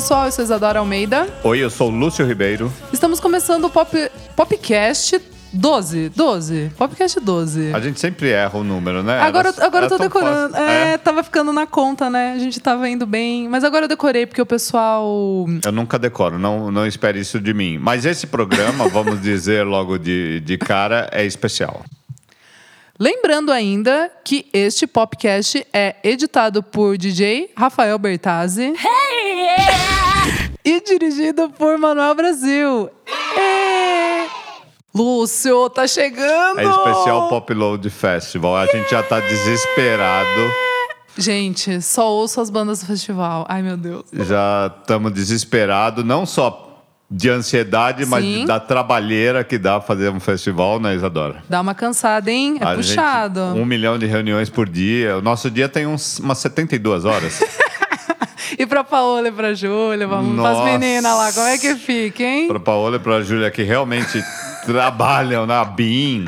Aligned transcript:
pessoal, 0.00 0.24
eu 0.24 0.32
sou 0.32 0.42
Isadora 0.42 0.78
Almeida. 0.78 1.28
Oi, 1.44 1.58
eu 1.58 1.68
sou 1.68 1.88
o 1.88 1.94
Lúcio 1.94 2.24
Ribeiro. 2.26 2.72
Estamos 2.90 3.20
começando 3.20 3.64
o 3.66 3.70
Pop, 3.70 3.94
Popcast 4.34 5.20
12. 5.52 6.08
12. 6.16 6.72
Popcast 6.74 7.20
12. 7.20 7.74
A 7.74 7.80
gente 7.80 8.00
sempre 8.00 8.30
erra 8.30 8.58
o 8.58 8.64
número, 8.64 9.02
né? 9.02 9.20
Agora, 9.20 9.50
Era- 9.50 9.66
agora 9.66 9.84
eu 9.84 9.88
tô 9.90 9.96
era 9.96 10.04
decorando. 10.04 10.54
fácil. 10.54 10.68
É, 10.70 10.96
tava 10.96 11.22
ficando 11.22 11.52
na 11.52 11.66
conta, 11.66 12.08
né? 12.08 12.32
A 12.34 12.38
gente 12.38 12.58
tava 12.60 12.88
indo 12.88 13.04
bem. 13.04 13.46
Mas 13.46 13.62
agora 13.62 13.84
eu 13.84 13.88
decorei, 13.88 14.24
porque 14.24 14.40
o 14.40 14.46
pessoal. 14.46 15.44
Eu 15.66 15.72
nunca 15.72 15.98
decoro, 15.98 16.38
não, 16.38 16.70
não 16.70 16.86
espere 16.86 17.20
isso 17.20 17.38
de 17.38 17.52
mim. 17.52 17.76
Mas 17.76 18.06
esse 18.06 18.26
programa, 18.26 18.88
vamos 18.88 19.20
dizer 19.20 19.64
logo 19.66 19.98
de, 19.98 20.40
de 20.40 20.56
cara, 20.56 21.10
é 21.12 21.26
especial. 21.26 21.84
Lembrando 23.02 23.50
ainda 23.50 24.12
que 24.22 24.46
este 24.52 24.86
podcast 24.86 25.66
é 25.72 25.96
editado 26.04 26.62
por 26.62 26.98
DJ 26.98 27.50
Rafael 27.56 27.98
Bertazzi. 27.98 28.74
e 30.62 30.80
dirigido 30.82 31.48
por 31.48 31.78
Manuel 31.78 32.14
Brasil. 32.14 32.90
Lúcio, 34.94 35.70
tá 35.70 35.86
chegando! 35.86 36.60
É 36.60 36.64
especial 36.64 37.30
Pop 37.30 37.54
Load 37.54 37.88
Festival. 37.88 38.54
A 38.54 38.66
gente 38.66 38.90
já 38.90 39.02
tá 39.02 39.18
desesperado. 39.18 40.52
Gente, 41.16 41.80
só 41.80 42.06
ouço 42.06 42.38
as 42.38 42.50
bandas 42.50 42.80
do 42.80 42.86
festival. 42.86 43.46
Ai, 43.48 43.62
meu 43.62 43.78
Deus. 43.78 44.04
Já 44.12 44.70
estamos 44.78 45.10
desesperados, 45.12 46.04
não 46.04 46.26
só 46.26 46.69
de 47.10 47.28
ansiedade, 47.28 48.06
mas 48.06 48.24
Sim. 48.24 48.46
da 48.46 48.60
trabalheira 48.60 49.42
que 49.42 49.58
dá 49.58 49.80
fazer 49.80 50.10
um 50.10 50.20
festival, 50.20 50.78
né, 50.78 50.94
Isadora? 50.94 51.42
Dá 51.48 51.60
uma 51.60 51.74
cansada, 51.74 52.30
hein? 52.30 52.58
É 52.60 52.64
A 52.64 52.74
puxado. 52.76 53.48
Gente, 53.48 53.58
um 53.58 53.64
milhão 53.64 53.98
de 53.98 54.06
reuniões 54.06 54.48
por 54.48 54.68
dia. 54.68 55.16
O 55.16 55.22
nosso 55.22 55.50
dia 55.50 55.68
tem 55.68 55.86
uns, 55.86 56.20
umas 56.20 56.38
72 56.38 57.04
horas. 57.04 57.40
E 58.58 58.66
pra 58.66 58.82
Paola 58.82 59.28
e 59.28 59.32
pra 59.32 59.54
Júlia, 59.54 60.06
vamos 60.08 60.34
Nossa. 60.34 60.60
pras 60.62 60.72
meninas 60.72 61.16
lá, 61.16 61.32
como 61.32 61.46
é 61.46 61.56
que 61.56 61.76
fica, 61.76 62.22
hein? 62.24 62.48
Para 62.48 62.58
Paola 62.58 62.96
e 62.96 62.98
para 62.98 63.22
Júlia 63.22 63.50
que 63.50 63.62
realmente 63.62 64.22
trabalham 64.66 65.46
na 65.46 65.64
BIM. 65.64 66.26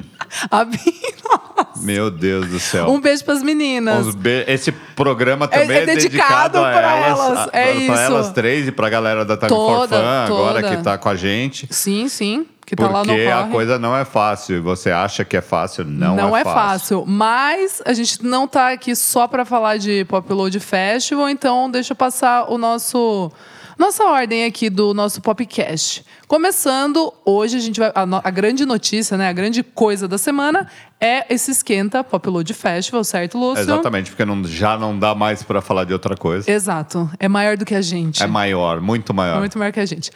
A 0.51 0.65
Bia, 0.65 0.81
nossa. 1.29 1.52
Meu 1.83 2.11
Deus 2.11 2.47
do 2.49 2.59
céu. 2.59 2.89
Um 2.89 3.01
beijo 3.01 3.25
pras 3.25 3.43
meninas. 3.43 4.07
Uns 4.07 4.15
be- 4.15 4.45
Esse 4.49 4.71
programa 4.73 5.47
também 5.49 5.71
É- 5.71 5.81
é, 5.81 5.83
é 5.83 5.87
dedicado 5.87 6.59
dedicado, 6.59 6.59
a 6.59 6.73
pra 6.73 6.97
elas, 6.97 7.19
elas, 7.21 7.39
a- 7.39 7.51
é 7.53 7.73
isso. 7.75 7.93
elas 7.93 8.33
três 8.33 8.69
e 8.69 8.73
pra 8.73 8.89
galera 8.89 9.25
da 9.25 9.37
Time 9.37 9.49
Toda, 9.49 9.97
for 9.97 10.03
Fun 10.03 10.35
agora 10.35 10.63
toda. 10.63 10.77
que 10.77 10.83
tá 10.83 10.97
com 10.99 11.09
a 11.09 11.15
gente. 11.17 11.67
Sim, 11.71 12.09
sim. 12.09 12.47
Que 12.65 12.77
tá 12.77 12.89
lá 12.89 13.01
no 13.01 13.07
Porque 13.13 13.27
a 13.27 13.43
coisa 13.51 13.79
não 13.79 13.95
é 13.95 14.05
fácil. 14.05 14.57
E 14.57 14.61
você 14.61 14.91
acha 14.91 15.25
que 15.25 15.37
é 15.37 15.41
fácil? 15.43 15.85
Não, 15.85 16.15
Não, 16.17 16.35
é, 16.37 16.41
é 16.41 16.45
fácil. 16.45 17.05
Mas 17.07 17.83
a 17.85 17.93
gente 17.93 18.25
não 18.25 18.47
tá 18.49 18.71
aqui 18.73 18.95
só 18.97 19.27
pra 19.27 19.45
falar 19.45 19.77
de 19.79 20.05
Pop 20.07 20.33
Load 20.33 20.59
Festival, 20.61 21.29
então 21.29 21.71
deixa 21.71 21.93
eu 21.93 21.97
passar 21.97 22.51
o 22.51 22.57
nosso. 22.57 23.31
Nossa 23.79 24.05
ordem 24.05 24.45
aqui 24.45 24.69
do 24.71 24.93
nosso 24.95 25.21
Popcast. 25.21 26.05
Começando, 26.29 27.13
hoje 27.25 27.57
a 27.57 27.61
gente 27.61 27.81
vai. 27.81 27.91
A, 27.95 28.05
no- 28.07 28.21
a 28.23 28.31
grande 28.31 28.65
notícia, 28.65 29.17
né? 29.17 29.29
A 29.29 29.33
grande 29.33 29.63
coisa 29.63 30.07
da 30.07 30.19
semana 30.19 30.67
é 31.01 31.27
esse 31.33 31.51
esquenta 31.51 32.05
Pop 32.05 32.29
Load 32.29 32.53
Festival, 32.55 33.03
certo, 33.05 33.39
Lúcio? 33.39 33.63
Exatamente, 33.63 34.11
porque 34.11 34.25
não- 34.25 34.45
já 34.45 34.77
não 34.79 34.99
dá 34.99 35.15
mais 35.15 35.43
pra 35.43 35.61
falar 35.61 35.85
de 35.85 35.93
outra 35.93 36.17
coisa. 36.17 36.51
Exato. 36.51 37.11
É 37.19 37.29
maior 37.29 37.57
do 37.57 37.65
que 37.65 37.75
a 37.75 37.83
gente. 37.83 38.23
É 38.23 38.27
maior, 38.27 38.81
muito 38.81 39.13
maior. 39.15 39.37
É 39.37 39.39
muito 39.41 39.59
maior 39.59 39.73
que 39.73 39.81
a 39.81 39.87
gente. 39.87 40.11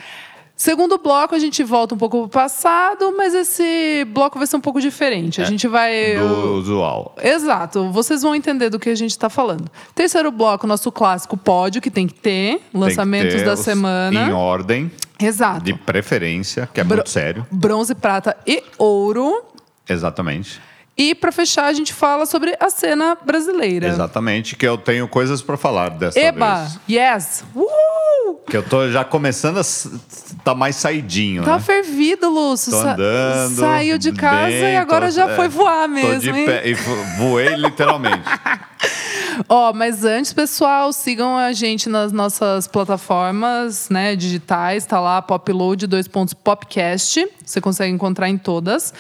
Segundo 0.56 0.96
bloco, 0.96 1.34
a 1.34 1.38
gente 1.38 1.62
volta 1.62 1.94
um 1.94 1.98
pouco 1.98 2.20
pro 2.22 2.28
passado, 2.30 3.12
mas 3.14 3.34
esse 3.34 4.06
bloco 4.08 4.38
vai 4.38 4.46
ser 4.46 4.56
um 4.56 4.60
pouco 4.60 4.80
diferente. 4.80 5.42
A 5.42 5.44
gente 5.44 5.68
vai. 5.68 6.16
do 6.16 6.54
usual. 6.54 7.14
Exato, 7.22 7.90
vocês 7.92 8.22
vão 8.22 8.34
entender 8.34 8.70
do 8.70 8.78
que 8.78 8.89
a 8.89 8.95
gente 8.95 9.11
está 9.11 9.28
falando. 9.28 9.70
Terceiro 9.95 10.30
bloco, 10.33 10.66
nosso 10.66 10.90
clássico 10.90 11.36
pódio, 11.36 11.83
que 11.83 11.90
tem 11.90 12.06
que 12.06 12.14
ter. 12.14 12.52
Tem 12.55 12.58
que 12.58 12.78
Lançamentos 12.78 13.34
ter 13.34 13.45
da 13.45 13.52
os- 13.52 13.61
semana. 13.61 14.18
Em 14.28 14.33
ordem, 14.33 14.90
Exato. 15.20 15.61
de 15.62 15.74
preferência, 15.74 16.66
que 16.72 16.80
é 16.80 16.84
Bro- 16.84 16.96
muito 16.96 17.11
sério. 17.11 17.46
Bronze, 17.50 17.95
prata 17.95 18.34
e 18.46 18.62
ouro. 18.78 19.45
Exatamente. 19.86 20.58
E 20.98 21.14
para 21.14 21.30
fechar, 21.30 21.67
a 21.67 21.73
gente 21.74 21.92
fala 21.92 22.24
sobre 22.24 22.57
a 22.58 22.70
cena 22.70 23.17
brasileira. 23.23 23.86
Exatamente, 23.89 24.57
que 24.57 24.67
eu 24.67 24.79
tenho 24.79 25.07
coisas 25.07 25.42
pra 25.42 25.57
falar 25.58 25.90
dessa 25.90 26.18
Eba! 26.18 26.61
vez. 26.61 26.80
Yes! 26.89 27.45
Uhul! 27.55 28.40
Que 28.48 28.57
eu 28.57 28.62
tô 28.62 28.90
já 28.90 29.05
começando 29.05 29.58
a 29.58 29.62
tá 30.42 30.55
mais 30.55 30.77
saidinho, 30.77 31.42
Tá 31.45 31.57
né? 31.57 31.61
fervido, 31.61 32.30
Lúcio. 32.30 32.70
Tô 32.70 32.79
andando. 32.79 33.57
Saiu 33.57 33.98
de 33.98 34.12
casa 34.12 34.46
bem, 34.46 34.73
e 34.73 34.77
agora 34.77 35.07
tô- 35.07 35.12
já 35.12 35.29
é, 35.30 35.36
foi 35.36 35.48
voar 35.48 35.86
mesmo, 35.89 36.33
pé, 36.33 36.67
e 36.67 36.73
vo- 36.74 37.05
voei 37.18 37.55
literalmente. 37.57 38.23
Ó, 39.51 39.73
mas 39.74 40.02
antes, 40.02 40.33
pessoal, 40.33 40.92
sigam 40.95 41.36
a 41.36 41.52
gente 41.52 41.90
nas 41.90 42.11
nossas 42.11 42.67
plataformas, 42.67 43.90
né, 43.90 44.17
digitais, 44.17 44.86
tá 44.86 44.98
lá 44.98 45.20
Popload 45.20 45.86
dois 45.86 46.08
pontos 46.08 46.33
Popcast. 46.33 47.28
Você 47.45 47.61
consegue 47.61 47.92
encontrar 47.92 48.30
em 48.30 48.39
todas. 48.39 48.95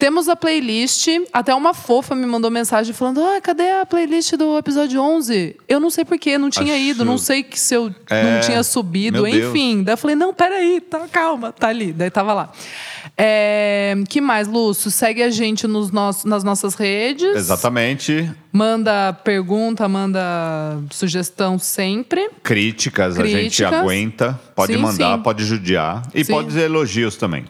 Temos 0.00 0.28
a 0.30 0.34
playlist. 0.34 1.06
Até 1.32 1.54
uma 1.54 1.74
fofa 1.74 2.14
me 2.14 2.24
mandou 2.26 2.50
mensagem 2.50 2.92
falando: 2.94 3.22
"Ah, 3.22 3.40
cadê 3.40 3.70
a 3.70 3.84
playlist 3.86 4.32
do 4.32 4.56
episódio 4.56 5.00
11?" 5.00 5.54
Eu 5.68 5.78
não 5.78 5.90
sei 5.90 6.04
porquê, 6.04 6.36
não 6.38 6.48
tinha 6.50 6.74
Acho- 6.74 6.82
ido, 6.82 7.04
não 7.04 7.18
sei 7.18 7.42
que 7.42 7.60
se 7.60 7.74
eu 7.74 7.94
É, 8.08 8.34
não 8.34 8.40
tinha 8.40 8.62
subido, 8.62 9.22
meu 9.22 9.30
Deus. 9.30 9.50
enfim. 9.50 9.82
Daí 9.84 9.92
eu 9.92 9.98
falei: 9.98 10.16
"Não, 10.16 10.32
peraí, 10.34 10.80
tá, 10.80 11.06
calma, 11.06 11.52
tá 11.52 11.68
ali". 11.68 11.92
Daí 11.92 12.10
tava 12.10 12.32
lá. 12.32 12.50
É, 13.16 13.94
que 14.08 14.20
mais, 14.20 14.48
Lúcio? 14.48 14.90
Segue 14.90 15.22
a 15.22 15.28
gente 15.30 15.66
nos 15.66 15.90
nossos, 15.90 16.24
nas 16.24 16.42
nossas 16.42 16.74
redes. 16.74 17.36
Exatamente. 17.36 18.30
Manda 18.50 19.12
pergunta, 19.12 19.86
manda 19.86 20.20
sugestão 20.90 21.58
sempre. 21.58 22.30
Críticas, 22.42 23.18
a 23.18 23.24
gente 23.26 23.34
Críticas. 23.38 23.72
aguenta. 23.74 24.40
Pode 24.56 24.72
Sim, 24.72 24.78
mandar, 24.80 25.16
sim. 25.18 25.22
pode 25.22 25.44
judiar. 25.44 26.02
E 26.14 26.24
Sim. 26.24 26.32
pode 26.32 26.48
dizer 26.48 26.62
elogios 26.62 27.16
também. 27.16 27.44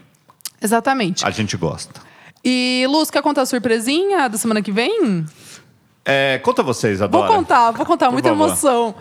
Exatamente. 0.60 1.24
A 1.24 1.30
gente 1.30 1.56
gosta. 1.56 2.09
E, 2.44 2.86
Luz, 2.88 3.10
quer 3.10 3.22
contar 3.22 3.42
a 3.42 3.46
surpresinha 3.46 4.28
da 4.28 4.38
semana 4.38 4.62
que 4.62 4.72
vem? 4.72 5.24
É, 6.04 6.38
conta 6.42 6.62
vocês, 6.62 6.98
Vou 6.98 7.04
adora. 7.06 7.28
contar, 7.32 7.70
vou 7.72 7.84
contar, 7.86 8.06
Por 8.06 8.12
muita 8.14 8.30
favor. 8.30 8.46
emoção. 8.46 8.94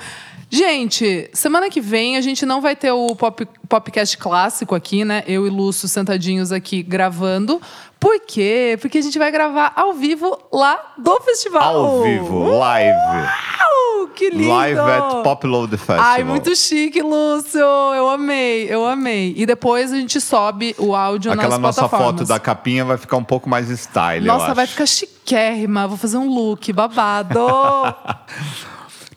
Gente, 0.51 1.29
semana 1.31 1.69
que 1.69 1.79
vem 1.79 2.17
a 2.17 2.21
gente 2.21 2.43
não 2.43 2.59
vai 2.59 2.75
ter 2.75 2.91
o 2.91 3.15
pop, 3.15 3.47
Popcast 3.69 4.17
clássico 4.17 4.73
aqui, 4.73 5.05
né? 5.05 5.23
Eu 5.27 5.45
e 5.45 5.49
Lúcio 5.49 5.87
sentadinhos 5.87 6.51
aqui 6.51 6.81
gravando. 6.81 7.61
Por 7.99 8.19
quê? 8.21 8.75
Porque 8.81 8.97
a 8.97 9.01
gente 9.01 9.19
vai 9.19 9.31
gravar 9.31 9.71
ao 9.75 9.93
vivo 9.93 10.37
lá 10.51 10.93
do 10.97 11.21
festival. 11.21 11.75
Ao 11.85 12.01
vivo, 12.01 12.57
live. 12.57 12.97
Uau, 12.97 13.78
que 14.07 14.29
lindo! 14.29 14.49
Live 14.49 14.79
at 14.79 15.23
Popload 15.23 15.77
Festival. 15.77 16.01
Ai, 16.01 16.23
muito 16.23 16.55
chique, 16.55 17.01
Lúcio. 17.01 17.59
Eu 17.59 18.09
amei, 18.09 18.67
eu 18.69 18.85
amei. 18.85 19.33
E 19.35 19.45
depois 19.45 19.91
a 19.91 19.97
gente 19.97 20.19
sobe 20.19 20.75
o 20.77 20.95
áudio 20.95 21.31
Aquela 21.31 21.59
nas 21.59 21.77
nossa 21.77 21.89
foto 21.89 22.25
da 22.25 22.39
capinha 22.39 22.85
vai 22.85 22.97
ficar 22.97 23.17
um 23.17 23.23
pouco 23.23 23.49
mais 23.49 23.69
style, 23.69 24.25
Nossa, 24.25 24.53
vai 24.53 24.67
ficar 24.67 24.85
chiquérrima. 24.85 25.87
Vou 25.87 25.97
fazer 25.97 26.17
um 26.17 26.27
look 26.27 26.71
babado. 26.73 27.39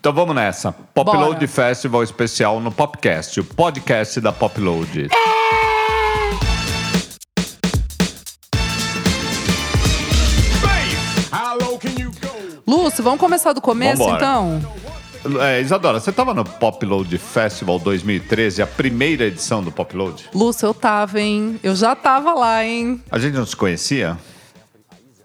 Então 0.03 0.11
vamos 0.11 0.35
nessa. 0.35 0.73
Popload 0.93 1.47
Festival 1.47 2.03
especial 2.03 2.59
no 2.59 2.69
Popcast, 2.73 3.39
o 3.39 3.43
podcast 3.45 4.19
da 4.19 4.33
Popload. 4.33 5.07
How 5.09 5.72
Lúcio, 12.65 13.03
vamos 13.03 13.19
começar 13.19 13.53
do 13.53 13.61
começo, 13.61 13.97
Vambora. 13.97 14.17
então? 14.17 14.61
É, 15.41 15.61
Isadora, 15.61 15.99
você 15.99 16.09
estava 16.09 16.33
no 16.33 16.43
Popload 16.43 17.17
Festival 17.17 17.79
2013, 17.79 18.61
a 18.61 18.67
primeira 18.67 19.25
edição 19.25 19.63
do 19.63 19.71
Popload? 19.71 20.29
Lúcio, 20.33 20.65
eu 20.67 20.73
tava, 20.73 21.19
hein? 21.21 21.59
Eu 21.63 21.75
já 21.75 21.95
tava 21.95 22.33
lá, 22.33 22.63
hein? 22.65 23.01
A 23.09 23.17
gente 23.17 23.35
não 23.35 23.45
se 23.45 23.55
conhecia? 23.55 24.17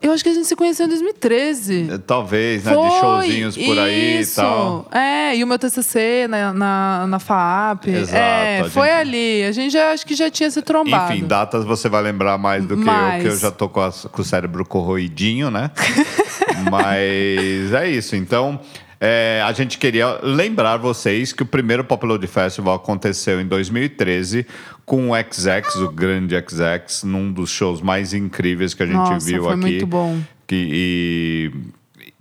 Eu 0.01 0.13
acho 0.13 0.23
que 0.23 0.31
a 0.31 0.35
gente 0.35 0.47
se 0.47 0.55
conheceu 0.55 0.87
em 0.87 0.89
2013. 0.91 1.89
É, 1.93 1.99
Talvez, 1.99 2.63
né? 2.65 2.73
Foi, 2.73 2.89
de 2.89 2.95
showzinhos 3.01 3.57
por 3.57 3.79
aí 3.79 4.21
isso. 4.21 4.41
e 4.41 4.45
tal. 4.45 4.89
É, 4.93 5.37
e 5.37 5.43
o 5.43 5.47
meu 5.47 5.59
TCC 5.59 6.27
na, 6.29 6.53
na, 6.53 7.07
na 7.09 7.19
FAP. 7.19 7.89
Exato, 7.89 8.17
é, 8.17 8.61
a 8.61 8.71
foi 8.71 8.87
gente- 8.89 8.97
ali. 8.97 9.45
A 9.45 9.51
gente 9.53 9.73
já, 9.73 9.91
acho 9.91 10.07
que 10.07 10.15
já 10.15 10.31
tinha 10.31 10.51
se 10.53 10.63
trombado. 10.63 11.13
Enfim, 11.15 11.27
datas 11.27 11.65
você 11.65 11.89
vai 11.89 12.01
lembrar 12.03 12.39
mais 12.39 12.65
do 12.65 12.77
que 12.77 12.89
eu, 12.89 13.21
que 13.23 13.27
eu 13.29 13.37
já 13.37 13.51
tô 13.51 13.69
com, 13.69 13.81
as- 13.81 14.05
com 14.05 14.23
o 14.23 14.25
cérebro 14.25 14.65
corroidinho, 14.65 15.51
né? 15.51 15.71
Mas 16.71 17.73
é 17.73 17.91
isso. 17.91 18.15
Então, 18.17 18.61
é, 19.01 19.43
a 19.45 19.53
gente 19.53 19.79
queria 19.79 20.19
lembrar 20.23 20.77
vocês 20.77 21.33
que 21.33 21.43
o 21.43 21.47
primeiro 21.47 21.85
Popload 21.85 22.27
Festival 22.27 22.75
aconteceu 22.75 23.41
em 23.41 23.47
2013 23.47 24.47
com 24.85 25.11
o 25.11 25.15
XX, 25.15 25.77
o 25.77 25.91
grande 25.93 26.35
XX, 26.37 27.05
num 27.05 27.33
dos 27.33 27.51
shows 27.51 27.81
mais 27.81 28.13
incríveis 28.13 28.75
que 28.75 28.83
a 28.83 28.87
gente 28.87 28.97
Nossa, 28.97 29.25
viu 29.27 29.45
foi 29.45 29.53
aqui. 29.53 29.61
muito 29.61 29.87
bom. 29.87 30.19
Que, 30.47 30.69
e, 30.73 31.53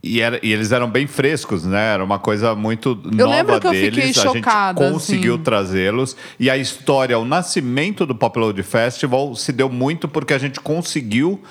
e, 0.04 0.22
era- 0.22 0.40
e 0.44 0.52
eles 0.54 0.72
eram 0.72 0.90
bem 0.90 1.08
frescos, 1.08 1.64
né? 1.66 1.94
Era 1.94 2.04
uma 2.04 2.20
coisa 2.20 2.54
muito 2.54 2.94
nova 3.06 3.32
lembro 3.32 3.60
que 3.60 3.68
eu 3.68 3.72
deles. 3.72 3.88
fiquei 3.96 4.04
a 4.04 4.14
gente 4.14 4.20
chocada, 4.42 4.92
conseguiu 4.92 5.36
assim. 5.36 5.44
trazê-los. 5.44 6.16
E 6.40 6.50
a 6.50 6.58
história, 6.58 7.18
o 7.18 7.26
nascimento 7.26 8.06
do 8.06 8.14
Popload 8.14 8.62
Festival 8.64 9.34
se 9.36 9.52
deu 9.52 9.70
muito 9.70 10.08
porque 10.08 10.34
a 10.34 10.38
gente 10.38 10.60
conseguiu 10.60 11.42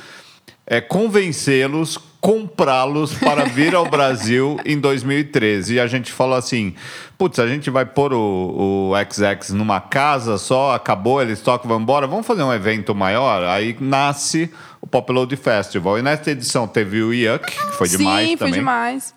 é, 0.67 0.81
convencê-los 0.81 1.99
comprá-los 2.26 3.14
para 3.14 3.44
vir 3.44 3.73
ao 3.76 3.88
Brasil 3.88 4.58
em 4.67 4.81
2013. 4.81 5.75
E 5.75 5.81
a 5.81 5.87
gente 5.87 6.11
falou 6.11 6.37
assim: 6.37 6.75
putz, 7.17 7.38
a 7.38 7.46
gente 7.46 7.70
vai 7.70 7.87
pôr 7.87 8.12
o, 8.12 8.90
o 8.90 8.93
XX 8.96 9.50
numa 9.50 9.81
casa 9.81 10.37
só, 10.37 10.75
acabou, 10.75 11.23
eles 11.23 11.40
tocam, 11.40 11.69
vão 11.69 11.81
embora, 11.81 12.08
vamos 12.08 12.26
fazer 12.26 12.43
um 12.43 12.52
evento 12.52 12.93
maior? 12.96 13.44
Aí 13.44 13.76
nasce 13.81 14.52
o 14.81 14.88
Pop 14.88 15.12
Load 15.12 15.37
Festival. 15.37 16.00
E 16.00 16.02
nessa 16.02 16.32
edição 16.32 16.67
teve 16.67 17.00
o 17.00 17.14
Yuck, 17.14 17.46
que 17.46 17.76
foi 17.76 17.87
Sim, 17.87 17.99
demais 17.99 18.26
foi 18.26 18.37
também. 18.38 18.55
demais. 18.55 19.14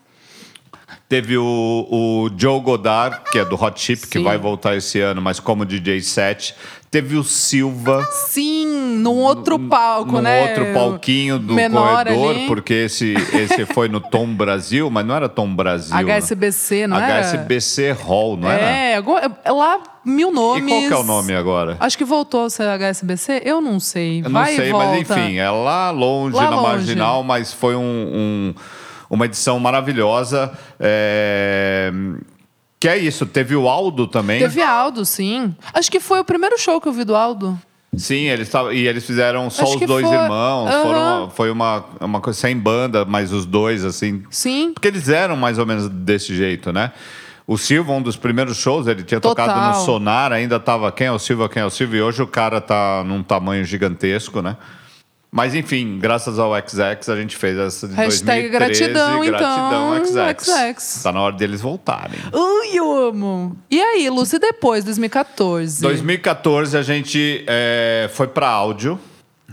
Teve 1.08 1.36
o, 1.40 1.88
o 1.90 2.30
Joe 2.38 2.62
Godard, 2.62 3.22
que 3.32 3.40
é 3.40 3.46
do 3.46 3.60
Hot 3.60 3.82
Chip, 3.82 4.06
que 4.06 4.20
Sim. 4.20 4.24
vai 4.24 4.38
voltar 4.38 4.76
esse 4.76 5.00
ano, 5.00 5.20
mas 5.20 5.40
como 5.40 5.66
DJ 5.66 6.00
set. 6.02 6.54
Teve 6.92 7.18
o 7.18 7.24
Silva. 7.24 8.04
Sim, 8.12 8.66
num 8.98 9.18
outro 9.18 9.60
palco, 9.60 10.14
num 10.14 10.22
né? 10.22 10.42
outro 10.42 10.74
palquinho 10.74 11.38
do 11.38 11.54
Menor 11.54 12.04
corredor, 12.06 12.32
ali. 12.36 12.48
porque 12.48 12.74
esse, 12.74 13.14
esse 13.32 13.64
foi 13.68 13.88
no 13.88 14.00
Tom 14.02 14.34
Brasil, 14.34 14.90
mas 14.90 15.06
não 15.06 15.14
era 15.16 15.30
Tom 15.30 15.54
Brasil. 15.56 15.96
né? 15.96 16.02
HSBC, 16.02 16.88
não 16.88 16.98
era? 16.98 17.20
HSBC 17.20 17.92
Hall, 17.92 18.36
não 18.36 18.50
era? 18.50 18.62
É, 18.66 18.96
agora- 18.96 19.32
é 19.46 19.52
lá 19.52 19.78
mil 20.04 20.30
E 20.30 20.34
nomes. 20.34 20.68
qual 20.68 20.82
que 20.88 20.94
é 20.94 20.98
o 20.98 21.04
nome 21.04 21.36
agora? 21.36 21.78
Acho 21.80 21.96
que 21.96 22.04
voltou 22.04 22.46
a 22.46 22.50
ser 22.50 22.64
HSBC? 22.68 23.44
Eu 23.46 23.62
não 23.62 23.80
sei. 23.80 24.22
Eu 24.22 24.24
não 24.24 24.32
Vai 24.32 24.56
sei, 24.56 24.70
e 24.70 24.74
mas 24.74 25.00
enfim, 25.02 25.38
é 25.38 25.50
lá 25.52 25.92
longe, 25.92 26.36
Lá 26.36 26.46
na 26.50 26.56
longe. 26.56 26.68
Marginal, 26.70 27.22
mas 27.24 27.54
foi 27.54 27.76
um, 27.76 27.82
um- 27.82 28.54
uma 29.12 29.26
edição 29.26 29.60
maravilhosa. 29.60 30.52
é, 30.80 31.92
Que 32.80 32.88
é 32.88 32.98
isso, 32.98 33.26
teve 33.26 33.56
o 33.56 33.68
Aldo 33.68 34.08
também. 34.08 34.40
Teve 34.40 34.62
Aldo, 34.62 35.04
sim. 35.06 35.54
Acho 35.74 35.92
que 35.92 36.00
foi 36.00 36.20
o 36.20 36.24
primeiro 36.24 36.58
show 36.58 36.80
que 36.80 36.88
eu 36.88 36.94
vi 36.94 37.04
do 37.04 37.16
Aldo. 37.16 37.60
Sim, 37.98 38.28
eles 38.28 38.48
tavam, 38.50 38.72
e 38.72 38.88
eles 38.88 39.04
fizeram 39.06 39.50
só 39.50 39.64
Acho 39.64 39.80
os 39.80 39.86
dois 39.86 40.06
foi- 40.08 40.16
irmãos. 40.16 40.70
Aham. 40.70 40.84
Foram, 40.84 41.30
foi 41.32 41.52
uma, 41.52 41.84
uma 42.00 42.22
coisa 42.22 42.40
sem 42.40 42.56
banda, 42.58 43.04
mas 43.04 43.34
os 43.34 43.46
dois, 43.46 43.84
assim. 43.84 44.24
Sim. 44.30 44.72
Porque 44.74 44.88
eles 44.88 45.10
eram 45.10 45.36
mais 45.36 45.58
ou 45.58 45.66
menos 45.66 45.90
desse 45.90 46.34
jeito, 46.36 46.72
né? 46.72 46.92
O 47.48 47.58
Silva, 47.58 47.92
um 47.94 48.02
dos 48.02 48.16
primeiros 48.16 48.58
shows, 48.58 48.86
ele 48.86 49.04
tinha 49.04 49.20
Total. 49.20 49.48
tocado 49.48 49.80
no 49.80 49.84
Sonar, 49.86 50.32
ainda 50.32 50.60
tava 50.60 50.92
quem 50.92 51.08
é 51.08 51.12
o 51.12 51.18
Silva, 51.18 51.50
quem 51.50 51.64
é 51.64 51.66
o 51.66 51.70
Silva, 51.72 51.96
e 51.98 52.02
hoje 52.02 52.22
o 52.22 52.28
cara 52.28 52.62
tá 52.62 53.04
num 53.04 53.24
tamanho 53.24 53.66
gigantesco, 53.66 54.40
né? 54.42 54.56
Mas 55.32 55.54
enfim, 55.54 56.00
graças 56.00 56.40
ao 56.40 56.52
XX 56.56 57.10
a 57.10 57.16
gente 57.16 57.38
fez 57.38 57.56
essa 57.58 57.88
de 57.88 57.94
Hashtag 57.94 58.50
2013. 58.50 58.50
gratidão, 58.50 59.26
gratidão 59.26 59.98
então, 59.98 60.40
XX. 60.40 60.82
XX. 60.82 61.04
Tá 61.04 61.12
na 61.12 61.22
hora 61.22 61.36
deles 61.36 61.62
voltarem. 61.62 62.20
Ui, 62.34 62.70
eu 62.74 63.10
amo. 63.10 63.56
E 63.70 63.80
aí, 63.80 64.10
Lúcia, 64.10 64.40
depois, 64.40 64.84
2014? 64.84 65.82
2014 65.82 66.76
a 66.76 66.82
gente 66.82 67.44
é, 67.48 68.10
foi 68.12 68.28
pra 68.28 68.48
áudio. 68.50 69.00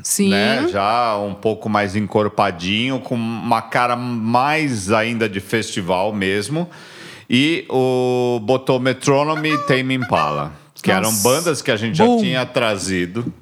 Sim. 0.03 0.31
né? 0.31 0.69
Já 0.71 1.19
um 1.19 1.35
pouco 1.35 1.69
mais 1.69 1.97
encorpadinho, 1.97 3.01
com 3.01 3.15
uma 3.15 3.63
cara 3.63 3.97
mais 3.97 4.91
ainda 4.93 5.29
de 5.29 5.41
festival 5.41 6.13
mesmo. 6.13 6.69
E 7.29 7.67
o 7.69 8.39
botou 8.43 8.79
Metronome 8.79 9.53
e 9.53 9.59
Tame 9.67 9.95
Impala, 9.95 10.53
que 10.81 10.93
Nossa. 10.93 11.01
eram 11.09 11.17
bandas 11.23 11.61
que 11.61 11.71
a 11.71 11.77
gente 11.77 11.99
já 11.99 12.05
Boom. 12.07 12.19
tinha 12.19 12.47
trazido. 12.47 13.33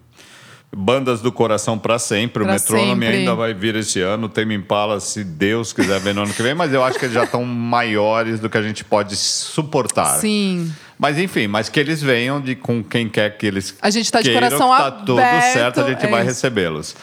Bandas 0.76 1.20
do 1.20 1.30
coração 1.32 1.78
para 1.78 1.98
sempre. 1.98 2.42
Pra 2.42 2.44
o 2.44 2.46
Metronome 2.46 3.04
sempre. 3.04 3.18
ainda 3.18 3.34
vai 3.34 3.54
vir 3.54 3.76
esse 3.76 4.00
ano. 4.00 4.28
Tame 4.28 4.54
Impala, 4.54 5.00
se 5.00 5.24
Deus 5.24 5.72
quiser 5.72 6.00
ver 6.00 6.14
no 6.14 6.22
ano 6.22 6.32
que 6.32 6.42
vem. 6.42 6.54
Mas 6.54 6.72
eu 6.72 6.82
acho 6.82 6.98
que 6.98 7.04
eles 7.04 7.14
já 7.14 7.24
estão 7.24 7.44
maiores 7.44 8.40
do 8.40 8.48
que 8.50 8.58
a 8.58 8.62
gente 8.62 8.84
pode 8.84 9.16
suportar. 9.16 10.18
Sim. 10.18 10.72
Mas 10.98 11.18
enfim, 11.18 11.46
mas 11.48 11.68
que 11.68 11.78
eles 11.80 12.00
venham 12.02 12.40
de 12.40 12.54
com 12.54 12.82
quem 12.82 13.08
quer 13.08 13.36
que 13.36 13.46
eles 13.46 13.74
A 13.82 13.90
gente 13.90 14.10
tá 14.10 14.20
de 14.20 14.30
queiram, 14.30 14.48
coração 14.48 14.68
tá 14.76 14.90
tudo 14.90 15.18
aberto, 15.18 15.52
certo, 15.52 15.80
a 15.80 15.88
gente 15.88 16.06
é 16.06 16.08
vai 16.08 16.22
recebê-los. 16.24 16.94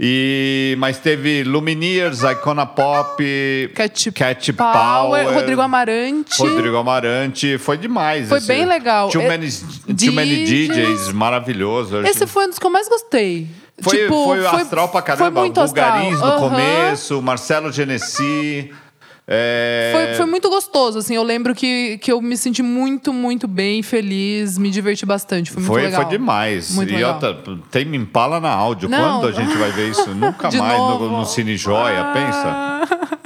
E 0.00 0.76
mas 0.78 0.98
teve 0.98 1.42
Lumineers, 1.42 2.22
Icona 2.22 2.64
Pop, 2.66 3.20
Cat, 3.74 4.12
Cat 4.12 4.52
Power, 4.52 4.72
Power, 5.24 5.34
Rodrigo 5.34 5.60
Amarante. 5.60 6.38
Rodrigo 6.40 6.76
Amarante, 6.76 7.58
foi 7.58 7.76
demais. 7.76 8.28
Foi 8.28 8.38
esse- 8.38 8.46
bem 8.46 8.64
legal. 8.64 9.08
Too 9.08 9.22
É- 9.22 9.28
many, 9.28 9.50
too 9.50 10.12
many 10.12 10.44
DJs. 10.44 11.10
Maravilhoso. 11.12 11.98
Esse 12.06 12.26
foi 12.28 12.44
um 12.44 12.48
dos 12.50 12.58
que 12.60 12.66
eu 12.66 12.70
mais 12.70 12.88
gostei. 12.88 13.48
foi, 13.80 13.96
tipo, 13.98 14.24
foi 14.24 14.46
astral 14.46 14.88
pra 14.88 15.02
caramba. 15.02 15.24
Foi 15.32 15.40
muito 15.40 15.60
astral. 15.60 16.10
No 16.12 16.32
começo, 16.38 17.20
Marcelo 17.22 17.72
Genesi. 17.72 18.70
É, 19.30 19.90
Foi, 19.92 20.14
foi 20.14 20.26
muito 20.26 20.48
gostoso, 20.48 20.98
assim. 20.98 21.14
Eu 21.14 21.22
lembro 21.22 21.54
que, 21.54 21.98
que 21.98 22.10
eu 22.10 22.22
me 22.22 22.34
senti 22.34 22.62
muito, 22.62 23.12
muito 23.12 23.46
bem, 23.46 23.82
feliz, 23.82 24.56
me 24.56 24.70
diverti 24.70 25.04
bastante. 25.04 25.50
Foi 25.50 25.60
muito 25.60 25.70
Foi, 25.70 25.82
legal. 25.82 26.00
foi 26.02 26.10
demais. 26.10 26.74
Muito 26.74 26.90
e 26.90 26.96
legal. 26.96 27.12
outra, 27.12 27.38
tem 27.70 27.84
Me 27.84 27.98
Impala 27.98 28.40
na 28.40 28.48
áudio. 28.48 28.88
Não. 28.88 29.20
Quando 29.20 29.28
a 29.28 29.32
gente 29.32 29.54
vai 29.58 29.70
ver 29.70 29.90
isso? 29.90 30.08
Nunca 30.16 30.50
mais 30.50 30.78
novo. 30.78 31.04
no, 31.10 31.18
no 31.18 31.26
Cine 31.26 31.58
Joia, 31.58 32.04
pensa. 32.14 32.42
Ah, 32.46 33.18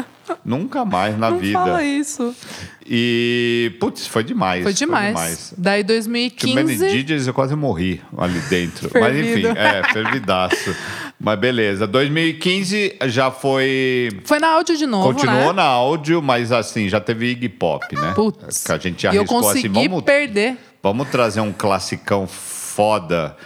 Nunca 0.45 0.85
mais 0.85 1.17
na 1.17 1.31
Não 1.31 1.39
vida. 1.39 1.53
fala 1.59 1.85
isso. 1.85 2.35
E, 2.85 3.73
putz, 3.79 4.07
foi 4.09 4.25
demais. 4.25 4.65
Foi 4.65 4.73
demais. 4.73 5.55
Daí 5.57 5.85
Too 5.85 5.95
Many 6.09 6.31
2015. 6.35 6.89
DJs 7.05 7.27
eu 7.29 7.35
quase 7.35 7.55
morri 7.55 8.03
ali 8.19 8.41
dentro. 8.51 8.91
Mas 8.99 9.17
enfim, 9.17 9.47
é, 9.47 9.83
fervidaço. 9.93 10.75
Mas 11.25 11.39
beleza. 11.39 11.87
2015 11.87 12.97
já 13.07 13.31
foi. 13.31 14.09
Foi 14.25 14.41
na 14.41 14.49
áudio 14.49 14.77
de 14.77 14.87
novo, 14.87 15.15
Continuou 15.15 15.47
né? 15.47 15.53
na 15.53 15.63
áudio, 15.63 16.21
mas 16.21 16.51
assim, 16.51 16.89
já 16.89 16.99
teve 16.99 17.27
Iggy 17.31 17.49
Pop, 17.49 17.95
né? 17.95 18.13
Putz. 18.13 18.65
Que 18.65 18.73
a 18.73 18.79
gente 18.79 19.05
E 19.05 19.07
eu 19.07 19.21
arriscou 19.21 19.41
consegui 19.41 19.79
assim, 19.79 19.89
vamos, 19.89 20.03
perder. 20.03 20.57
vamos 20.83 21.09
trazer 21.11 21.41
um 21.41 21.53
classicão 21.53 22.27
foda. 22.27 23.37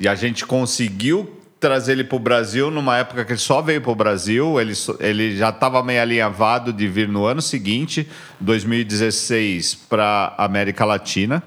E 0.00 0.06
a 0.06 0.14
gente 0.14 0.46
conseguiu 0.46 1.40
trazer 1.58 1.92
ele 1.92 2.04
pro 2.04 2.20
Brasil 2.20 2.70
numa 2.70 2.98
época 2.98 3.24
que 3.24 3.32
ele 3.32 3.40
só 3.40 3.60
veio 3.60 3.80
pro 3.80 3.96
Brasil. 3.96 4.60
Ele, 4.60 4.72
ele 5.00 5.36
já 5.36 5.48
estava 5.48 5.82
meio 5.82 6.00
alinhavado 6.02 6.72
de 6.72 6.86
vir 6.86 7.08
no 7.08 7.24
ano 7.24 7.42
seguinte, 7.42 8.08
2016, 8.38 9.74
para 9.88 10.34
América 10.38 10.84
Latina. 10.84 11.42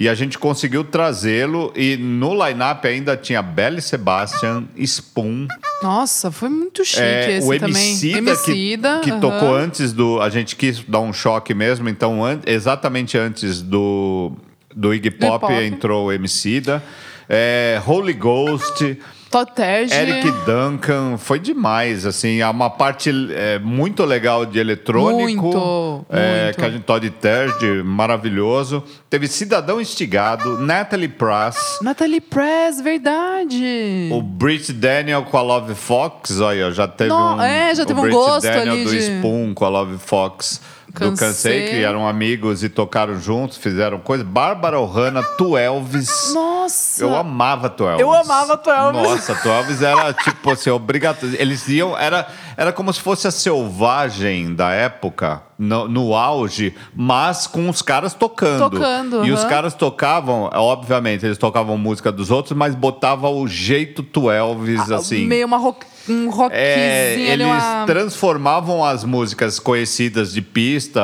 E 0.00 0.08
a 0.08 0.14
gente 0.14 0.38
conseguiu 0.38 0.82
trazê-lo. 0.82 1.70
E 1.76 1.94
no 1.98 2.32
line-up 2.32 2.88
ainda 2.88 3.18
tinha 3.18 3.42
Belly 3.42 3.82
Sebastian, 3.82 4.64
Spoon, 4.78 5.46
Nossa, 5.82 6.30
foi 6.30 6.48
muito 6.48 6.82
chique 6.82 7.02
é, 7.02 7.36
esse 7.36 7.46
o 7.46 7.58
também. 7.58 7.88
Emicida, 7.90 8.18
Emicida, 8.18 9.00
que, 9.04 9.12
que 9.12 9.20
tocou 9.20 9.54
antes 9.54 9.92
do... 9.92 10.18
A 10.22 10.30
gente 10.30 10.56
quis 10.56 10.82
dar 10.82 11.00
um 11.00 11.12
choque 11.12 11.52
mesmo, 11.52 11.86
então 11.86 12.24
an- 12.24 12.40
exatamente 12.46 13.18
antes 13.18 13.60
do, 13.60 14.32
do 14.74 14.94
Iggy 14.94 15.10
Pop, 15.10 15.40
Pop. 15.46 15.52
entrou 15.52 16.06
o 16.06 16.12
Emicida. 16.12 16.82
É, 17.28 17.78
Holy 17.86 18.14
Ghost, 18.14 18.98
Todd 19.30 19.52
Terje. 19.54 19.94
Eric 19.94 20.28
Duncan, 20.44 21.16
foi 21.16 21.38
demais, 21.38 22.04
assim, 22.04 22.42
há 22.42 22.50
uma 22.50 22.68
parte 22.68 23.10
é, 23.32 23.58
muito 23.60 24.04
legal 24.04 24.44
de 24.44 24.58
eletrônico. 24.58 25.42
Muito, 25.42 26.06
é, 26.10 26.44
muito. 26.46 26.58
Que 26.58 26.64
a 26.64 26.70
gente 26.70 26.82
Todd 26.82 27.10
Terje, 27.10 27.82
maravilhoso. 27.84 28.82
Teve 29.08 29.28
Cidadão 29.28 29.80
Instigado, 29.80 30.58
Natalie 30.58 31.08
Prass, 31.08 31.78
Natalie 31.80 32.20
Press, 32.20 32.80
verdade. 32.80 34.08
o 34.12 34.20
Brit 34.22 34.72
Daniel 34.72 35.22
com 35.24 35.36
a 35.36 35.42
Love 35.42 35.74
Fox, 35.74 36.40
olha, 36.40 36.70
já 36.72 36.88
teve 36.88 37.10
No- 37.10 37.36
um. 37.36 37.40
é, 37.42 37.74
já 37.74 37.84
teve 37.84 37.98
um 37.98 38.02
Brit 38.02 38.14
gosto 38.16 38.42
Daniel 38.42 38.72
ali 38.74 38.84
do 38.84 38.90
de- 38.90 38.98
Spoon 38.98 39.54
com 39.54 39.64
a 39.64 39.68
Love 39.68 39.98
Fox 39.98 40.60
do 40.90 40.94
Cansei. 40.98 41.26
Cansei, 41.28 41.68
que 41.70 41.84
eram 41.84 42.06
amigos 42.06 42.62
e 42.62 42.68
tocaram 42.68 43.18
juntos, 43.20 43.56
fizeram 43.56 43.98
coisa. 43.98 44.22
Bárbara 44.24 44.78
Ohana, 44.78 45.22
Tu 45.22 45.56
Elvis. 45.56 46.32
Nossa. 46.34 47.02
Eu 47.02 47.16
amava 47.16 47.68
Tu 47.70 47.84
Elvis. 47.84 48.00
Eu 48.00 48.12
amava 48.12 48.56
Tu 48.56 48.70
Elvis. 48.70 49.02
Nossa, 49.02 49.34
Tu 49.34 49.48
Elvis 49.48 49.82
era 49.82 50.12
tipo 50.12 50.50
assim, 50.50 50.70
obrigatório. 50.70 51.36
Eles 51.40 51.66
iam, 51.68 51.96
era, 51.98 52.26
era 52.56 52.72
como 52.72 52.92
se 52.92 53.00
fosse 53.00 53.26
a 53.26 53.30
selvagem 53.30 54.54
da 54.54 54.70
época, 54.72 55.42
no, 55.58 55.86
no 55.88 56.14
auge, 56.14 56.74
mas 56.94 57.46
com 57.46 57.68
os 57.68 57.82
caras 57.82 58.14
tocando. 58.14 58.70
Tocando, 58.70 59.24
E 59.26 59.32
os 59.32 59.40
aham. 59.40 59.48
caras 59.48 59.74
tocavam, 59.74 60.50
obviamente, 60.52 61.24
eles 61.24 61.38
tocavam 61.38 61.76
música 61.78 62.10
dos 62.10 62.30
outros, 62.30 62.56
mas 62.56 62.74
botava 62.74 63.28
o 63.28 63.46
jeito 63.46 64.02
Tu 64.02 64.30
Elvis, 64.30 64.90
assim. 64.90 65.24
Ah, 65.24 65.28
Meio 65.28 65.46
uma 65.46 65.56
rock, 65.58 65.86
um 66.10 66.28
rockzinho 66.30 66.60
É, 66.64 67.14
eles 67.18 67.46
uma... 67.46 67.84
transformavam 67.86 68.84
as 68.84 69.04
músicas 69.04 69.58
conhecidas 69.58 70.32
de 70.32 70.42
pista, 70.42 71.00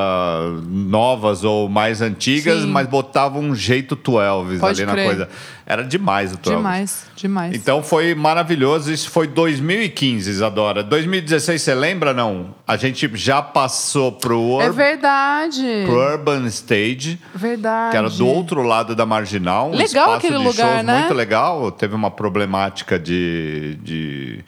novas 0.67 1.45
ou 1.45 1.69
mais 1.69 2.03
antigas, 2.03 2.63
Sim. 2.63 2.69
mas 2.69 2.87
botavam 2.87 3.43
um 3.43 3.55
jeito 3.55 3.95
Tu 3.97 4.21
Elvis 4.21 4.61
Pode 4.61 4.81
ali 4.83 4.87
na 4.87 4.93
crer. 4.93 5.07
coisa. 5.07 5.29
Era 5.69 5.83
demais 5.83 6.33
o 6.33 6.37
Tu 6.37 6.51
Elvis. 6.51 6.57
Demais, 6.63 7.07
demais. 7.17 7.55
Então 7.57 7.83
foi 7.83 8.15
maravilhoso. 8.15 8.93
Isso 8.93 9.11
foi 9.11 9.27
2015, 9.27 10.31
Isadora. 10.31 10.83
2016, 10.83 11.61
você 11.61 11.75
lembra, 11.75 12.13
não? 12.15 12.55
A 12.67 12.77
gente 12.77 13.11
já 13.15 13.43
passou 13.43 14.13
pro, 14.13 14.61
É 14.61 14.69
Ur 14.69 14.73
verdade. 14.73 15.83
pro 15.87 15.97
Urban 15.99 16.47
Stage, 16.47 17.19
Verdade. 17.35 17.91
que 17.91 17.97
era 17.97 18.09
do 18.11 18.27
outro 18.27 18.63
lado 18.63 18.95
da 18.95 19.05
Marginal. 19.05 19.71
Legal 19.71 20.15
aquele 20.15 20.39
lugar, 20.39 20.85
né? 20.85 21.01
muito 21.01 21.15
legal. 21.15 21.71
Teve 21.73 21.95
uma 21.95 22.11
problemática 22.11 22.99
de, 22.99 23.77
de, 23.83 24.45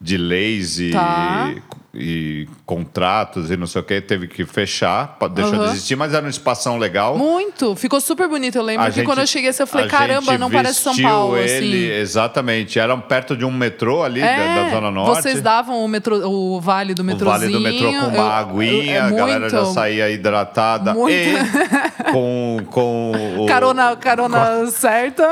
de 0.00 0.16
leis 0.18 0.78
e, 0.78 0.90
Tá. 0.90 1.54
e 1.94 2.46
contratos 2.66 3.50
e 3.50 3.56
não 3.56 3.66
sei 3.66 3.80
o 3.80 3.84
que, 3.84 3.98
teve 4.02 4.28
que 4.28 4.44
fechar, 4.44 5.16
deixou 5.32 5.54
Aham. 5.54 5.64
de 5.64 5.70
existir, 5.70 5.96
mas 5.96 6.12
era 6.12 6.26
um 6.26 6.28
espação 6.28 6.76
legal. 6.76 7.16
Muito. 7.16 7.74
Ficou 7.74 7.98
super 7.98 8.28
bonito. 8.28 8.56
Eu 8.58 8.62
lembro 8.62 8.82
A 8.84 8.90
que 8.90 8.96
gente- 8.96 9.06
quando 9.06 9.20
eu 9.20 9.26
cheguei 9.26 9.48
assim, 9.48 9.62
eu 9.62 9.66
falei, 9.66 9.88
caramba, 9.88 10.36
não 10.36 10.50
parece 10.50 10.80
São 10.80 10.94
Paulo, 10.98 11.38
ele, 11.38 11.86
assim. 11.90 12.00
Exatamente. 12.00 12.78
Era 12.78 12.94
perto 12.98 13.34
de 13.34 13.46
um 13.46 13.50
metrô 13.50 14.02
ali 14.02 14.20
da, 14.20 14.26
É, 14.26 14.64
da 14.64 14.70
Zona 14.70 14.90
Norte. 14.90 15.22
Vocês 15.22 15.40
davam 15.40 15.82
o, 15.82 15.88
metrô, 15.88 16.16
o 16.28 16.60
vale 16.60 16.92
do 16.92 17.00
o 17.00 17.04
metrozinho. 17.04 17.40
vale 17.40 17.52
do 17.52 17.60
metrô 17.60 17.88
com 17.90 18.06
uma 18.08 18.16
eu- 18.18 18.30
aguinha, 18.32 18.94
eu- 18.96 19.00
é 19.00 19.00
a 19.00 19.10
galera 19.10 19.48
já 19.48 19.64
saía 19.64 20.10
hidratada. 20.10 20.92
Muito. 20.92 21.14
E 21.16 22.12
com, 22.12 22.58
com 22.70 23.12
o. 23.38 23.46
Carona, 23.46 23.96
carona 23.96 24.66
certa. 24.70 25.26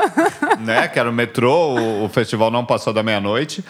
né? 0.59 0.87
Que 0.87 0.97
era 0.97 1.07
o 1.09 1.13
metrô, 1.13 1.75
o, 1.75 2.05
o 2.05 2.09
festival 2.09 2.49
não 2.49 2.65
passou 2.65 2.91
da 2.91 3.03
meia-noite. 3.03 3.63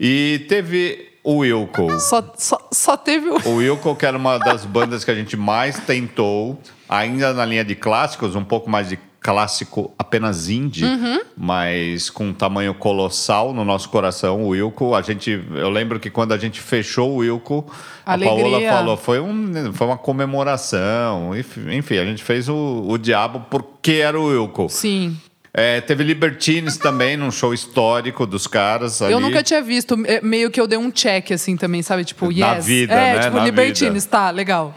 E 0.00 0.44
teve 0.48 1.08
o 1.24 1.38
Wilco. 1.38 1.98
Só, 2.00 2.32
só, 2.36 2.68
só 2.72 2.96
teve 2.96 3.28
o. 3.28 3.36
O 3.48 3.56
Wilco, 3.56 3.94
que 3.96 4.06
era 4.06 4.16
uma 4.16 4.38
das 4.38 4.64
bandas 4.64 5.04
que 5.04 5.10
a 5.10 5.14
gente 5.14 5.36
mais 5.36 5.78
tentou, 5.80 6.58
ainda 6.88 7.32
na 7.34 7.44
linha 7.44 7.64
de 7.64 7.74
clássicos, 7.74 8.34
um 8.36 8.44
pouco 8.44 8.70
mais 8.70 8.88
de 8.88 8.98
clássico 9.20 9.92
apenas 9.98 10.48
indie, 10.48 10.84
Uhum. 10.84 11.20
mas 11.36 12.08
com 12.08 12.28
um 12.28 12.32
tamanho 12.32 12.72
colossal 12.72 13.52
no 13.52 13.64
nosso 13.64 13.88
coração, 13.88 14.44
o 14.44 14.48
Wilco. 14.50 14.94
A 14.94 15.02
gente, 15.02 15.44
eu 15.54 15.68
lembro 15.68 15.98
que 15.98 16.08
quando 16.08 16.32
a 16.32 16.38
gente 16.38 16.60
fechou 16.60 17.10
o 17.10 17.16
Wilco, 17.16 17.66
a 18.06 18.12
Alegria. 18.12 18.42
Paola 18.42 18.60
falou, 18.70 18.96
foi, 18.96 19.20
um, 19.20 19.72
foi 19.72 19.86
uma 19.88 19.98
comemoração. 19.98 21.36
Enfim, 21.36 21.74
Enfim, 21.74 21.98
a 21.98 22.04
gente 22.04 22.22
fez 22.22 22.48
o, 22.48 22.84
o 22.88 22.96
diabo 22.96 23.44
porque 23.50 23.92
era 23.94 24.18
o 24.18 24.26
Wilco. 24.26 24.68
Sim. 24.68 25.16
É, 25.52 25.80
teve 25.80 26.04
Libertines 26.04 26.76
também, 26.76 27.16
num 27.16 27.30
show 27.30 27.52
histórico 27.54 28.26
dos 28.26 28.46
caras 28.46 29.00
ali. 29.02 29.12
Eu 29.12 29.20
nunca 29.20 29.42
tinha 29.42 29.62
visto. 29.62 29.96
é, 30.06 30.20
Meio 30.20 30.50
que 30.50 30.60
eu 30.60 30.66
dei 30.66 30.78
um 30.78 30.90
check, 30.90 31.32
assim, 31.32 31.56
também, 31.56 31.82
sabe? 31.82 32.04
Tipo, 32.04 32.26
yes. 32.30 32.38
Na 32.40 32.54
vida, 32.54 32.94
é, 32.94 33.14
né? 33.14 33.20
tipo, 33.20 33.36
Na 33.36 33.44
Libertines, 33.44 34.04
tá, 34.04 34.30
legal. 34.30 34.74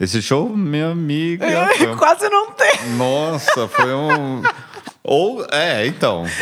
Esse 0.00 0.20
show, 0.20 0.48
minha 0.48 0.88
amiga... 0.90 1.46
foi 1.76 1.88
um- 1.92 1.96
Quase 1.96 2.28
não 2.28 2.50
tem. 2.52 2.90
Nossa, 2.96 3.68
foi 3.68 3.92
um. 3.94 4.42
Ou, 5.06 5.46
é, 5.52 5.86
então. 5.86 6.24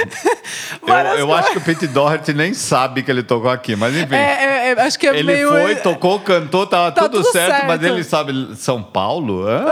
Eu, 0.86 1.18
eu 1.18 1.32
acho 1.34 1.52
que 1.52 1.58
o 1.58 1.60
Pete 1.60 1.86
Doherty 1.86 2.32
nem 2.32 2.52
sabe 2.54 3.02
que 3.02 3.10
ele 3.10 3.22
tocou 3.22 3.50
aqui, 3.50 3.74
mas 3.76 3.94
enfim. 3.96 4.14
É, 4.14 4.18
é, 4.18 4.74
é, 4.76 4.80
acho 4.82 4.98
que 4.98 5.06
é 5.06 5.16
ele 5.16 5.32
meio. 5.32 5.48
foi, 5.48 5.76
tocou, 5.76 6.18
cantou, 6.20 6.66
tava 6.66 6.92
Tá 6.92 7.02
tudo, 7.02 7.22
tudo 7.22 7.32
certo, 7.32 7.66
mas 7.66 7.80
certo. 7.80 7.94
ele 7.94 8.04
sabe 8.04 8.56
São 8.56 8.82
Paulo? 8.82 9.46
Hã? 9.46 9.64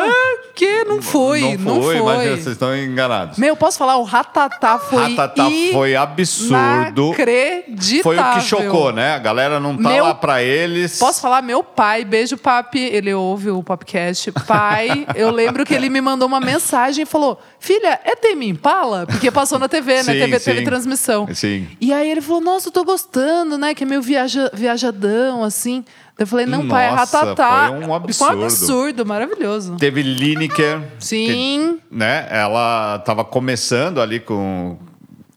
Que 0.55 0.85
não 0.85 1.01
foi, 1.01 1.57
não 1.57 1.83
foi. 1.83 1.97
imagina, 1.99 2.37
vocês 2.37 2.47
estão 2.49 2.77
enganados. 2.77 3.39
Meu, 3.39 3.57
posso 3.57 3.79
falar? 3.79 3.97
O 3.97 4.03
Ratatá 4.03 4.79
foi. 4.79 5.15
Ratatá 5.15 5.49
foi 5.73 5.97
absurdo. 5.97 7.07
Inacreditável. 7.07 8.03
Foi 8.03 8.19
o 8.19 8.35
que 8.35 8.41
chocou, 8.41 8.93
né? 8.93 9.15
A 9.15 9.19
galera 9.19 9.61
não 9.61 9.77
tá 9.77 9.89
Meu- 9.89 10.05
lá 10.05 10.15
pra 10.15 10.43
eles. 10.43 10.99
Posso 10.99 11.21
falar? 11.21 11.43
Meu 11.43 11.63
pai, 11.63 12.05
beijo, 12.05 12.37
papi. 12.37 12.81
Ele 12.81 13.13
ouve 13.15 13.51
o 13.51 13.63
podcast. 13.63 14.33
Pai, 14.47 15.07
eu 15.15 15.31
lembro 15.31 15.65
que 15.65 15.75
ele 15.75 15.89
me 15.89 16.01
mandou 16.01 16.27
uma 16.27 16.41
mensagem 16.41 17.03
e 17.03 17.07
falou: 17.07 17.41
Filha, 17.59 18.01
é 18.05 18.15
Temi 18.17 18.49
Impala? 18.49 19.07
Porque 19.07 19.31
passou 19.31 19.59
na 19.59 19.69
TV, 19.69 20.03
né? 20.03 20.13
Sim, 20.13 20.19
TV 20.19 20.39
sim. 20.39 20.45
teve 20.45 20.65
transmissão. 20.65 21.29
Sim. 21.35 21.69
E 21.81 21.93
aí 21.93 22.11
ele 22.11 22.21
falou: 22.21 22.41
Nossa, 22.41 22.69
eu 22.69 22.73
tô 22.73 22.85
gostando, 22.85 23.57
né? 23.57 23.75
Que 23.75 23.85
é 23.85 23.87
meio 23.87 24.03
viaja, 24.03 24.51
viajadão, 24.53 25.43
assim. 25.45 25.85
Eu 26.21 26.27
falei: 26.27 26.45
Não, 26.45 26.69
pai, 26.69 26.87
é 26.87 26.91
Nossa, 26.91 27.19
Ratatá. 27.21 27.69
foi 27.69 27.79
um 27.79 27.85
Foi 27.87 27.97
absurdo. 27.97 28.37
um 28.39 28.45
absurdo, 28.45 29.07
maravilhoso. 29.07 29.77
Teve 29.77 30.03
Lineker. 30.03 30.83
Sim. 30.99 31.27
que, 31.27 31.79
né? 31.97 32.29
Ela 32.31 32.99
tava 32.99 33.25
começando 33.25 34.01
ali 34.01 34.21
com. 34.21 34.79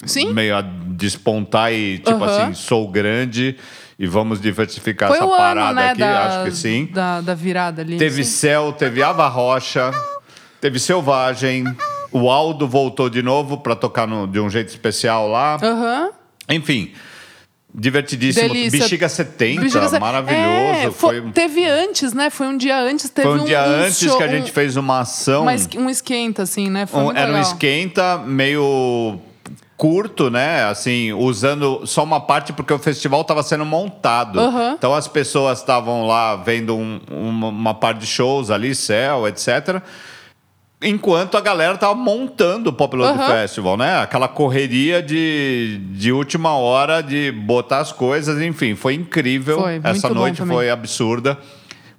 Sim. 0.05 0.33
Meio 0.33 0.57
a 0.57 0.61
despontar 0.61 1.71
e, 1.73 1.99
tipo 1.99 2.21
assim, 2.25 2.53
sou 2.53 2.89
grande 2.91 3.55
e 3.97 4.05
vamos 4.05 4.41
diversificar 4.41 5.07
Foi 5.07 5.17
essa 5.17 5.27
parada 5.27 5.69
ano, 5.69 5.75
né? 5.75 5.89
aqui. 5.91 5.99
da, 5.99 6.25
Acho 6.27 6.43
que 6.43 6.51
sim. 6.51 6.89
Da, 6.93 7.21
da 7.21 7.33
virada 7.33 7.81
ali. 7.81 7.97
Teve 7.97 8.21
sim. 8.25 8.29
Céu, 8.31 8.73
teve 8.73 9.01
Ava 9.01 9.27
Rocha, 9.29 9.91
teve 10.59 10.77
Selvagem. 10.79 11.63
O 12.11 12.29
Aldo 12.29 12.67
voltou 12.67 13.09
de 13.09 13.23
novo 13.23 13.57
para 13.59 13.75
tocar 13.75 14.05
no- 14.05 14.27
de 14.27 14.39
um 14.41 14.49
jeito 14.49 14.67
especial 14.67 15.29
lá. 15.29 15.57
Aham. 15.63 16.09
Enfim, 16.49 16.91
divertidíssimo. 17.73 18.47
Delícia. 18.49 18.79
Bexiga 18.79 19.09
70, 19.09 19.61
Bexiga 19.61 19.89
se- 19.89 19.99
maravilhoso. 19.99 20.47
É, 20.47 20.91
foi, 20.91 21.21
foi- 21.21 21.31
Teve 21.31 21.65
antes, 21.65 22.13
né? 22.13 22.29
Foi 22.29 22.47
um 22.47 22.57
dia 22.57 22.79
antes. 22.79 23.09
Teve 23.09 23.27
foi 23.27 23.39
um 23.39 23.45
dia 23.45 23.63
antes 23.63 23.99
show- 23.99 24.17
que 24.17 24.23
a 24.23 24.27
gente 24.27 24.49
um- 24.51 24.53
fez 24.53 24.77
uma 24.77 24.99
ação. 24.99 25.43
uma 25.43 25.53
um 25.77 25.89
esquenta, 25.89 26.43
assim, 26.43 26.69
né? 26.69 26.87
Um- 26.93 27.11
era 27.11 27.31
um 27.31 27.35
legal. 27.35 27.41
esquenta 27.41 28.17
meio 28.19 29.19
curto, 29.75 30.29
né? 30.29 30.63
Assim, 30.65 31.11
usando 31.13 31.85
só 31.85 32.03
uma 32.03 32.21
parte 32.21 32.53
porque 32.53 32.71
o 32.71 32.79
festival 32.79 33.21
estava 33.21 33.43
sendo 33.43 33.65
montado. 33.65 34.39
Aham. 34.39 34.75
Então 34.77 34.93
as 34.93 35.07
pessoas 35.07 35.59
estavam 35.59 36.05
lá 36.07 36.35
vendo 36.37 36.75
um- 36.77 37.01
uma, 37.11 37.47
uma 37.49 37.73
parte 37.73 37.99
de 38.01 38.05
shows 38.07 38.49
ali, 38.51 38.73
céu, 38.75 39.27
etc. 39.27 39.81
Enquanto 40.83 41.37
a 41.37 41.41
galera 41.41 41.77
tava 41.77 41.95
montando 41.95 42.69
o 42.69 42.73
Pop 42.73 42.95
Aham. 42.95 43.27
Festival, 43.27 43.77
né? 43.77 43.99
Aquela 44.01 44.27
correria 44.27 45.01
de, 45.01 45.79
de 45.91 46.11
última 46.11 46.51
hora 46.57 47.01
de 47.01 47.31
botar 47.31 47.79
as 47.79 47.91
coisas, 47.91 48.41
enfim, 48.41 48.75
foi 48.75 48.93
incrível. 48.95 49.61
Foi, 49.61 49.79
Essa 49.83 50.09
noite 50.09 50.41
foi 50.43 50.69
absurda. 50.69 51.37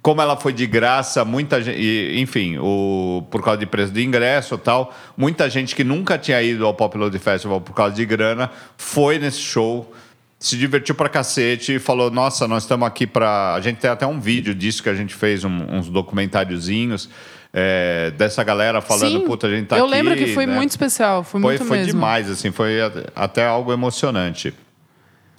Como 0.01 0.21
ela 0.21 0.37
foi 0.37 0.53
de 0.53 0.67
graça, 0.67 1.25
muita 1.25 1.59
gente, 1.59 1.79
e, 1.81 2.21
enfim, 2.21 2.57
o, 2.59 3.23
por 3.31 3.41
causa 3.43 3.57
de 3.57 3.65
preço 3.65 3.91
de 3.91 4.03
ingresso 4.05 4.53
e 4.53 4.57
tal, 4.59 4.93
muita 5.17 5.49
gente 5.49 5.75
que 5.75 5.83
nunca 5.83 6.15
tinha 6.15 6.39
ido 6.43 6.63
ao 6.63 6.75
Pop 6.75 6.95
Load 6.95 7.17
Festival 7.17 7.59
por 7.59 7.73
causa 7.73 7.95
de 7.95 8.05
grana 8.05 8.51
foi 8.77 9.17
nesse 9.17 9.39
show, 9.39 9.91
se 10.37 10.55
divertiu 10.57 10.93
pra 10.93 11.09
cacete 11.09 11.73
e 11.73 11.79
falou: 11.79 12.11
Nossa, 12.11 12.47
nós 12.47 12.61
estamos 12.61 12.87
aqui 12.87 13.07
pra. 13.07 13.55
A 13.55 13.61
gente 13.61 13.77
tem 13.77 13.89
até 13.89 14.05
um 14.05 14.19
vídeo 14.19 14.53
disso 14.53 14.83
que 14.83 14.89
a 14.89 14.93
gente 14.93 15.15
fez, 15.15 15.43
um- 15.43 15.75
uns 15.75 15.89
documentáriozinhos 15.89 17.09
é, 17.57 18.11
dessa 18.11 18.43
galera 18.43 18.81
falando: 18.81 19.21
Sim, 19.21 19.25
Puta, 19.25 19.47
a 19.47 19.49
gente 19.49 19.67
tá 19.67 19.77
eu 19.77 19.85
aqui. 19.85 19.93
lembro 19.93 20.15
que 20.17 20.33
foi 20.33 20.45
né? 20.45 20.53
muito 20.53 20.71
especial. 20.71 21.23
Foi, 21.23 21.39
Foi, 21.39 21.51
muito 21.57 21.65
foi 21.65 21.77
mesmo. 21.77 21.93
demais, 21.93 22.29
assim, 22.29 22.51
foi 22.51 22.79
até 23.15 23.47
algo 23.47 23.71
emocionante. 23.71 24.53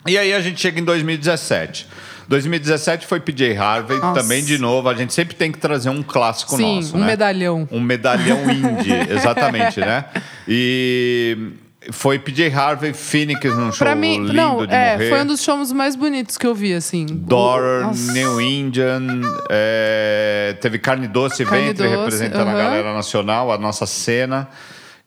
E 0.06 0.16
aí 0.16 0.32
a 0.32 0.40
gente 0.40 0.58
chega 0.58 0.80
em 0.80 0.84
2017. 0.84 1.86
2017 2.28 3.06
foi 3.06 3.20
PJ 3.20 3.56
Harvey, 3.56 3.98
Nossa. 3.98 4.20
também 4.20 4.42
de 4.42 4.56
novo. 4.56 4.88
A 4.88 4.94
gente 4.94 5.12
sempre 5.12 5.34
tem 5.34 5.52
que 5.52 5.58
trazer 5.58 5.90
um 5.90 6.02
clássico 6.02 6.56
Sim, 6.56 6.76
nosso, 6.76 6.96
um 6.96 7.00
né? 7.00 7.06
medalhão. 7.06 7.68
Um 7.70 7.80
medalhão 7.80 8.50
indie, 8.50 8.94
exatamente, 9.12 9.80
né? 9.80 10.06
E 10.48 11.36
foi 11.92 12.18
PJ 12.18 12.52
Harvey, 12.52 12.92
Phoenix 12.92 13.44
num 13.44 13.70
show 13.70 13.86
Pra 13.86 13.94
mim, 13.94 14.18
lindo 14.18 14.32
não, 14.32 14.66
de 14.66 14.72
é, 14.74 14.92
morrer. 14.94 15.08
foi 15.10 15.20
um 15.22 15.26
dos 15.26 15.42
shows 15.42 15.72
mais 15.72 15.94
bonitos 15.94 16.36
que 16.36 16.46
eu 16.46 16.54
vi, 16.54 16.74
assim. 16.74 17.06
Nossa. 17.28 18.12
New 18.12 18.40
Indian, 18.40 19.20
é, 19.50 20.56
teve 20.60 20.78
Carne 20.78 21.06
Doce 21.06 21.44
Carne 21.44 21.66
Ventre 21.66 21.86
Doce, 21.86 21.96
representando 21.96 22.48
a 22.48 22.52
aham. 22.52 22.58
galera 22.58 22.94
nacional, 22.94 23.52
a 23.52 23.58
nossa 23.58 23.86
cena. 23.86 24.48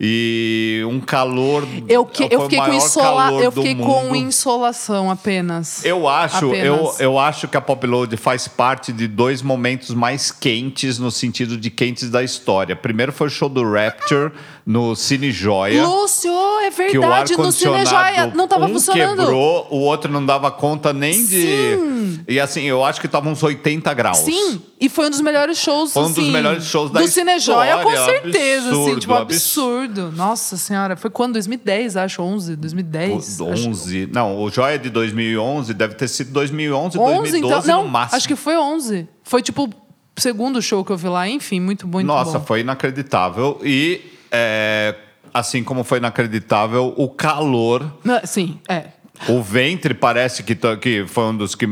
E 0.02 0.82
um 0.88 1.02
calor. 1.02 1.68
Eu, 1.88 2.06
que, 2.06 2.24
eu 2.32 2.44
fiquei 2.44 2.58
com 2.58 2.74
insola, 2.74 3.34
eu 3.34 3.52
do 3.52 3.62
fiquei 3.62 3.76
com 3.76 4.16
insolação 4.16 5.12
apenas. 5.12 5.84
Eu 5.84 6.08
acho, 6.08 6.48
Apenas. 6.48 6.66
eu, 6.66 6.96
eu 7.00 7.20
acho 7.20 7.50
que 7.50 7.58
a 7.58 7.62
Pop 7.62 7.86
Load 7.86 8.16
faz 8.16 8.48
parte 8.48 8.94
de 8.94 9.08
dois 9.10 9.42
momentos 9.42 9.94
mais 9.94 10.32
quentes 10.32 11.00
no 11.00 11.12
sentido 11.12 11.58
de 11.58 11.70
quentes 11.70 12.10
da 12.10 12.24
história. 12.24 12.78
Primeiro 12.78 13.12
foi 13.12 13.28
o 13.28 13.30
show 13.30 13.50
do 13.50 13.70
Rapture 13.70 14.32
no 14.66 14.96
Cine 14.96 15.32
Joia. 15.32 15.86
Lúcio, 15.86 16.32
é 16.62 16.70
que 16.70 16.98
o 16.98 17.02
verdade, 17.02 17.36
no 17.36 17.52
Cine 17.52 17.86
Joia 17.86 18.28
não 18.34 18.48
tava 18.48 18.68
um 18.68 18.74
funcionando. 18.74 19.18
quebrou, 19.18 19.68
o 19.70 19.80
outro 19.80 20.10
não 20.12 20.26
dava 20.26 20.50
conta 20.50 20.94
nem 20.94 21.12
Sim. 21.14 21.26
de... 21.26 22.20
E 22.36 22.40
assim, 22.40 22.62
eu 22.64 22.86
acho 22.86 23.02
que 23.02 23.08
tava 23.08 23.28
uns 23.28 23.42
80 23.42 23.94
graus. 23.96 24.20
Sim, 24.20 24.62
e 24.80 24.88
foi 24.88 25.08
um 25.08 25.10
dos 25.10 25.22
melhores 25.22 25.58
shows, 25.58 25.92
Foi 25.92 26.04
um 26.04 26.08
dos 26.12 26.20
assim, 26.20 26.32
melhores 26.32 26.64
shows 26.66 26.92
da 26.92 27.02
do 27.02 27.08
Cinejoia, 27.08 27.78
com 27.80 27.92
história. 27.92 28.22
certeza, 28.22 28.70
assim, 28.70 28.80
Absurdo, 28.80 29.00
tipo, 29.02 29.14
absurdo. 29.14 29.89
Nossa 30.16 30.58
senhora, 30.58 30.96
foi 30.96 31.10
quando? 31.10 31.34
2010, 31.34 31.98
acho, 31.98 32.22
11, 32.22 32.56
2010. 32.56 33.40
O- 33.40 33.52
acho. 33.52 33.70
11. 33.70 34.10
Não, 34.12 34.38
o 34.42 34.50
Joia 34.50 34.78
de 34.80 34.90
2011 34.90 35.74
deve 35.74 35.96
ter 35.96 36.08
sido 36.08 36.32
2011, 36.32 36.98
11, 36.98 37.14
2012 37.18 37.56
então, 37.68 37.78
não, 37.78 37.84
no 37.86 37.90
máximo. 37.90 38.18
acho 38.18 38.28
que 38.28 38.36
foi 38.36 38.58
11. 38.58 39.08
Foi, 39.24 39.42
tipo, 39.42 39.66
o 39.66 40.22
segundo 40.22 40.62
show 40.62 40.84
que 40.86 40.92
eu 40.92 40.98
vi 40.98 41.08
lá, 41.08 41.28
enfim, 41.28 41.60
muito, 41.60 41.88
muito 41.88 42.08
Nossa, 42.08 42.40
bom. 42.40 42.46
foi 42.46 42.62
inacreditável. 42.62 43.60
E, 43.64 44.02
é, 44.32 44.96
assim 45.34 45.64
como 45.64 45.84
foi 45.84 45.98
inacreditável, 46.00 46.94
o 46.98 47.08
calor 47.10 47.92
Sim, 48.26 48.60
é. 48.68 48.86
O 49.28 49.42
ventre 49.42 49.94
parece 49.94 50.44
que, 50.44 50.56
to- 50.56 50.78
que 50.78 51.06
foi 51.06 51.26
um 51.26 51.36
dos 51.36 51.54
que, 51.54 51.68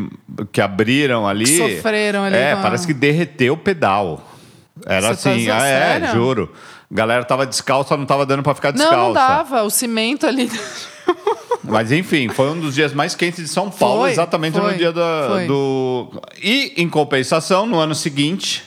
que 0.51 0.59
abriram 0.59 1.25
ali. 1.25 1.47
Sofreram 1.47 2.24
ali 2.24 2.36
É, 2.36 2.55
com 2.55 2.62
parece 2.62 2.86
que 2.86 2.93
derreteu 2.93 3.53
o 3.53 3.57
pedal. 3.57 4.21
Era 4.86 5.15
Você 5.15 5.24
tá 5.24 5.29
assim, 5.31 5.39
dizendo 5.39 5.53
ah, 5.62 5.67
é, 5.67 6.12
juro. 6.13 6.51
Galera 6.89 7.24
tava 7.25 7.46
descalça, 7.46 7.98
não 7.98 8.06
tava 8.06 8.25
dando 8.25 8.41
pra 8.44 8.56
ficar 8.56 8.70
Não, 8.70 8.77
descalça. 8.77 8.98
não 9.06 9.13
dava, 9.13 9.63
o 9.63 9.70
cimento 9.70 10.25
ali. 10.25 10.50
Mas 11.63 11.91
enfim, 11.91 12.29
foi 12.29 12.50
um 12.50 12.60
dos 12.60 12.75
dias 12.75 12.94
mais 12.94 13.13
quentes 13.13 13.44
de 13.44 13.50
São 13.50 13.70
Paulo, 13.70 14.01
Foi, 14.01 14.12
exatamente 14.12 14.58
foi, 14.58 14.72
no 14.72 14.77
dia 14.77 14.91
da, 14.94 15.27
foi. 15.29 15.48
do. 15.48 16.10
E, 16.41 16.74
em 16.77 16.88
compensação, 16.89 17.65
no 17.65 17.77
ano 17.77 17.94
seguinte, 17.94 18.63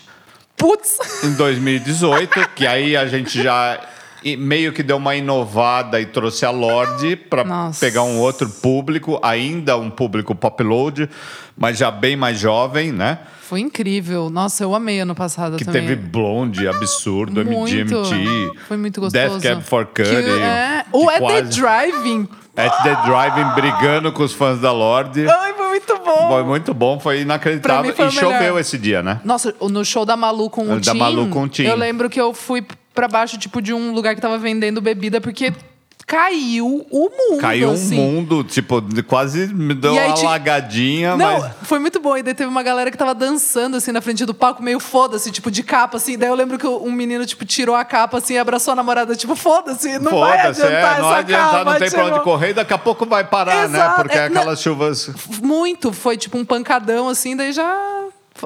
Putz! 0.56 0.98
em 1.24 1.32
2018, 1.32 2.48
que 2.54 2.66
aí 2.66 2.94
a 2.96 3.06
gente 3.06 3.42
já 3.42 3.80
e 4.22 4.36
meio 4.36 4.72
que 4.72 4.82
deu 4.82 4.96
uma 4.96 5.14
inovada 5.16 6.00
e 6.00 6.06
trouxe 6.06 6.44
a 6.44 6.50
Lorde 6.50 7.16
para 7.16 7.44
pegar 7.78 8.02
um 8.02 8.18
outro 8.18 8.48
público, 8.48 9.18
ainda 9.22 9.76
um 9.78 9.88
público 9.90 10.34
pop 10.34 10.62
load, 10.62 11.08
mas 11.56 11.78
já 11.78 11.90
bem 11.90 12.16
mais 12.16 12.38
jovem, 12.38 12.92
né? 12.92 13.18
Foi 13.42 13.60
incrível. 13.60 14.30
Nossa, 14.30 14.62
eu 14.62 14.74
amei 14.74 15.00
ano 15.00 15.14
passado 15.14 15.56
Que 15.56 15.64
também. 15.64 15.82
teve 15.82 15.96
Blonde, 15.96 16.68
absurdo, 16.68 17.44
muito. 17.44 17.94
MGMT. 17.94 18.52
Foi 18.68 18.76
muito 18.76 19.00
gostoso. 19.00 19.38
Death 19.38 19.42
Cab 19.42 19.62
for 19.64 19.86
Cutie. 19.86 20.04
Que- 20.04 20.40
é. 20.40 20.84
que 20.90 20.96
O 20.96 21.08
At 21.08 21.14
The 21.14 21.20
quase- 21.20 21.60
Driving. 21.60 22.28
At 22.56 22.82
the 22.82 22.94
Driving 23.06 23.54
brigando 23.54 24.12
com 24.12 24.22
os 24.22 24.32
fãs 24.34 24.60
da 24.60 24.70
Lorde. 24.70 25.26
Ai, 25.28 25.54
foi 25.54 25.68
muito 25.68 25.98
bom. 26.04 26.28
Foi 26.28 26.42
muito 26.44 26.74
bom, 26.74 27.00
foi 27.00 27.20
inacreditável. 27.22 27.94
foi 27.94 28.06
e 28.06 28.14
melhor. 28.14 28.32
choveu 28.32 28.58
esse 28.58 28.76
dia, 28.76 29.02
né? 29.02 29.20
Nossa, 29.24 29.54
no 29.60 29.84
show 29.84 30.04
da 30.04 30.16
Malu 30.16 30.50
com 30.50 30.64
o 30.64 30.80
Da 30.80 30.92
Tim, 30.92 30.98
Malu 30.98 31.28
com 31.28 31.44
o 31.44 31.48
Tim. 31.48 31.62
eu 31.64 31.74
lembro 31.76 32.10
que 32.10 32.20
eu 32.20 32.34
fui 32.34 32.62
pra 33.00 33.08
baixo, 33.08 33.38
tipo, 33.38 33.62
de 33.62 33.72
um 33.72 33.92
lugar 33.92 34.14
que 34.14 34.20
tava 34.20 34.36
vendendo 34.36 34.78
bebida, 34.82 35.22
porque 35.22 35.54
caiu 36.06 36.84
o 36.90 37.08
mundo, 37.08 37.40
Caiu 37.40 37.70
um 37.70 37.72
assim. 37.72 37.94
mundo, 37.94 38.42
tipo, 38.44 38.82
quase 39.06 39.46
me 39.54 39.72
deu 39.74 39.92
aí 39.96 40.08
uma 40.08 40.14
ti- 40.14 40.26
alagadinha, 40.26 41.16
Não, 41.16 41.38
mas. 41.40 41.52
foi 41.62 41.78
muito 41.78 41.98
bom. 42.00 42.16
E 42.16 42.22
daí 42.22 42.34
teve 42.34 42.50
uma 42.50 42.62
galera 42.64 42.90
que 42.90 42.98
tava 42.98 43.14
dançando, 43.14 43.76
assim, 43.76 43.92
na 43.92 44.00
frente 44.02 44.26
do 44.26 44.34
palco, 44.34 44.60
meio 44.62 44.80
foda-se, 44.80 45.30
tipo, 45.30 45.50
de 45.50 45.62
capa, 45.62 45.96
assim. 45.98 46.18
Daí 46.18 46.28
eu 46.28 46.34
lembro 46.34 46.58
que 46.58 46.66
um 46.66 46.90
menino, 46.92 47.24
tipo, 47.24 47.44
tirou 47.46 47.74
a 47.76 47.84
capa, 47.84 48.18
assim, 48.18 48.34
e 48.34 48.38
abraçou 48.38 48.72
a 48.72 48.74
namorada, 48.76 49.14
tipo, 49.16 49.34
foda-se, 49.36 49.98
não 50.00 50.18
vai 50.18 50.38
Foda-se, 50.42 50.62
adiantar 50.62 50.98
é, 50.98 51.00
não 51.00 51.08
essa 51.10 51.18
adianta, 51.20 51.50
capa. 51.52 51.64
não 51.64 51.78
tem 51.78 51.90
pra 51.90 52.02
tipo. 52.04 52.14
onde 52.16 52.24
correr, 52.24 52.52
daqui 52.54 52.72
a 52.74 52.78
pouco 52.78 53.06
vai 53.06 53.24
parar, 53.24 53.68
né? 53.68 53.78
Exato, 53.78 54.02
Porque 54.02 54.18
é, 54.18 54.24
aquelas 54.26 54.60
chuvas. 54.60 55.10
Muito, 55.40 55.92
foi 55.92 56.16
tipo 56.18 56.36
um 56.36 56.44
pancadão, 56.44 57.08
assim, 57.08 57.34
daí 57.36 57.52
já... 57.52 57.72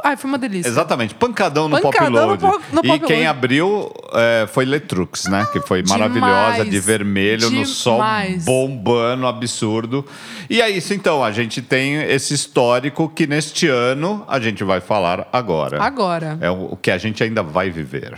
Ai, 0.03 0.17
foi 0.17 0.29
uma 0.29 0.39
delícia. 0.39 0.69
Exatamente, 0.69 1.15
pancadão 1.15 1.69
no 1.69 1.81
Pancadão 1.81 2.31
no 2.31 2.39
Pop 2.39 2.45
Load. 2.45 2.65
no 2.73 2.81
e 2.83 2.89
Pop 2.89 3.07
quem 3.07 3.17
Load. 3.25 3.27
abriu 3.27 3.93
é, 4.13 4.47
foi 4.47 4.65
Letrux, 4.65 5.27
né? 5.27 5.47
Que 5.53 5.61
foi 5.61 5.83
Demais, 5.83 6.01
maravilhosa, 6.13 6.65
de 6.71 6.81
vermelho, 6.81 7.51
no 7.51 7.67
sol 7.67 7.95
demais. 7.97 8.45
bombando, 8.45 9.27
absurdo. 9.27 10.05
E 10.49 10.61
é 10.61 10.69
isso 10.71 10.95
então, 10.95 11.23
a 11.23 11.31
gente 11.31 11.61
tem 11.63 11.95
esse 12.03 12.35
histórico 12.35 13.09
que 13.09 13.27
neste 13.27 13.69
ano 13.69 14.25
a 14.29 14.39
gente 14.41 14.65
vai 14.65 14.81
falar 14.81 15.29
agora. 15.33 15.83
Agora. 15.83 16.39
É 16.41 16.51
o 16.51 16.77
que 16.81 16.91
a 16.91 16.99
gente 16.99 17.23
ainda 17.23 17.43
vai 17.43 17.71
viver. 17.71 18.15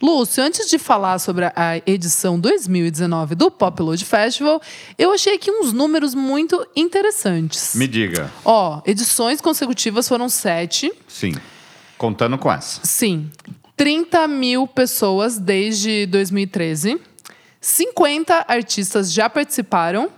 Lúcio, 0.00 0.42
antes 0.42 0.70
de 0.70 0.78
falar 0.78 1.18
sobre 1.18 1.46
a- 1.46 1.82
edição 1.86 2.38
2019 2.38 3.34
do 3.34 3.50
Pop 3.50 3.82
Load 3.82 4.04
Festival, 4.04 4.60
eu 4.96 5.12
achei 5.12 5.34
aqui 5.34 5.50
uns 5.50 5.72
números 5.72 6.14
muito 6.14 6.64
interessantes. 6.76 7.74
Me 7.74 7.86
diga, 7.88 8.30
Ó, 8.44 8.80
edições 8.86 9.40
consecutivas 9.40 10.06
foram 10.08 10.28
sete. 10.28 10.92
sim, 11.08 11.34
contando 11.96 12.38
com 12.38 12.50
essa. 12.52 12.80
Sim. 12.84 13.28
30 13.76 14.26
mil 14.28 14.66
pessoas 14.66 15.38
desde 15.38 16.06
2013. 16.06 17.00
50 17.60 18.44
artistas 18.48 19.12
já 19.12 19.28
participaram. 19.28 20.08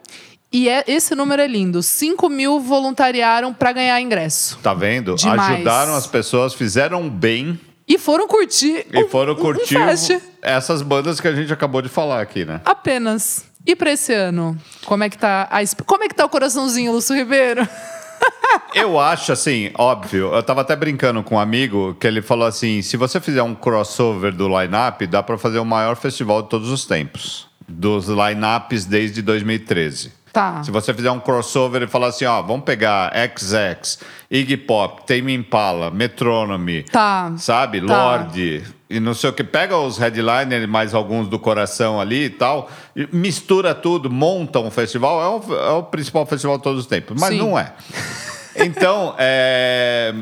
E 0.52 0.68
é, 0.68 0.82
esse 0.88 1.14
número 1.14 1.40
é 1.40 1.46
lindo. 1.46 1.82
5 1.82 2.28
mil 2.28 2.58
voluntariaram 2.60 3.54
para 3.54 3.72
ganhar 3.72 4.00
ingresso. 4.00 4.58
Tá 4.62 4.74
vendo? 4.74 5.14
Demais. 5.14 5.54
Ajudaram 5.56 5.94
as 5.94 6.06
pessoas, 6.06 6.52
fizeram 6.54 7.08
bem 7.08 7.58
E 7.92 7.98
foram 7.98 8.28
curtir. 8.28 8.86
e 8.92 9.04
um- 9.04 9.08
foram 9.08 9.32
um 9.32 9.36
curtir 9.36 9.74
fest. 9.74 10.12
essas 10.40 10.80
bandas 10.80 11.20
que 11.20 11.26
a 11.26 11.34
gente 11.34 11.52
acabou 11.52 11.82
de 11.82 11.88
falar 11.88 12.20
aqui, 12.20 12.44
né? 12.44 12.60
Apenas. 12.64 13.44
E 13.66 13.74
pra 13.76 13.90
esse 13.92 14.12
ano? 14.14 14.56
Como 14.86 15.02
é 15.04 15.10
que 15.10 15.18
tá 15.18 15.48
a, 15.50 15.58
Como 15.84 16.04
é 16.04 16.08
que 16.08 16.14
tá 16.14 16.24
o 16.24 16.28
coraçãozinho, 16.28 16.92
Lúcio 16.92 17.14
Ribeiro? 17.16 17.66
Eu 18.74 18.98
acho 18.98 19.32
assim, 19.32 19.70
óbvio. 19.76 20.32
Eu 20.32 20.42
tava 20.42 20.60
até 20.60 20.76
brincando 20.76 21.22
com 21.22 21.34
um 21.34 21.38
amigo 21.38 21.96
que 21.98 22.06
ele 22.06 22.22
falou 22.22 22.46
assim: 22.46 22.80
se 22.82 22.96
você 22.96 23.20
fizer 23.20 23.42
um 23.42 23.54
crossover 23.54 24.32
do 24.32 24.46
line-up, 24.48 25.06
dá 25.06 25.22
pra 25.22 25.36
fazer 25.36 25.58
o 25.58 25.64
maior 25.64 25.96
festival 25.96 26.42
de 26.42 26.48
todos 26.48 26.68
os 26.70 26.84
tempos. 26.84 27.48
Dos 27.68 28.06
line-ups 28.08 28.84
desde 28.84 29.22
2013. 29.22 30.12
Tá. 30.32 30.62
Se 30.62 30.70
você 30.70 30.94
fizer 30.94 31.10
um 31.10 31.20
crossover 31.20 31.82
e 31.82 31.86
falar 31.86 32.08
assim, 32.08 32.24
ó, 32.24 32.40
vamos 32.42 32.64
pegar 32.64 33.12
XX, 33.38 33.98
Iggy 34.30 34.56
Pop, 34.56 35.02
Tame 35.06 35.34
Impala, 35.34 35.90
Metronomy, 35.90 36.84
Tá. 36.84 37.32
sabe, 37.36 37.84
Tá. 37.84 37.92
Lorde 37.92 38.62
e 38.88 38.98
não 38.98 39.14
sei 39.14 39.30
o 39.30 39.32
que, 39.32 39.44
pega 39.44 39.76
os 39.76 39.98
headliners 39.98 40.68
mais 40.68 40.94
alguns 40.94 41.28
do 41.28 41.38
coração 41.38 42.00
ali 42.00 42.24
e 42.24 42.30
tal, 42.30 42.68
e 42.96 43.08
mistura 43.12 43.72
tudo, 43.72 44.10
monta 44.10 44.58
um 44.58 44.70
festival, 44.70 45.22
é 45.22 45.28
o, 45.28 45.54
é 45.54 45.70
o 45.70 45.82
principal 45.84 46.26
festival 46.26 46.56
de 46.56 46.64
todos 46.64 46.80
os 46.80 46.86
tempos, 46.86 47.18
mas 47.20 47.30
Sim. 47.30 47.38
não 47.38 47.58
é. 47.58 47.72
Então, 48.56 49.14
é, 49.16 50.12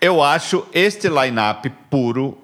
eu 0.00 0.22
acho 0.22 0.64
este 0.72 1.08
line-up 1.08 1.68
puro 1.90 2.38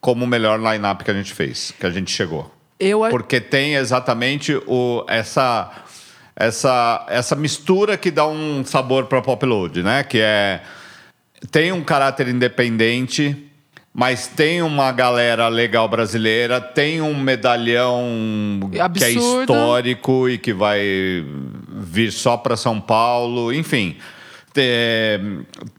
como 0.00 0.24
o 0.24 0.26
melhor 0.26 0.58
line-up 0.58 1.04
que 1.04 1.10
a 1.10 1.14
gente 1.14 1.34
fez, 1.34 1.74
que 1.78 1.86
a 1.86 1.90
gente 1.90 2.10
chegou. 2.10 2.50
Eu 2.80 3.00
Porque 3.10 3.38
tem 3.38 3.74
exatamente 3.74 4.54
o, 4.66 5.04
essa, 5.06 5.70
essa, 6.38 7.04
essa 7.08 7.34
mistura 7.34 7.96
que 7.96 8.12
dá 8.12 8.24
um 8.26 8.64
sabor 8.64 9.06
para 9.06 9.20
Pop 9.20 9.44
Load, 9.44 9.82
né? 9.82 10.04
Que 10.04 10.20
é. 10.20 10.62
Tem 11.50 11.72
um 11.72 11.82
caráter 11.82 12.28
independente, 12.28 13.36
mas 13.92 14.28
tem 14.28 14.62
uma 14.62 14.92
galera 14.92 15.48
legal 15.48 15.88
brasileira, 15.88 16.60
tem 16.60 17.00
um 17.00 17.16
medalhão 17.16 18.60
que 18.70 18.78
é 18.78 18.82
Absurdo. 18.82 19.40
histórico 19.40 20.28
e 20.28 20.38
que 20.38 20.52
vai 20.52 21.24
vir 21.68 22.12
só 22.12 22.36
para 22.36 22.56
São 22.56 22.80
Paulo, 22.80 23.52
enfim. 23.52 23.96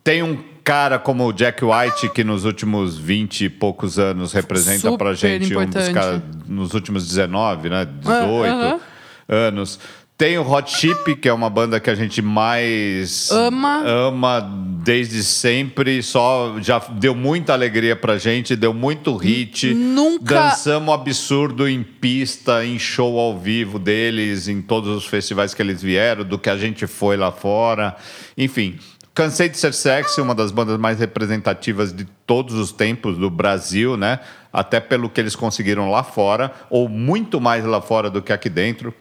Tem, 0.04 0.24
um 0.24 0.42
cara 0.64 1.00
como 1.00 1.26
o 1.26 1.34
Jack 1.34 1.64
White, 1.64 2.10
que 2.10 2.24
nos 2.24 2.46
últimos 2.46 2.98
20 2.98 3.46
e 3.46 3.50
poucos 3.50 4.00
anos 4.00 4.32
representa 4.32 4.98
pra 4.98 5.16
Super 5.16 5.16
gente 5.16 5.58
um 5.58 5.66
dos 5.66 5.76
importante. 5.76 5.94
caras 5.94 6.22
nos 6.48 6.74
últimos 6.74 7.08
19, 7.08 7.70
né? 7.70 7.86
18 7.86 8.46
aham. 8.46 8.80
anos. 9.28 9.80
Tem 10.20 10.38
o 10.38 10.46
Hot 10.52 10.70
Chip, 10.70 11.16
que 11.16 11.30
é 11.30 11.34
uma 11.34 11.50
banda 11.50 11.80
que 11.80 11.90
a 11.90 11.96
gente 11.96 12.22
mais 12.22 13.32
Ama. 13.32 13.82
ama 13.88 14.42
desde 14.84 15.24
sempre, 15.24 16.04
só 16.04 16.58
já 16.60 16.78
deu 16.78 17.16
muita 17.16 17.54
alegria 17.54 17.96
pra 17.96 18.18
gente, 18.18 18.54
deu 18.54 18.74
muito 18.74 19.16
hit. 19.16 19.74
Nunca- 19.74 20.50
Dançamos 20.50 20.94
absurdo 20.94 21.70
em 21.70 21.82
pista, 21.82 22.66
em 22.66 22.78
show 22.78 23.18
ao 23.18 23.40
vivo 23.40 23.80
deles, 23.80 24.50
em 24.50 24.62
todos 24.62 24.90
os 24.90 25.06
festivais 25.06 25.54
que 25.54 25.62
eles 25.62 25.82
vieram, 25.82 26.26
do 26.26 26.38
que 26.38 26.50
a 26.50 26.58
gente 26.58 26.86
foi 26.86 27.16
lá 27.16 27.32
fora. 27.32 27.96
Enfim, 28.38 28.78
Cansei 29.14 29.48
de 29.48 29.58
Ser 29.58 29.74
Sexy, 29.74 30.20
uma 30.20 30.36
das 30.36 30.52
bandas 30.52 30.78
mais 30.78 31.00
representativas 31.00 31.94
de 31.94 32.04
todos 32.28 32.56
os 32.56 32.74
tempos 32.74 33.18
do 33.18 33.30
Brasil, 33.30 33.96
né? 33.96 34.20
Até 34.52 34.82
pelo 34.82 35.10
que 35.10 35.22
eles 35.22 35.34
conseguiram 35.36 35.90
lá 35.90 36.04
fora, 36.04 36.52
ou 36.70 36.90
muito 36.90 37.40
mais 37.40 37.64
lá 37.64 37.80
fora 37.82 38.10
do 38.10 38.22
que 38.22 38.34
aqui 38.34 38.50
dentro. 38.50 38.94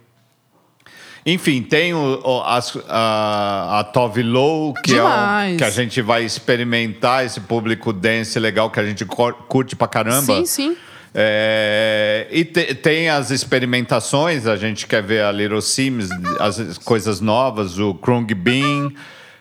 Enfim, 1.33 1.63
tem 1.63 1.93
o, 1.95 2.21
o- 2.25 2.43
as- 2.43 2.77
a, 2.89 3.81
a 3.81 3.85
Tove 3.85 4.23
Low, 4.23 4.73
que, 4.75 4.93
é 4.95 5.03
um- 5.03 5.07
Demais. 5.07 5.57
que 5.59 5.65
a 5.65 5.71
gente 5.71 6.01
vai 6.01 6.25
experimentar 6.25 7.25
esse 7.27 7.41
público 7.41 7.93
dance 7.93 8.39
legal 8.39 8.71
que 8.71 8.81
a 8.81 8.85
gente 8.87 9.05
curte 9.49 9.77
pra 9.77 9.87
caramba. 9.89 10.37
Sim, 10.37 10.47
sim. 10.47 10.77
É, 11.15 12.27
e 12.31 12.45
te- 12.45 12.75
tem 12.75 13.09
as 13.09 13.31
experimentações, 13.31 14.47
a 14.47 14.57
gente 14.57 14.87
quer 14.87 15.03
ver 15.03 15.23
a 15.23 15.33
Little 15.33 15.61
Sims, 15.61 16.09
as 16.39 16.79
coisas 16.79 17.21
novas, 17.21 17.79
o 17.79 17.95
Krung 17.95 18.27
Bean. 18.35 18.91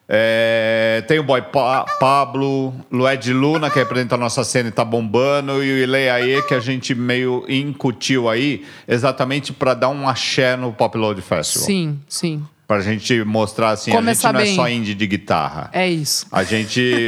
É, 0.10 1.04
tem 1.08 1.20
o 1.20 1.24
Boy 1.24 1.41
Pa- 1.41 1.86
Pablo, 2.00 2.74
Lued 2.91 3.34
Luna, 3.34 3.70
que 3.70 3.78
representa 3.78 4.15
a 4.15 4.17
nossa 4.17 4.43
cena 4.43 4.70
e 4.70 4.72
tá 4.72 4.86
bombando, 4.86 5.63
e 5.63 5.74
o 5.74 5.78
Ileaê, 5.84 6.41
que 6.43 6.54
a 6.54 6.60
gente 6.60 6.96
meio 6.96 7.46
incutiu 7.50 8.30
aí, 8.30 8.65
exatamente 8.88 9.52
para 9.52 9.74
dar 9.74 9.89
um 9.89 10.08
axé 10.08 10.56
no 10.56 10.72
Pop 10.72 10.98
Load 10.98 11.22
Festival. 11.22 11.65
Sim, 11.65 12.00
sim. 12.08 12.46
Pra 12.67 12.82
gente 12.82 13.24
mostrar 13.24 13.70
assim, 13.70 13.91
Começar 13.91 14.36
a 14.36 14.41
gente 14.43 14.56
não 14.58 14.63
é 14.63 14.67
só 14.67 14.70
indie 14.70 14.93
de 14.93 15.08
guitarra. 15.08 15.70
É 15.72 15.88
isso. 15.89 16.26
A 16.30 16.43
gente 16.43 17.08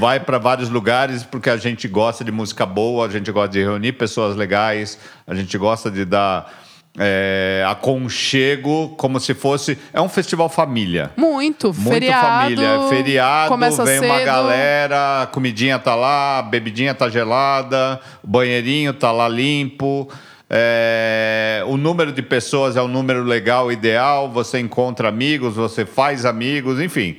vai 0.00 0.18
para 0.18 0.36
vários 0.36 0.68
lugares 0.68 1.22
porque 1.22 1.48
a 1.48 1.56
gente 1.56 1.86
gosta 1.86 2.24
de 2.24 2.32
música 2.32 2.66
boa, 2.66 3.06
a 3.06 3.08
gente 3.08 3.30
gosta 3.30 3.50
de 3.50 3.60
reunir 3.60 3.92
pessoas 3.92 4.34
legais, 4.34 4.98
a 5.28 5.34
gente 5.34 5.56
gosta 5.56 5.92
de 5.92 6.04
dar 6.04 6.52
é, 6.98 7.64
aconchego 7.68 8.90
como 8.96 9.20
se 9.20 9.34
fosse. 9.34 9.78
É 9.92 10.00
um 10.00 10.08
festival 10.08 10.48
família. 10.48 11.10
Muito. 11.16 11.68
Muito 11.68 11.88
feriado. 11.88 12.26
família. 12.26 12.66
É 12.66 12.88
Feriado, 12.88 13.48
começa 13.48 13.84
vem 13.84 14.00
uma 14.00 14.16
cedo. 14.16 14.26
galera, 14.26 15.22
a 15.22 15.26
comidinha 15.26 15.78
tá 15.78 15.94
lá, 15.94 16.38
a 16.38 16.42
bebidinha 16.42 16.94
tá 16.94 17.08
gelada, 17.08 18.00
o 18.22 18.26
banheirinho 18.26 18.92
tá 18.92 19.12
lá 19.12 19.28
limpo. 19.28 20.10
é, 20.48 21.62
o 21.66 21.76
número 21.76 22.12
de 22.12 22.22
pessoas 22.22 22.76
é 22.76 22.82
um 22.82 22.88
número 22.88 23.22
legal, 23.22 23.70
ideal. 23.70 24.30
Você 24.30 24.58
encontra 24.58 25.08
amigos, 25.08 25.54
você 25.54 25.86
faz 25.86 26.24
amigos, 26.24 26.80
enfim. 26.80 27.16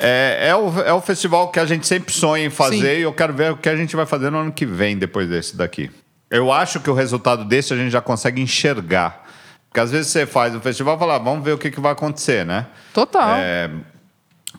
É, 0.00 0.50
é, 0.50 0.54
o, 0.54 0.80
é 0.80 0.92
o 0.92 1.00
festival 1.00 1.50
que 1.50 1.58
a 1.58 1.66
gente 1.66 1.84
sempre 1.84 2.14
sonha 2.14 2.46
em 2.46 2.50
fazer 2.50 2.94
Sim. 2.94 3.00
e 3.00 3.02
eu 3.02 3.12
quero 3.12 3.32
ver 3.32 3.50
o 3.50 3.56
que 3.56 3.68
a 3.68 3.74
gente 3.74 3.96
vai 3.96 4.06
fazer 4.06 4.30
no 4.30 4.38
ano 4.38 4.52
que 4.52 4.64
vem 4.64 4.96
depois 4.96 5.28
desse 5.28 5.56
daqui. 5.56 5.90
Eu 6.30 6.52
acho 6.52 6.80
que 6.80 6.90
o 6.90 6.94
resultado 6.94 7.44
desse 7.44 7.72
a 7.72 7.76
gente 7.76 7.90
já 7.90 8.00
consegue 8.00 8.40
enxergar. 8.40 9.26
Porque 9.68 9.80
às 9.80 9.90
vezes 9.90 10.08
você 10.08 10.26
faz 10.26 10.54
o 10.54 10.60
festival 10.60 10.96
e 10.96 10.98
fala, 10.98 11.16
ah, 11.16 11.18
vamos 11.18 11.44
ver 11.44 11.52
o 11.52 11.58
que, 11.58 11.70
que 11.70 11.80
vai 11.80 11.92
acontecer, 11.92 12.44
né? 12.44 12.66
Total. 12.92 13.36
É, 13.36 13.70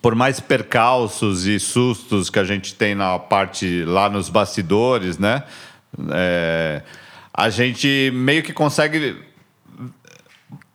por 0.01 0.15
mais 0.15 0.39
percalços 0.39 1.45
e 1.45 1.60
sustos 1.60 2.29
que 2.29 2.39
a 2.39 2.43
gente 2.43 2.75
tem 2.75 2.95
na 2.95 3.17
parte 3.19 3.84
lá 3.86 4.10
nos 4.10 4.29
bastidores, 4.29 5.17
né? 5.17 5.43
É, 6.12 6.82
a 7.34 7.49
gente 7.49 8.12
meio 8.13 8.43
que 8.43 8.53
consegue 8.53 9.17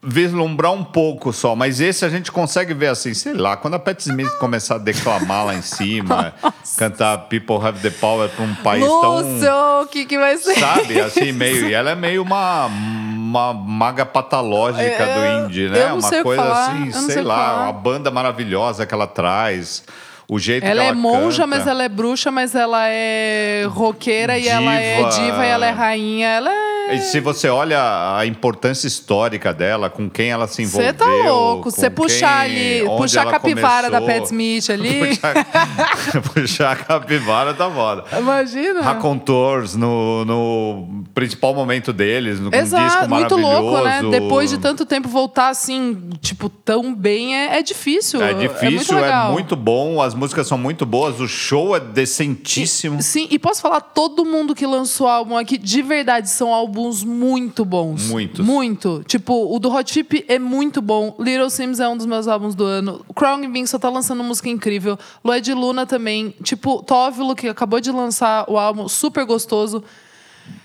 vislumbrar 0.07 0.73
um 0.73 0.85
pouco 0.85 1.33
só, 1.33 1.55
mas 1.57 1.81
esse 1.81 2.05
a 2.05 2.09
gente 2.09 2.31
consegue 2.31 2.75
ver 2.75 2.89
assim, 2.89 3.15
sei 3.15 3.33
lá, 3.35 3.57
quando 3.57 3.75
a 3.75 3.79
Pat 3.79 3.99
Smith 4.01 4.31
começar 4.39 4.77
a 4.77 4.79
declamar 4.79 5.47
lá 5.47 5.55
em 5.55 5.63
cima, 5.63 6.35
cantar 6.77 7.19
People 7.29 7.57
Have 7.57 7.81
the 7.81 7.91
Power 7.91 8.29
para 8.29 8.45
um 8.45 8.55
país 8.57 8.85
Lúcio, 8.85 9.41
tão. 9.41 9.83
o 9.83 9.87
que, 9.87 10.05
que 10.05 10.19
vai 10.19 10.37
ser? 10.37 10.59
Sabe, 10.59 11.01
assim, 11.01 11.33
meio. 11.33 11.69
E 11.69 11.75
ela 11.75 11.91
é 11.91 11.95
meio 11.95 12.23
uma, 12.23 12.67
uma 12.67 13.53
maga 13.55 14.05
patológica 14.05 14.83
É, 14.83 15.41
do 15.41 15.47
indie, 15.47 15.65
eu 15.65 15.71
né? 15.71 15.93
Uma 15.93 16.23
coisa 16.23 16.53
assim, 16.53 16.93
sei 16.93 17.15
sei 17.15 17.23
lá, 17.23 17.65
uma 17.65 17.73
banda 17.73 18.11
maravilhosa 18.11 18.85
que 18.87 18.95
ela 18.95 19.07
traz. 19.07 19.83
O 20.27 20.39
jeito 20.39 20.65
Ela 20.65 20.85
é 20.85 20.87
ela 20.87 20.97
monja, 20.97 21.43
canta. 21.43 21.47
mas 21.47 21.67
ela 21.67 21.85
é 21.85 21.89
bruxa, 21.89 22.31
mas 22.31 22.55
ela 22.55 22.89
é 22.89 23.67
roqueira 23.69 24.39
e 24.39 24.49
ela 24.49 24.75
é 24.75 24.97
Diva. 24.97 25.09
diva 25.11 25.45
e 25.45 25.49
ela 25.51 25.67
é 25.67 25.71
rainha. 25.71 26.29
Ela 26.29 26.51
é. 26.51 26.74
E 26.93 26.99
se 27.01 27.19
você 27.21 27.49
olha 27.49 28.17
a 28.17 28.27
importância 28.27 28.87
histórica 28.87 29.53
dela, 29.55 29.89
com 29.89 30.09
quem 30.11 30.31
ela 30.31 30.47
se 30.47 30.63
envolveu. 30.63 30.91
Você 30.91 30.93
tá 30.93 31.07
louco. 31.07 31.71
Você 31.71 31.89
puxar 31.89 32.47
quem- 32.47 32.81
ali, 32.81 32.89
puxar 32.99 33.27
a 33.27 33.31
capivara 33.31 33.91
da 33.91 34.01
começou. 34.01 34.21
Pat 34.21 34.27
Smith 34.31 34.71
ali. 34.71 35.01
puxar, 35.17 36.23
puxar 36.35 36.73
a 36.73 36.77
capivara 36.77 37.55
tá 37.55 37.71
foda. 37.71 38.05
Imagina. 38.19 38.83
Raconteurs 38.83 39.75
no, 39.75 40.25
no 40.25 41.05
principal 41.15 41.55
momento 41.55 41.93
deles, 41.93 42.39
no 42.39 42.49
um 42.49 42.51
disco 42.51 42.65
Exato, 42.67 43.09
muito 43.09 43.39
maravilhoso. 43.39 43.71
louco, 43.71 43.85
né? 43.85 44.03
Depois 44.11 44.51
de 44.51 44.59
tanto 44.59 44.85
tempo 44.85 45.09
voltar 45.09 45.49
assim, 45.49 46.11
tipo, 46.21 46.49
tão 46.49 46.95
bem, 46.95 47.35
é, 47.35 47.59
é 47.59 47.63
difícil. 47.63 48.23
É 48.23 48.35
difícil, 48.35 48.95
muito 48.97 49.05
é 49.05 49.31
muito 49.33 49.57
bom, 49.57 50.03
as 50.03 50.15
músicas 50.15 50.47
são 50.47 50.59
muito 50.59 50.85
boas, 50.85 51.19
o 51.19 51.27
show 51.27 51.75
é 51.75 51.81
decentíssimo. 51.81 53.03
Sim, 53.03 53.27
e 53.31 53.39
posso 53.39 53.63
falar, 53.63 53.81
todo 53.81 54.25
mundo 54.25 54.55
que 54.55 54.67
lançou 54.67 55.09
álbum 55.09 55.37
aqui, 55.37 55.57
de 55.57 55.81
verdade, 55.83 56.29
são 56.29 56.53
álbuns 56.53 56.74
muito 57.05 57.65
bons. 57.65 58.09
Muitos. 58.09 58.45
Muito. 58.45 59.03
Tipo, 59.07 59.55
o 59.55 59.59
do 59.59 59.73
Hot 59.73 59.93
Chip 59.93 60.25
é 60.29 60.39
muito 60.39 60.81
bom. 60.81 61.15
Little 61.19 61.51
Sims 61.51 61.81
é 61.81 61.89
um 61.89 61.97
dos 61.97 62.07
meus 62.07 62.27
álbuns 62.27 62.55
do 62.55 62.65
ano. 62.65 63.05
Crown 63.15 63.51
Bean 63.51 63.67
só 63.67 63.79
tá 63.79 63.89
lançando 63.89 64.23
música 64.25 64.49
incrível. 64.49 64.99
Lloyd 65.25 65.53
Luna 65.55 65.87
também. 65.87 66.35
Tipo, 66.43 66.83
Tóvilo, 66.83 67.35
que 67.35 67.49
acabou 67.49 67.81
de 67.81 67.91
lançar 67.91 68.45
o 68.49 68.59
álbum, 68.59 68.89
super 68.89 69.25
gostoso. 69.25 69.83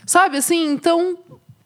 Sabe, 0.06 0.38
assim, 0.38 0.72
então 0.72 1.18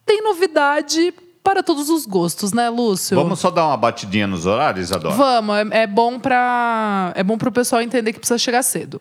tem 0.05 0.21
novidade 0.21 1.13
para 1.43 1.61
todos 1.61 1.89
os 1.89 2.05
gostos, 2.05 2.53
né, 2.53 2.69
Lúcio? 2.69 3.15
Vamos 3.15 3.39
só 3.39 3.51
dar 3.51 3.67
uma 3.67 3.77
batidinha 3.77 4.25
nos 4.25 4.45
horários, 4.45 4.89
Isadora? 4.89 5.15
Vamos, 5.15 5.55
é, 5.55 5.83
é 5.83 5.87
bom 5.87 6.17
para 6.19 7.11
é 7.15 7.23
bom 7.23 7.37
pro 7.37 7.51
pessoal 7.51 7.81
entender 7.81 8.13
que 8.13 8.19
precisa 8.19 8.37
chegar 8.37 8.63
cedo. 8.63 8.99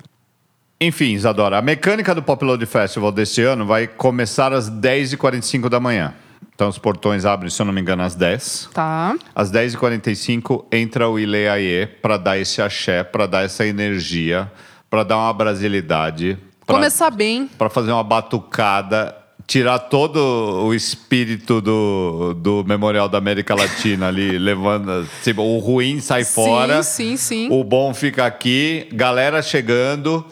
Enfim, 0.84 1.12
Isadora, 1.12 1.58
a 1.58 1.62
mecânica 1.62 2.12
do 2.12 2.22
Pop 2.22 2.44
Load 2.44 2.66
Festival 2.66 3.12
deste 3.12 3.40
ano 3.42 3.64
vai 3.64 3.86
começar 3.86 4.52
às 4.52 4.68
10h45 4.68 5.68
da 5.68 5.78
manhã. 5.78 6.12
Então 6.54 6.68
os 6.68 6.76
portões 6.76 7.24
abrem, 7.24 7.48
se 7.50 7.62
eu 7.62 7.66
não 7.66 7.72
me 7.72 7.80
engano, 7.80 8.02
às 8.02 8.14
10 8.16 8.68
Tá? 8.74 9.16
Às 9.34 9.50
10h45 9.52 10.64
entra 10.72 11.08
o 11.08 11.18
Ileaie 11.20 11.86
para 11.86 12.16
dar 12.16 12.36
esse 12.36 12.60
axé, 12.60 13.04
para 13.04 13.26
dar 13.26 13.44
essa 13.44 13.64
energia, 13.64 14.50
para 14.90 15.04
dar 15.04 15.18
uma 15.18 15.32
brasilidade. 15.32 16.36
pra- 16.66 16.74
Começar 16.76 17.10
bem. 17.10 17.48
para 17.56 17.70
fazer 17.70 17.92
uma 17.92 18.02
batucada, 18.04 19.14
tirar 19.46 19.78
todo 19.78 20.16
o 20.64 20.74
espírito 20.74 21.60
do, 21.60 22.34
do 22.34 22.64
Memorial 22.64 23.08
da 23.08 23.18
América 23.18 23.54
Latina 23.54 24.08
ali, 24.08 24.36
levando. 24.38 25.06
Tipo, 25.22 25.42
o 25.42 25.58
ruim 25.58 26.00
sai 26.00 26.24
fora. 26.24 26.82
Sim, 26.82 27.16
sim, 27.16 27.46
sim. 27.46 27.48
O 27.52 27.62
bom 27.62 27.94
fica 27.94 28.26
aqui, 28.26 28.88
galera 28.92 29.40
chegando. 29.42 30.24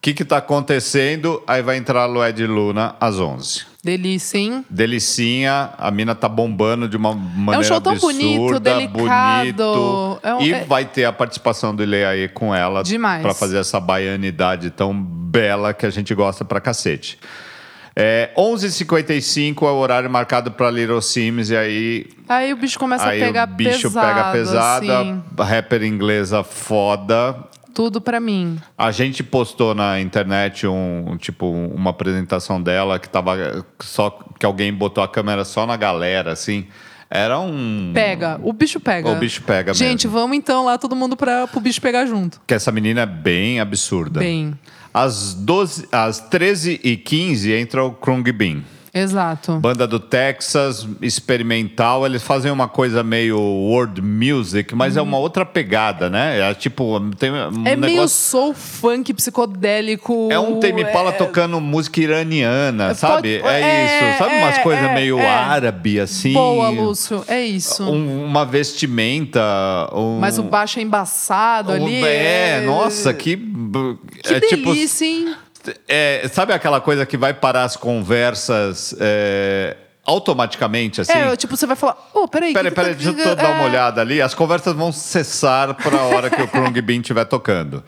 O 0.00 0.02
que 0.02 0.14
que 0.14 0.24
tá 0.24 0.38
acontecendo? 0.38 1.42
Aí 1.46 1.60
vai 1.62 1.76
entrar 1.76 2.00
a 2.04 2.06
Lued 2.06 2.46
Luna 2.46 2.96
às 2.98 3.18
11. 3.18 3.66
Delícia, 3.84 4.38
hein? 4.38 4.64
Delicinha, 4.70 5.72
a 5.76 5.90
mina 5.90 6.14
tá 6.14 6.26
bombando 6.26 6.88
de 6.88 6.96
uma 6.96 7.14
maneira 7.14 7.62
show 7.66 7.78
tão 7.82 7.92
absurda, 7.92 8.74
bonito, 8.88 8.92
bonito. 8.92 10.20
É 10.22 10.34
um- 10.34 10.40
e 10.40 10.54
é- 10.54 10.64
vai 10.64 10.86
ter 10.86 11.04
a 11.04 11.12
participação 11.12 11.74
do 11.76 11.82
Ileaê 11.82 12.28
com 12.28 12.54
ela 12.54 12.82
Demais. 12.82 13.20
para 13.20 13.34
fazer 13.34 13.58
essa 13.58 13.78
baianidade 13.78 14.70
tão 14.70 14.94
bela 14.94 15.74
que 15.74 15.84
a 15.84 15.90
gente 15.90 16.14
gosta 16.14 16.46
pra 16.46 16.62
cacete. 16.62 17.18
É, 17.94 18.30
11h55 18.38 19.66
é 19.66 19.70
o 19.70 19.74
horário 19.76 20.08
marcado 20.08 20.50
para 20.50 20.70
Little 20.70 21.02
Sims 21.02 21.50
e 21.50 21.56
aí 21.56 22.06
Aí 22.26 22.52
o 22.52 22.56
bicho 22.56 22.78
começa 22.78 23.04
aí 23.06 23.22
a 23.22 23.26
pegar 23.26 23.48
o 23.48 23.52
bicho 23.54 23.82
pesado, 23.90 24.06
pega 24.06 24.32
pesada, 24.32 25.00
assim. 25.00 25.22
rapper 25.38 25.82
inglesa 25.82 26.42
foda. 26.42 27.36
Tudo 27.74 28.00
pra 28.00 28.18
mim. 28.20 28.58
A 28.76 28.90
gente 28.90 29.22
postou 29.22 29.74
na 29.74 30.00
internet 30.00 30.66
um, 30.66 31.16
tipo 31.18 31.46
uma 31.46 31.90
apresentação 31.90 32.60
dela 32.62 32.98
que 32.98 33.08
tava 33.08 33.64
só 33.80 34.10
que 34.38 34.44
alguém 34.46 34.72
botou 34.72 35.02
a 35.02 35.08
câmera 35.08 35.44
só 35.44 35.66
na 35.66 35.76
galera 35.76 36.32
assim. 36.32 36.66
Era 37.12 37.40
um 37.40 37.90
Pega. 37.92 38.40
O 38.42 38.52
bicho 38.52 38.78
pega. 38.78 39.08
O 39.10 39.16
bicho 39.16 39.42
pega 39.42 39.74
Gente, 39.74 40.06
mesmo. 40.06 40.20
vamos 40.20 40.36
então 40.36 40.64
lá 40.64 40.78
todo 40.78 40.94
mundo 40.94 41.16
pra, 41.16 41.46
pro 41.48 41.60
bicho 41.60 41.80
pegar 41.80 42.06
junto. 42.06 42.40
que 42.46 42.54
essa 42.54 42.70
menina 42.70 43.00
é 43.00 43.06
bem 43.06 43.58
absurda. 43.58 44.20
Bem. 44.20 44.56
Às 44.94 45.34
12, 45.34 45.88
às 45.90 46.20
13h15 46.30 47.50
entra 47.60 47.84
o 47.84 47.92
Krung 47.92 48.22
Bean. 48.32 48.62
Exato. 48.92 49.52
Banda 49.60 49.86
do 49.86 50.00
Texas, 50.00 50.86
experimental. 51.00 52.04
Eles 52.04 52.22
fazem 52.22 52.50
uma 52.50 52.66
coisa 52.68 53.02
meio 53.02 53.38
world 53.38 54.02
music, 54.02 54.74
mas 54.74 54.96
é 54.96 55.02
uma 55.02 55.16
outra 55.16 55.44
pegada, 55.46 56.10
né? 56.10 56.40
É 56.50 56.54
tipo, 56.54 57.00
tem 57.16 57.30
um 57.30 57.34
Uhum. 57.34 57.62
é 57.66 57.76
meio 57.76 57.94
negócio. 57.94 58.08
soul 58.30 58.52
funk 58.54 59.12
psicodélico. 59.14 60.28
É 60.30 60.38
um 60.38 60.58
Tame 60.58 60.82
Impala 60.82 61.10
é- 61.10 61.12
tocando 61.12 61.60
música 61.60 62.00
iraniana, 62.00 62.92
sabe? 62.94 63.38
pode- 63.40 63.54
é, 63.54 63.60
é, 63.60 64.10
isso. 64.10 64.18
Sabe 64.18 64.34
umas 64.36 64.58
é, 64.58 64.62
coisas 64.62 64.84
é, 64.84 64.94
meio 64.94 65.18
é. 65.18 65.26
árabe, 65.28 66.00
assim? 66.00 66.32
Boa, 66.32 66.68
Lúcio. 66.70 67.24
É 67.28 67.44
isso. 67.44 67.84
Um- 67.84 68.24
uma 68.24 68.44
vestimenta. 68.44 69.40
Um, 69.92 70.18
Mas 70.18 70.38
o 70.38 70.42
baixo 70.42 70.78
é 70.78 70.82
embaçado 70.82 71.72
um- 71.72 71.74
ali. 71.86 72.02
É, 72.04 72.62
nossa, 72.66 73.12
que. 73.14 73.36
Que 73.36 74.34
é 74.34 74.40
tipo. 74.40 74.72
delícia, 74.72 75.04
hein? 75.04 75.34
É, 75.88 76.28
sabe 76.32 76.52
aquela 76.52 76.80
coisa 76.80 77.04
que 77.04 77.16
vai 77.16 77.34
parar 77.34 77.64
as 77.64 77.76
conversas 77.76 78.94
é, 78.98 79.76
automaticamente, 80.04 81.00
assim? 81.00 81.12
É, 81.12 81.36
tipo, 81.36 81.56
você 81.56 81.66
vai 81.66 81.76
falar, 81.76 81.96
ô, 82.14 82.26
peraí. 82.26 82.52
Peraí, 82.52 82.70
que 82.70 82.74
peraí, 82.74 82.94
tá- 82.94 83.12
deixa 83.12 83.28
eu 83.30 83.36
dar 83.36 83.50
uma 83.50 83.62
é, 83.64 83.66
olhada 83.66 84.00
ali. 84.00 84.20
As 84.20 84.34
conversas 84.34 84.74
vão 84.74 84.92
cessar 84.92 85.74
para 85.74 85.98
a 85.98 86.04
hora 86.04 86.30
que 86.30 86.40
o 86.40 86.48
Krung 86.48 86.72
Bean 86.80 87.00
estiver 87.00 87.24
tocando. 87.24 87.84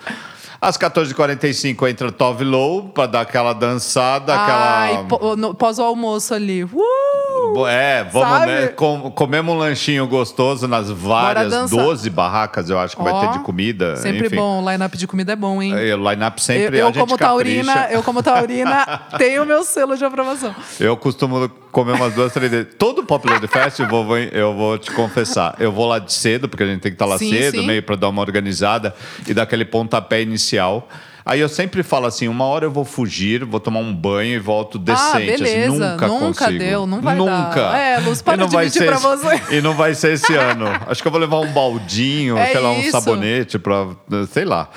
Às 0.61 0.79
14h45 0.79 1.91
entra 1.91 2.13
Tove 2.13 2.45
Low 2.45 2.91
para 2.91 3.07
dar 3.07 3.21
aquela 3.23 3.53
dançada, 3.53 4.33
Ai, 4.33 4.95
aquela. 4.95 5.55
pós 5.55 5.81
o 5.81 5.83
almoço 5.83 6.33
ali. 6.35 6.63
Uh! 6.63 7.32
É, 7.67 8.05
vamos, 8.05 8.47
né? 8.47 8.69
Com, 8.69 9.11
comemos 9.11 9.55
um 9.55 9.59
lanchinho 9.59 10.07
gostoso 10.07 10.67
nas 10.67 10.91
várias 10.91 11.51
dançar. 11.51 11.79
12 11.85 12.11
barracas, 12.11 12.69
eu 12.71 12.79
acho 12.79 12.97
que 12.97 13.03
vai 13.03 13.13
Ó, 13.13 13.21
ter 13.21 13.39
de 13.39 13.45
comida. 13.45 13.97
Sempre 13.97 14.27
enfim. 14.27 14.37
bom. 14.37 14.63
O 14.63 14.71
line-up 14.71 14.97
de 14.97 15.07
comida 15.07 15.33
é 15.33 15.37
bom, 15.37 15.63
hein? 15.63 15.73
É, 15.75 15.95
O 15.95 16.11
line-up 16.11 16.43
sempre 16.43 16.79
eu, 16.79 16.87
a 16.87 16.89
eu 16.89 16.95
gente 16.95 16.99
como 16.99 17.17
taurina, 17.19 17.75
capricha. 17.75 17.95
eu 17.95 18.03
como 18.03 18.23
taurina, 18.23 18.87
tenho 19.19 19.45
meu 19.47 19.63
selo 19.65 19.97
de 19.97 20.05
aprovação. 20.05 20.55
Eu 20.81 20.97
costumo 20.97 21.49
comer 21.71 21.93
umas 21.93 22.15
duas, 22.15 22.33
três 22.33 22.51
vezes. 22.51 22.75
Todo 22.79 23.05
Popular 23.05 23.41
The 23.41 23.47
Festival, 23.47 24.01
eu 24.01 24.05
vou, 24.07 24.19
eu 24.19 24.55
vou 24.55 24.79
te 24.79 24.91
confessar. 24.91 25.55
Eu 25.59 25.73
vou 25.73 25.87
lá 25.87 25.99
de 25.99 26.13
cedo, 26.13 26.49
porque 26.49 26.63
a 26.63 26.67
gente 26.67 26.81
tem 26.81 26.93
que 26.93 26.97
estar 26.97 27.07
lá 27.07 27.19
Sim, 27.19 27.31
cedo, 27.31 27.61
sim. 27.61 27.67
meio 27.67 27.83
para 27.83 27.97
dar 27.97 28.09
uma 28.09 28.23
organizada 28.23 28.95
e 29.27 29.33
dar 29.35 29.43
aquele 29.45 29.65
pontapé 29.65 30.23
inicial. 30.23 30.89
Aí 31.25 31.39
eu 31.41 31.49
sempre 31.49 31.83
falo 31.83 32.07
assim: 32.07 32.27
uma 32.29 32.45
hora 32.45 32.65
eu 32.67 32.71
vou 32.71 32.85
fugir, 32.85 33.45
vou 33.45 33.61
tomar 33.61 33.81
um 33.81 33.95
banho 33.95 34.35
e 34.35 34.39
volto 34.39 34.79
decente. 34.79 35.03
ah, 35.03 35.17
assim, 35.17 35.27
beleza. 35.27 35.69
nunca, 35.93 36.07
nunca 36.09 36.45
consigo. 36.47 36.59
deu, 36.59 36.87
não 36.87 37.01
vai 37.01 37.17
Nunca. 37.17 37.55
dar. 37.55 37.77
É, 37.79 37.99
Luz, 38.01 38.21
para 38.23 38.35
E 38.35 38.37
não 38.39 38.47
de 38.49 38.53
vai 38.55 38.65
mentir 38.65 38.83
ser 38.83 38.87
pra 38.87 38.97
esse- 38.97 39.07
você. 39.07 39.43
E 39.57 39.61
não 39.61 39.75
vai 39.75 39.95
ser 39.95 40.13
esse 40.15 40.35
ano. 40.35 40.67
Acho 40.87 41.01
que 41.01 41.07
eu 41.09 41.13
vou 41.13 41.21
levar 41.21 41.39
um 41.41 41.53
baldinho, 41.53 42.37
É 42.37 42.47
sei 42.53 42.61
lá, 42.61 42.71
um 42.73 42.81
isso. 42.81 42.91
sabonete 42.91 43.59
para, 43.59 43.87
sei 44.31 44.45
lá. 44.45 44.69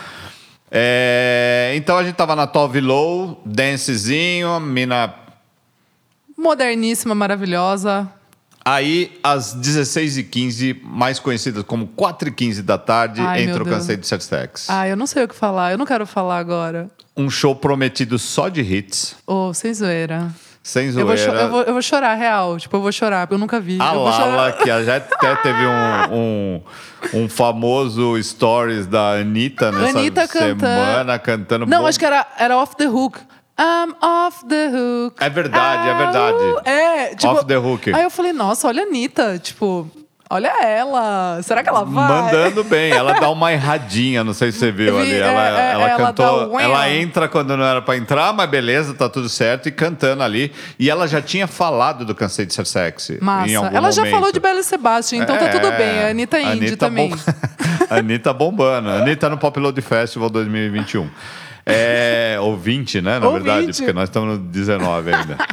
É, 0.71 1.73
então 1.75 1.97
a 1.97 2.03
gente 2.03 2.15
tava 2.15 2.36
na 2.36 2.45
Tove 2.47 2.81
Low, 2.81 3.41
dancezinho, 3.45 4.60
mina 4.60 5.13
Moderníssima, 6.38 7.15
maravilhosa. 7.15 8.10
Aí, 8.67 9.19
às 9.23 9.56
16h15, 9.56 10.82
mais 10.84 11.19
conhecidas 11.19 11.63
como 11.63 11.88
4h15 11.88 12.63
da 12.63 12.80
tarde, 12.80 13.21
Ai, 13.21 13.43
entra 13.43 13.62
o. 13.62 13.65
Cansei 13.65 13.95
de 13.95 14.08
Sex 14.08 14.67
Ah, 14.67 14.88
eu 14.88 14.97
não 14.97 15.06
sei 15.06 15.23
o 15.23 15.28
que 15.28 15.36
falar. 15.36 15.71
Eu 15.71 15.78
não 15.78 15.86
quero 15.86 16.06
falar 16.08 16.39
agora. 16.39 16.89
Um 17.15 17.30
show 17.30 17.56
prometido 17.56 18.17
só 18.17 18.49
de 18.49 18.62
hits, 18.62 19.15
Ô, 19.28 19.54
sem 19.54 19.71
zoeira. 19.73 20.30
sem 20.63 20.88
Eu 20.88 20.93
zoeira. 20.93 21.08
vou, 21.08 21.17
cho- 21.17 21.32
eu, 21.32 21.49
vou, 21.49 21.62
eu 21.62 21.73
vou 21.73 21.82
chorar, 21.82 22.15
real. 22.15 22.58
Tipo, 22.58 22.78
eu 22.78 22.82
vou 22.82 22.91
chorar, 22.91 23.28
porque 23.28 23.36
eu 23.36 23.39
nunca 23.39 23.60
vi. 23.60 23.78
A 23.80 23.93
eu 23.93 23.99
vou 23.99 24.10
Lala, 24.10 24.51
que 24.54 24.65
já 24.84 24.97
até 24.97 25.36
teve 25.36 25.60
um, 25.65 26.15
um, 27.13 27.21
um 27.25 27.30
famoso 27.30 28.21
stories 28.21 28.88
da 28.88 29.12
Anitta 29.19 29.71
nessa 29.71 29.99
Anitta 29.99 30.28
cantando. 30.28 30.60
semana, 30.62 31.19
cantando. 31.19 31.65
Não, 31.67 31.82
bom- 31.82 31.88
acho 31.88 31.99
que 31.99 32.06
era, 32.06 32.25
era 32.39 32.58
Off 32.58 32.75
the 32.75 32.88
Hook. 32.89 33.19
I'm 33.60 33.94
off 34.02 34.46
the 34.48 34.68
hook. 34.68 35.15
É 35.24 35.30
verdade, 35.30 35.88
é 35.88 35.91
Ah, 35.91 35.98
verdade. 35.98 36.38
É, 36.70 37.15
tipo. 37.15 37.34
Off 37.34 37.46
the 37.46 37.58
hook. 37.58 37.94
Aí 37.94 38.04
eu 38.04 38.10
falei, 38.10 38.34
nossa, 38.34 38.68
olha 38.68 38.84
a 38.84 38.86
Anitta. 38.86 39.39
Tipo, 39.39 39.89
Olha 40.28 40.52
ela! 40.65 41.39
Será 41.44 41.62
que 41.62 41.70
ela 41.70 41.86
vai? 41.86 42.08
Mandando 42.10 42.63
bem. 42.63 42.91
Ela 42.91 43.13
dá 43.20 43.30
uma 43.30 43.54
erradinha, 43.54 44.24
não 44.24 44.34
sei 44.34 44.52
se 44.52 44.58
você 44.58 44.72
viu 44.72 44.98
ali. 44.98 45.13
é, 45.13 45.20
Ela, 45.20 45.30
é, 45.62 45.72
ela 45.74 45.88
ela 45.89 45.98
cantou. 46.08 46.60
ela 46.60 46.89
entra 46.89 47.28
quando 47.30 47.56
não 47.56 47.63
era 47.63 47.80
pra 47.80 47.96
entrar, 47.96 48.34
mas 48.34 48.50
beleza, 48.50 48.96
tá 48.96 49.08
tudo 49.08 49.30
certo. 49.30 49.70
E 49.70 49.72
cantando 49.72 50.24
ali. 50.24 50.52
E 50.80 50.89
ela 50.89 51.08
já 51.08 51.22
tinha 51.22 51.46
falado 51.46 52.04
do 52.04 52.15
Cansei 52.15 52.44
de 52.48 52.56
Ser 52.56 52.65
Sexy. 52.65 53.20
Massa. 53.22 53.52
Ela 53.72 53.91
já 53.91 54.02
momento. 54.02 54.15
falou 54.15 54.32
de 54.32 54.39
Bela 54.39 54.60
e 54.60 54.63
Sebastian, 54.63 55.20
então 55.22 55.38
tá 55.38 55.48
tudo 55.50 55.68
É, 55.68 55.78
bem. 55.78 56.04
A 56.06 56.10
Anitta 56.10 56.39
Indie 56.39 56.52
Anitta 56.70 56.78
também. 56.78 57.10
bom- 57.88 57.96
Anitta 57.96 58.34
bombando. 58.34 58.89
Anitta 58.89 59.30
no 59.30 59.38
Pop 59.38 59.60
Load 59.60 59.80
Festival 59.80 60.32
2021. 60.32 61.08
É, 61.65 62.38
ou 62.39 62.56
20, 62.56 63.01
né? 63.01 63.19
Na 63.19 63.30
verdade, 63.30 63.67
20. 63.67 63.78
porque 63.78 63.93
nós 63.93 64.10
estamos 64.10 64.38
no 64.38 64.45
19 64.45 65.13
ainda. 65.13 65.38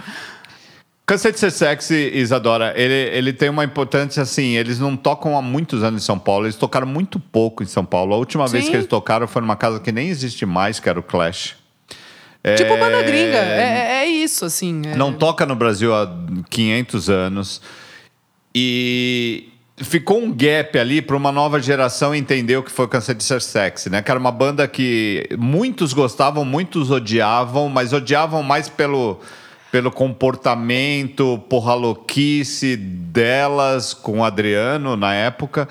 Cansei 1.04 1.32
de 1.32 1.38
ser 1.38 1.50
sexy, 1.50 2.10
Isadora. 2.14 2.72
Ele, 2.76 2.94
ele 2.94 3.32
tem 3.32 3.48
uma 3.48 3.64
importância 3.64 4.22
assim. 4.22 4.56
Eles 4.56 4.78
não 4.78 4.96
tocam 4.96 5.36
há 5.36 5.42
muitos 5.42 5.82
anos 5.82 6.02
em 6.02 6.04
São 6.06 6.18
Paulo. 6.18 6.46
Eles 6.46 6.56
tocaram 6.56 6.86
muito 6.86 7.18
pouco 7.18 7.62
em 7.62 7.66
São 7.66 7.84
Paulo. 7.84 8.14
A 8.14 8.16
última 8.18 8.46
vez 8.46 8.64
Sim. 8.64 8.70
que 8.70 8.76
eles 8.76 8.86
tocaram 8.86 9.26
foi 9.26 9.42
numa 9.42 9.56
casa 9.56 9.80
que 9.80 9.90
nem 9.90 10.08
existe 10.08 10.46
mais, 10.46 10.78
que 10.78 10.88
era 10.88 10.98
o 11.00 11.02
Clash. 11.02 11.56
Tipo 12.56 12.76
banda 12.76 13.02
gringa. 13.02 13.38
É, 13.38 14.02
é 14.02 14.06
isso, 14.06 14.44
assim. 14.44 14.82
é- 14.86 14.96
Não 14.96 15.12
toca 15.12 15.46
no 15.46 15.54
Brasil 15.54 15.94
há 15.94 16.08
500 16.50 17.08
anos. 17.08 17.62
E 18.54 19.48
ficou 19.82 20.18
um 20.22 20.32
gap 20.32 20.78
ali 20.78 21.02
para 21.02 21.16
uma 21.16 21.30
nova 21.32 21.60
geração 21.60 22.14
entender 22.14 22.56
o 22.56 22.62
que 22.62 22.70
foi 22.70 22.86
Cansei 22.88 23.14
de 23.14 23.22
Ser 23.24 23.40
Sexy, 23.42 23.90
né? 23.90 24.02
Que 24.02 24.10
era 24.10 24.18
uma 24.20 24.32
banda 24.32 24.66
que 24.68 25.28
muitos 25.38 25.92
gostavam, 25.92 26.44
muitos 26.44 26.90
odiavam, 26.90 27.68
mas 27.68 27.92
odiavam 27.92 28.42
mais 28.42 28.68
pelo, 28.68 29.20
pelo 29.70 29.90
comportamento, 29.90 31.38
porra 31.48 31.74
louquice 31.74 32.76
delas 32.76 33.94
com 33.94 34.20
o 34.20 34.24
Adriano 34.24 34.96
na 34.96 35.14
época. 35.14 35.68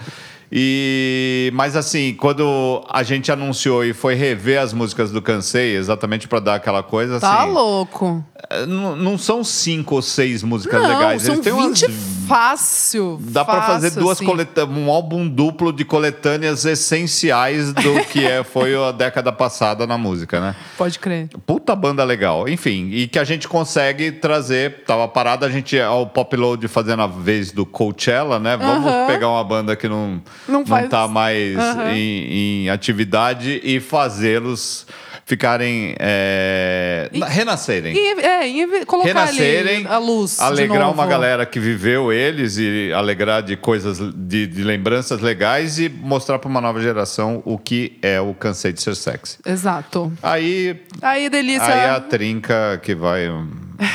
E 0.54 1.50
mas 1.54 1.78
assim, 1.78 2.14
quando 2.14 2.84
a 2.90 3.04
gente 3.04 3.32
anunciou 3.32 3.86
e 3.86 3.94
foi 3.94 4.16
rever 4.16 4.60
as 4.60 4.74
músicas 4.74 5.10
do 5.10 5.22
Cansei, 5.22 5.78
exatamente 5.78 6.28
para 6.28 6.40
dar 6.42 6.56
aquela 6.56 6.84
coisa 6.84 7.22
Tá 7.22 7.44
assim. 7.44 7.52
louco. 7.54 8.22
Não, 8.68 8.96
não 8.96 9.18
são 9.18 9.44
cinco 9.44 9.96
ou 9.96 10.02
seis 10.02 10.42
músicas 10.44 10.82
Não, 10.82 10.90
legais. 10.90 11.22
são 11.22 11.38
têm 11.40 11.54
20 11.54 11.86
umas... 11.86 11.96
fácil. 12.28 13.20
Dá 13.22 13.46
pra 13.46 13.56
fácil, 13.62 13.74
fazer 13.74 13.92
duas 13.92 14.18
assim. 14.18 14.26
coleta... 14.26 14.66
um 14.66 14.90
álbum 14.90 15.28
duplo 15.28 15.72
de 15.72 15.86
coletâneas 15.86 16.66
essenciais 16.66 17.72
do 17.74 18.04
que 18.12 18.26
é, 18.26 18.44
foi 18.44 18.76
a 18.76 18.92
década 18.92 19.32
passada 19.32 19.86
na 19.86 19.98
música, 19.98 20.40
né? 20.40 20.56
Pode 20.78 20.98
crer. 21.00 21.30
Puta 21.46 21.76
banda 21.76 22.04
legal. 22.04 22.48
Enfim, 22.50 22.90
e 22.92 23.08
que 23.08 23.20
a 23.20 23.24
gente 23.24 23.48
consegue 23.48 24.12
trazer. 24.12 24.84
Tava 24.86 25.08
parado, 25.08 25.46
a 25.46 25.50
gente 25.50 25.78
é 25.78 25.88
o 25.90 26.06
Pop 26.06 26.36
Load 26.36 26.68
fazendo 26.68 27.04
a 27.04 27.08
vez 27.08 27.52
do 27.52 27.66
Coachella, 27.66 28.40
né? 28.40 28.58
Vamos 28.58 28.92
Aham. 28.92 29.08
pegar 29.08 29.30
uma 29.30 29.44
banda 29.44 29.76
que 29.76 29.88
não, 29.88 30.22
Não 30.48 30.60
não, 30.62 30.66
faz- 30.66 30.90
tá 30.90 31.08
mais 31.08 31.58
Aham. 31.58 31.92
em, 31.92 32.64
em 32.66 32.70
atividade 32.70 33.62
e 33.64 33.80
fazê-los 33.80 34.86
ficarem. 35.32 35.96
é, 35.98 37.10
renascerem. 37.30 37.96
E, 37.96 38.22
é, 38.22 38.48
e 38.48 38.86
colocar 38.86 39.08
renascerem, 39.08 39.88
a 39.88 39.98
luz. 39.98 40.38
alegrar 40.42 40.92
uma 40.92 41.08
galera 41.08 41.46
que 41.46 41.58
viveu 41.58 42.12
eles 42.12 42.58
e 42.58 42.92
alegrar 42.94 43.42
de 43.42 43.56
coisas, 43.56 44.00
de, 44.14 44.46
de 44.46 44.64
lembranças 44.64 45.22
legais 45.22 45.80
e 45.80 45.88
mostrar 45.88 46.38
para 46.38 46.50
uma 46.50 46.60
nova 46.60 46.82
geração 46.82 47.42
o 47.46 47.58
que 47.58 47.98
é 48.02 48.20
o 48.20 48.34
Cansei 48.34 48.74
de 48.74 48.82
Ser 48.82 48.96
Sexy. 48.96 49.38
Exato. 49.46 50.12
Aí, 50.22 50.82
Aí, 51.02 51.30
delícia. 51.30 51.64
aí 51.64 51.90
a 51.90 52.02
trinca 52.02 52.78
que 52.84 52.94
vai 52.94 53.30
hum, 53.30 53.50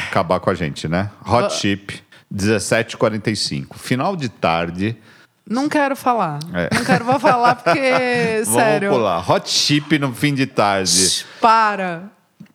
acabar 0.08 0.40
com 0.40 0.48
a 0.48 0.54
gente, 0.54 0.88
né? 0.88 1.10
Hot 1.28 1.52
Chip, 1.52 2.00
17h45. 2.34 3.76
Final 3.76 4.16
de 4.16 4.30
tarde. 4.30 4.96
Não 5.48 5.68
quero 5.68 5.94
falar. 5.94 6.40
É. 6.52 6.68
Não 6.74 6.84
quero 6.84 7.04
falar 7.20 7.54
porque, 7.56 7.80
sério. 8.44 8.90
Vamos 8.90 9.04
pular. 9.04 9.30
Hot 9.30 9.48
Chip 9.48 9.98
no 9.98 10.12
fim 10.12 10.34
de 10.34 10.46
tarde. 10.46 11.24
Para. 11.40 12.04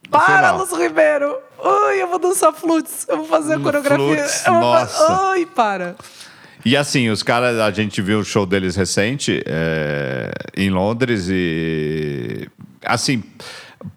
Para. 0.10 0.51
Lúcio 0.51 0.77
Ribeiro. 0.77 1.38
Ui, 1.63 2.01
eu 2.01 2.08
vou 2.10 2.19
dançar 2.19 2.51
flutes. 2.51 3.06
Eu 3.08 3.17
vou 3.17 3.25
fazer 3.27 3.54
a 3.56 3.60
coreografia. 3.60 3.97
flutes, 3.97 4.45
eu 4.45 4.54
vou 4.54 4.62
nossa. 4.62 5.08
Fa... 5.08 5.30
Ui, 5.32 5.45
para. 5.45 5.95
E 6.65 6.75
assim, 6.75 7.10
os 7.10 7.23
caras, 7.23 7.60
a 7.60 7.71
gente 7.71 8.01
viu 8.01 8.19
o 8.19 8.25
show 8.25 8.45
deles 8.45 8.75
recente 8.75 9.41
é, 9.45 10.32
em 10.56 10.69
Londres 10.69 11.27
e. 11.30 12.47
Assim, 12.86 13.23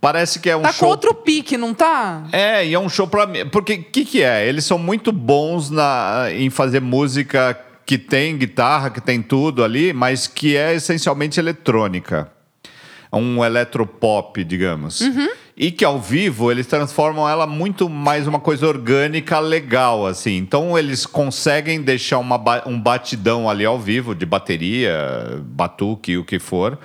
parece 0.01 0.39
que 0.39 0.49
é 0.49 0.57
um 0.57 0.63
Tá 0.63 0.73
show. 0.73 0.81
com 0.81 0.87
outro 0.87 1.15
pique, 1.15 1.57
não 1.59 1.75
tá? 1.75 2.23
É, 2.33 2.65
e 2.65 2.73
é 2.75 2.79
um 2.79 2.89
show 2.89 3.07
pra 3.07 3.27
mim. 3.27 3.47
Porque 3.47 3.75
o 3.75 3.85
que, 3.85 4.05
que 4.05 4.23
é? 4.23 4.47
Eles 4.47 4.65
são 4.65 4.79
muito 4.79 5.11
bons 5.11 5.69
na, 5.69 6.27
em 6.31 6.49
fazer 6.49 6.81
música 6.81 7.59
que 7.87 7.99
tem 7.99 8.37
guitarra, 8.37 8.91
que 8.91 9.01
tem 9.01 9.21
tudo 9.23 9.63
ali, 9.63 9.93
mas 9.93 10.27
que 10.27 10.57
é 10.57 10.75
essencialmente 10.75 11.39
eletrônica. 11.39 12.31
É 13.13 13.17
um 13.17 13.45
eletropop, 13.45 14.43
digamos. 14.43 15.01
E 15.57 15.71
que 15.71 15.85
ao 15.85 16.01
vivo 16.01 16.51
eles 16.51 16.67
transformam 16.67 17.29
ela 17.29 17.47
muito 17.47 17.89
mais 17.89 18.27
uma 18.27 18.41
coisa 18.41 18.67
orgânica, 18.67 19.39
legal, 19.39 20.05
assim. 20.05 20.37
Então 20.37 20.77
eles 20.77 21.07
conseguem 21.07 21.81
deixar 21.81 22.19
uma 22.19 22.41
um 22.67 22.81
batidão 22.81 23.49
ali 23.49 23.65
ao 23.65 23.79
vivo, 23.79 24.17
de 24.17 24.27
bateria, 24.27 25.41
batuque, 25.45 26.17
o 26.17 26.25
que 26.25 26.41
for. 26.41 26.77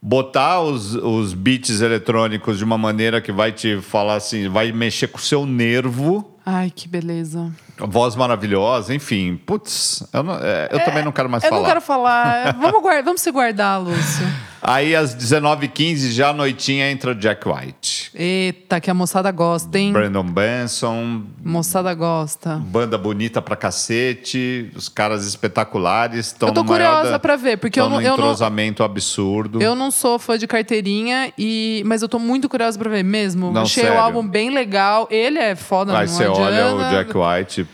Botar 0.00 0.60
os, 0.60 0.94
os 0.94 1.34
beats 1.34 1.80
eletrônicos 1.80 2.58
de 2.58 2.64
uma 2.64 2.78
maneira 2.78 3.20
que 3.20 3.32
vai 3.32 3.50
te 3.50 3.80
falar 3.80 4.14
assim, 4.14 4.48
vai 4.48 4.70
mexer 4.70 5.08
com 5.08 5.18
o 5.18 5.20
seu 5.20 5.44
nervo. 5.44 6.38
Ai, 6.44 6.70
que 6.70 6.86
beleza. 6.86 7.50
Voz 7.78 8.16
maravilhosa, 8.16 8.94
enfim. 8.94 9.38
Putz, 9.44 10.02
eu, 10.12 10.22
não- 10.22 10.38
é, 10.40 10.68
eu 10.72 10.84
também 10.84 11.04
não 11.04 11.12
quero 11.12 11.28
mais 11.28 11.42
eu 11.44 11.50
falar. 11.50 11.60
não 11.62 11.68
quero 11.68 11.80
falar. 11.80 12.56
vamos, 12.60 12.80
guardar, 12.82 13.02
vamos 13.04 13.20
se 13.20 13.30
guardar, 13.30 13.80
Lúcio. 13.80 14.26
Aí 14.62 14.96
às 14.96 15.14
19h15, 15.14 16.10
já 16.10 16.30
à 16.30 16.32
noitinha, 16.32 16.90
entra 16.90 17.12
o 17.12 17.14
Jack 17.14 17.46
White. 17.48 18.10
Eita, 18.14 18.80
que 18.80 18.90
a 18.90 18.94
moçada 18.94 19.30
gosta, 19.30 19.78
hein? 19.78 19.92
Brandon 19.92 20.24
Benson, 20.24 21.22
Moçada 21.44 21.94
gosta. 21.94 22.56
banda 22.56 22.98
bonita 22.98 23.40
pra 23.40 23.54
cacete, 23.54 24.70
os 24.74 24.88
caras 24.88 25.24
espetaculares. 25.26 26.26
Estão 26.28 26.48
Eu 26.48 26.54
tô 26.54 26.64
curiosa 26.64 27.12
da- 27.12 27.18
pra 27.18 27.36
ver, 27.36 27.58
porque 27.58 27.78
tão 27.78 27.86
eu 27.86 27.90
não- 27.90 27.96
num 28.00 28.02
eu 28.02 28.16
não- 28.16 28.24
entrosamento 28.24 28.82
absurdo. 28.82 29.62
Eu 29.62 29.74
não 29.76 29.90
sou 29.90 30.18
fã 30.18 30.36
de 30.36 30.46
carteirinha, 30.46 31.32
e... 31.38 31.82
mas 31.86 32.02
eu 32.02 32.08
tô 32.08 32.18
muito 32.18 32.48
curiosa 32.48 32.76
pra 32.78 32.90
ver 32.90 33.04
mesmo. 33.04 33.52
Não, 33.52 33.62
Achei 33.62 33.84
sério. 33.84 33.98
o 33.98 34.00
álbum 34.02 34.26
bem 34.26 34.50
legal. 34.50 35.06
Ele 35.10 35.38
é 35.38 35.54
foda, 35.54 35.96
Aí 35.96 36.06
não 36.06 36.12
você 36.14 36.26
olha 36.26 36.74
o. 36.74 36.90
Jack 36.90 37.12
White 37.16 37.65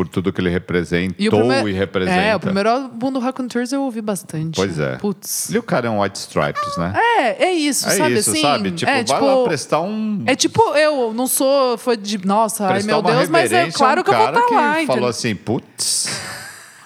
por 0.00 0.08
tudo 0.08 0.32
que 0.32 0.40
ele 0.40 0.48
representou 0.48 1.14
E 1.18 1.28
primeiro- 1.28 1.68
e 1.68 1.72
representa. 1.74 2.18
É, 2.22 2.34
o 2.34 2.40
primeiro 2.40 2.70
álbum 2.70 3.12
do 3.12 3.18
Raconteurs 3.18 3.70
eu 3.70 3.82
ouvi 3.82 4.00
bastante. 4.00 4.56
Pois 4.56 4.78
é. 4.78 4.96
Putz. 4.96 5.50
E 5.50 5.58
o 5.58 5.62
cara 5.62 5.88
é 5.88 5.90
um 5.90 6.00
White 6.00 6.18
Stripes, 6.20 6.78
né? 6.78 6.94
É, 6.96 7.44
é 7.48 7.52
isso, 7.52 7.86
É 7.86 7.90
sabe 7.90 8.14
isso, 8.14 8.30
assim? 8.30 8.40
sabe? 8.40 8.70
Tipo, 8.70 8.90
é, 8.90 9.04
vai 9.04 9.20
lá 9.20 9.44
prestar 9.44 9.82
um. 9.82 10.22
É 10.24 10.34
tipo, 10.34 10.62
eu 10.74 11.12
não 11.12 11.26
sou 11.26 11.76
fã 11.76 11.98
de. 11.98 12.16
Nossa, 12.26 12.64
ai 12.64 12.72
prestar 12.72 12.86
meu 12.86 13.00
uma 13.00 13.10
Deus, 13.12 13.28
mas 13.28 13.52
é 13.52 13.70
claro 13.70 14.00
um 14.00 14.04
que 14.04 14.08
eu 14.08 14.16
vou 14.16 14.28
estar 14.28 14.40
que 14.46 14.54
lá. 14.54 14.60
falou 14.72 14.82
entendeu? 14.84 15.06
assim, 15.08 15.34
putz. 15.34 16.08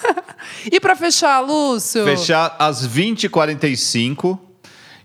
E 0.72 0.80
pra 0.80 0.96
fechar, 0.96 1.38
Lúcio? 1.40 2.04
Fechar 2.04 2.56
às 2.58 2.84
20h45, 2.86 4.38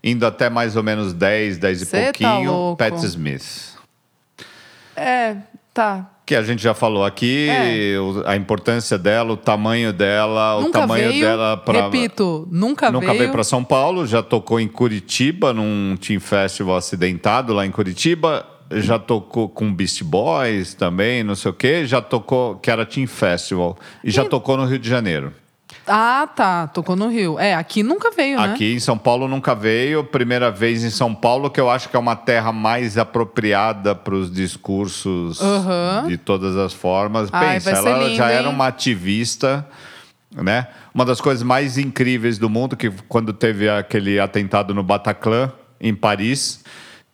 indo 0.04 0.26
até 0.26 0.50
mais 0.50 0.76
ou 0.76 0.82
menos 0.82 1.14
10, 1.14 1.58
10 1.58 1.82
e 1.82 1.86
Cê 1.86 1.98
tá 1.98 2.04
pouquinho, 2.06 2.52
louco. 2.52 2.78
Pat 2.78 3.04
Smith. 3.04 3.76
É, 4.96 5.36
tá. 5.74 6.10
Que 6.30 6.36
a 6.36 6.44
gente 6.44 6.62
já 6.62 6.76
falou 6.76 7.04
aqui, 7.04 7.48
É. 7.50 7.96
a 8.28 8.36
importância 8.36 9.00
dela, 9.00 9.34
o 9.34 9.36
tamanho 9.36 9.92
dela, 9.92 10.62
nunca 10.62 10.78
o 10.78 10.82
tamanho 10.82 11.10
veio. 11.10 11.26
dela 11.26 11.58
para. 11.58 11.86
Repito, 11.86 12.48
nunca, 12.52 12.92
Nunca 12.92 13.16
veio 13.16 13.32
para 13.32 13.44
São 13.44 13.64
Paulo, 13.64 14.06
já 14.06 14.22
tocou 14.22 14.60
em 14.60 14.68
Curitiba, 14.68 15.52
num 15.54 15.98
Team 15.98 16.20
Festival 16.20 16.76
acidentado 16.78 17.52
lá 17.52 17.66
em 17.66 17.72
Curitiba. 17.72 18.46
Já 18.74 19.00
tocou 19.00 19.50
com 19.50 19.74
Beast 19.74 20.04
Boys 20.04 20.76
também, 20.76 21.24
não 21.24 21.34
sei 21.34 21.50
o 21.50 21.54
quê. 21.56 21.88
Já 21.88 22.00
tocou, 22.00 22.58
que 22.58 22.70
era 22.70 22.86
Team 22.86 23.08
Festival. 23.08 23.76
E, 24.04 24.12
já 24.12 24.24
tocou 24.24 24.56
no 24.56 24.66
Rio 24.66 24.78
de 24.78 24.88
Janeiro. 24.88 25.34
Ah, 25.90 26.30
tá. 26.34 26.68
Tocou 26.68 26.96
no 26.96 27.10
Rio. 27.10 27.40
É, 27.40 27.56
aqui 27.56 27.82
nunca 27.82 28.12
veio, 28.12 28.38
né? 28.38 28.54
Aqui 28.54 28.76
em 28.76 28.80
São 28.80 28.98
Paulo 28.98 29.28
nunca 29.28 29.56
veio. 29.56 30.04
Primeira 30.04 30.52
vez 30.52 30.84
em 30.84 30.90
São 30.90 31.14
Paulo, 31.16 31.50
que 31.50 31.60
eu 31.60 31.70
acho 31.70 31.90
que 31.90 31.96
é 31.96 32.00
uma 32.00 32.16
terra 32.16 32.52
mais 32.52 32.98
apropriada 32.98 33.96
para 33.96 34.14
os 34.14 34.32
discursos 34.32 35.42
Aham. 35.42 36.06
de 36.08 36.18
todas 36.18 36.56
as 36.56 36.74
formas. 36.74 37.30
Ai, 37.32 37.56
Pensa, 37.56 37.72
ela 37.72 38.04
lindo, 38.04 38.16
já 38.16 38.30
era 38.30 38.48
hein? 38.48 38.54
uma 38.54 38.68
ativista, 38.68 39.68
né? 40.36 40.68
Uma 40.94 41.06
das 41.06 41.20
coisas 41.20 41.44
mais 41.44 41.78
incríveis 41.78 42.38
do 42.38 42.50
mundo, 42.50 42.78
que 42.78 42.92
quando 43.08 43.34
teve 43.34 43.68
aquele 43.68 44.20
atentado 44.20 44.74
no 44.74 44.84
Bataclan, 44.84 45.52
em 45.82 45.96
Paris, 45.96 46.64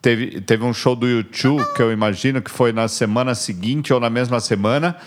teve, 0.02 0.42
teve 0.42 0.64
um 0.64 0.74
show 0.74 0.96
do 0.96 1.08
YouTube, 1.08 1.64
que 1.76 1.82
eu 1.82 1.92
imagino 1.92 2.42
que 2.42 2.52
foi 2.52 2.72
na 2.72 2.88
semana 2.88 3.36
seguinte 3.36 3.94
ou 3.94 4.00
na 4.00 4.10
mesma 4.10 4.40
semana. 4.40 4.98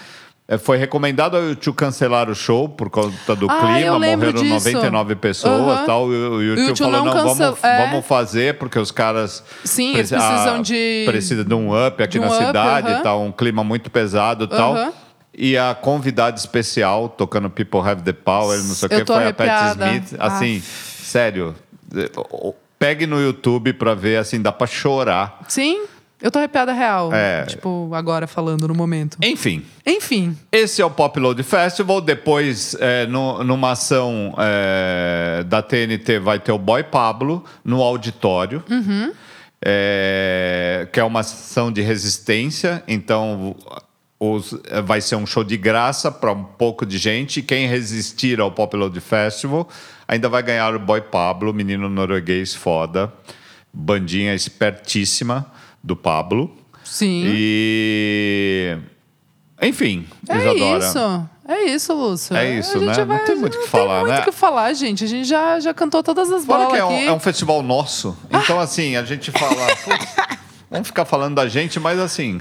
Eh, 0.50 0.56
Foi 0.56 0.78
recomendado 0.78 1.36
ao 1.36 1.42
YouTube 1.42 1.76
cancelar 1.76 2.30
o 2.30 2.34
show 2.34 2.68
por 2.68 2.88
conta 2.88 3.36
do 3.36 3.50
Ah, 3.50 3.58
clima, 3.60 3.98
morreram 3.98 4.32
disso. 4.32 4.70
99 4.72 5.14
pessoas 5.16 5.60
Aham. 5.76 5.84
tal. 5.86 6.10
E 6.12 6.16
o 6.16 6.42
YouTube 6.42 6.68
YouTube 6.68 6.78
falou: 6.78 7.04
não 7.04 7.14
não, 7.14 7.34
vamos, 7.36 7.62
é. 7.64 7.86
vamos 7.86 8.06
fazer, 8.06 8.54
porque 8.58 8.78
os 8.78 8.90
caras. 8.90 9.44
Sim, 9.64 9.94
eles 9.94 10.08
precisam 10.10 10.62
de- 10.62 11.04
Precisa 11.06 11.44
de 11.44 11.54
um 11.54 11.68
up 11.86 12.02
aqui 12.02 12.18
de 12.18 12.20
na 12.20 12.26
um 12.28 12.34
up, 12.34 12.46
cidade 12.46 12.90
aham. 12.92 13.02
tal, 13.02 13.22
um 13.22 13.30
clima 13.30 13.62
muito 13.62 13.90
pesado 13.90 14.44
e 14.44 14.48
tal. 14.48 14.92
E 15.40 15.56
a 15.56 15.74
convidada 15.74 16.36
especial 16.36 17.08
tocando 17.10 17.48
People 17.50 17.80
Have 17.80 18.02
the 18.02 18.12
Power, 18.14 18.56
não 18.58 18.74
sei 18.74 18.86
o 18.86 18.88
que, 18.90 19.04
foi 19.04 19.26
a 19.28 19.32
Pat 19.34 19.48
arrepiada. 19.48 19.86
Smith. 19.92 20.16
Assim, 20.18 20.60
sério, 20.60 21.54
eh, 21.94 22.10
pegue 22.78 23.06
no 23.06 23.20
YouTube 23.20 23.72
pra 23.74 23.94
ver, 23.94 24.16
assim, 24.16 24.40
dá 24.40 24.50
pra 24.50 24.66
chorar. 24.66 25.40
Sim, 25.46 25.82
eu 26.20 26.30
tô 26.30 26.38
arrepiada 26.38 26.72
real. 26.72 27.12
É. 27.12 27.44
Tipo, 27.44 27.90
agora 27.94 28.26
falando 28.26 28.66
no 28.68 28.74
momento. 28.74 29.16
Enfim, 29.22 29.64
Enfim, 29.86 30.36
esse 30.52 30.82
é 30.82 30.84
o 30.84 30.90
Pop 30.90 31.18
Load 31.18 31.42
Festival. 31.42 32.00
Depois, 32.00 32.74
é, 32.80 33.06
no- 33.06 33.42
numa 33.44 33.72
ação 33.72 34.34
é, 34.38 35.42
da 35.44 35.62
TNT, 35.62 36.18
vai 36.18 36.38
ter 36.38 36.52
o 36.52 36.58
Boy 36.58 36.82
Pablo 36.82 37.44
no 37.64 37.82
auditório. 37.82 38.62
É, 39.64 40.88
que 40.92 41.00
é 41.00 41.04
uma 41.04 41.20
ação 41.20 41.72
de 41.72 41.80
resistência. 41.82 42.82
Então, 42.86 43.56
os- 44.20 44.54
vai 44.84 45.00
ser 45.00 45.16
um 45.16 45.26
show 45.26 45.42
de 45.44 45.56
graça 45.56 46.10
para 46.12 46.32
um 46.32 46.44
pouco 46.44 46.86
de 46.86 46.98
gente. 46.98 47.42
Quem 47.42 47.66
resistir 47.66 48.40
ao 48.40 48.50
Pop 48.52 48.74
Load 48.76 48.98
Festival 49.00 49.68
ainda 50.06 50.28
vai 50.28 50.42
ganhar 50.42 50.74
o 50.74 50.78
Boy 50.78 51.00
Pablo, 51.00 51.52
menino 51.52 51.88
norueguês 51.88 52.54
foda. 52.54 53.12
Bandinha 53.72 54.34
espertíssima 54.34 55.46
do 55.82 55.96
Pablo. 55.96 56.50
sim. 56.84 57.22
E. 57.26 58.76
Enfim, 59.60 60.06
É 60.28 60.36
Isadora. 60.38 60.84
isso. 60.84 61.28
É 61.48 61.64
isso, 61.64 61.94
Lúcio. 61.94 62.36
É 62.36 62.58
isso, 62.58 62.78
né? 62.78 62.92
Não 63.06 63.24
tem 63.24 63.34
muito 63.34 63.54
o 63.54 63.58
que 63.58 63.64
não 63.64 63.68
falar, 63.68 63.94
tem 63.94 64.00
muito 64.04 64.14
né? 64.16 64.20
o 64.20 64.24
que 64.24 64.32
falar, 64.32 64.72
gente. 64.74 65.02
A 65.02 65.06
gente 65.06 65.26
já, 65.26 65.58
já 65.58 65.72
cantou 65.72 66.02
todas 66.02 66.30
as 66.30 66.44
Fora 66.44 66.64
bolas 66.66 66.72
que 66.74 66.78
é 66.78 66.84
um, 66.84 67.08
é 67.08 67.12
um 67.12 67.18
festival 67.18 67.62
nosso. 67.62 68.16
Então, 68.30 68.60
assim, 68.60 68.96
a 68.96 69.02
gente 69.04 69.30
fala. 69.32 69.54
"Putz, 69.84 70.06
vamos 70.70 70.86
ficar 70.88 71.06
falando 71.06 71.36
da 71.36 71.48
gente, 71.48 71.80
mas 71.80 71.98
assim. 71.98 72.38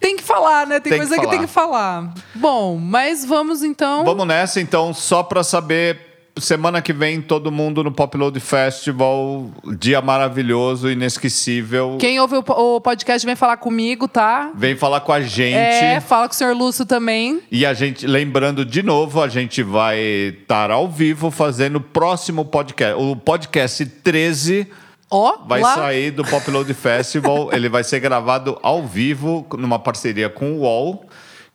Tem 0.00 0.16
que 0.16 0.22
falar, 0.22 0.66
né? 0.66 0.80
Tem, 0.80 0.90
Tem 0.92 1.00
que 1.02 1.06
coisa 1.06 1.14
que, 1.22 1.28
tem 1.36 1.46
falar. 1.46 2.02
que 2.02 2.12
falar. 2.12 2.14
Bom, 2.34 2.76
mas 2.78 3.24
vamos 3.24 3.62
então. 3.62 4.04
Vamos 4.04 4.26
nessa, 4.26 4.60
então, 4.60 4.92
só 4.94 5.22
pra 5.22 5.44
saber. 5.44 6.05
Semana 6.38 6.82
que 6.82 6.92
vem, 6.92 7.22
todo 7.22 7.50
mundo 7.50 7.82
no 7.82 7.90
Pop 7.90 8.14
Load 8.14 8.38
Festival. 8.40 9.50
Dia 9.78 10.02
maravilhoso, 10.02 10.90
inesquecível. 10.90 11.96
Quem 11.98 12.20
ouve 12.20 12.36
o 12.36 12.44
o 12.46 12.80
podcast 12.80 13.24
vem 13.24 13.34
falar 13.34 13.56
comigo, 13.56 14.06
tá? 14.06 14.52
Vem 14.54 14.76
falar 14.76 15.00
com 15.00 15.12
a 15.12 15.20
gente. 15.22 15.56
É, 15.56 15.98
fala 15.98 16.28
com 16.28 16.34
o 16.34 16.36
senhor 16.36 16.54
Lúcio 16.54 16.84
também. 16.84 17.40
E 17.50 17.64
a 17.64 17.72
gente, 17.72 18.06
lembrando 18.06 18.66
de 18.66 18.82
novo, 18.82 19.22
a 19.22 19.28
gente 19.28 19.62
vai 19.62 19.98
estar 19.98 20.70
ao 20.70 20.86
vivo 20.86 21.30
fazendo 21.30 21.76
o 21.76 21.80
próximo 21.80 22.44
podcast. 22.44 23.02
O 23.02 23.16
podcast 23.16 23.86
13 23.86 24.66
Ó, 25.10 25.38
vai 25.46 25.62
lá. 25.62 25.74
sair 25.74 26.10
do 26.10 26.22
Pop 26.22 26.50
Load 26.50 26.72
Festival. 26.74 27.48
Ele 27.56 27.70
vai 27.70 27.82
ser 27.82 28.00
gravado 28.00 28.58
ao 28.62 28.86
vivo, 28.86 29.46
numa 29.56 29.78
parceria 29.78 30.28
com 30.28 30.52
o 30.52 30.60
UOL. 30.60 31.06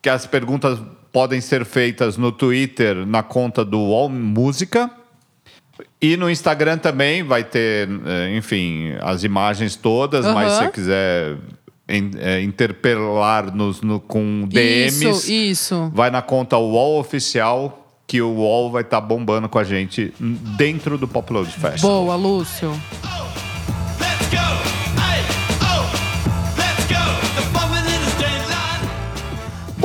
Que 0.02 0.10
as 0.10 0.26
perguntas 0.26 0.80
podem 1.12 1.41
ser 1.41 1.65
feitas 1.65 2.17
no 2.17 2.32
Twitter, 2.32 3.06
na 3.06 3.21
conta 3.24 3.63
do 3.65 3.80
UOL 3.80 4.10
Música. 4.10 4.89
E 6.02 6.15
no 6.17 6.30
Instagram 6.30 6.78
também 6.78 7.24
vai 7.24 7.43
ter, 7.43 7.89
eh, 8.06 8.36
enfim, 8.38 8.93
as 9.02 9.24
imagens 9.24 9.76
todas, 9.76 10.26
mas 10.26 10.52
se 10.54 10.58
você 10.65 10.71
quiser 10.71 11.38
eh, 11.88 12.41
interpelar-nos 12.41 13.82
no- 13.82 14.00
com 14.00 14.45
DMs. 14.47 15.04
Isso, 15.06 15.32
isso. 15.32 15.91
Vai 15.93 16.10
na 16.12 16.21
conta 16.21 16.58
UOL 16.58 17.00
Oficial, 17.00 17.78
que 18.08 18.21
o 18.21 18.30
UOL 18.30 18.71
vai 18.71 18.82
estar 18.84 19.02
bombando 19.02 19.50
com 19.50 19.58
a 19.60 19.63
gente 19.63 20.13
dentro 20.58 20.97
do 20.97 21.08
Pop 21.08 21.32
Load 21.34 21.50
Festival. 21.52 21.80
Boa, 22.04 22.15
Lúcio. 22.15 22.69
Let's 24.00 24.30
go! 24.30 24.61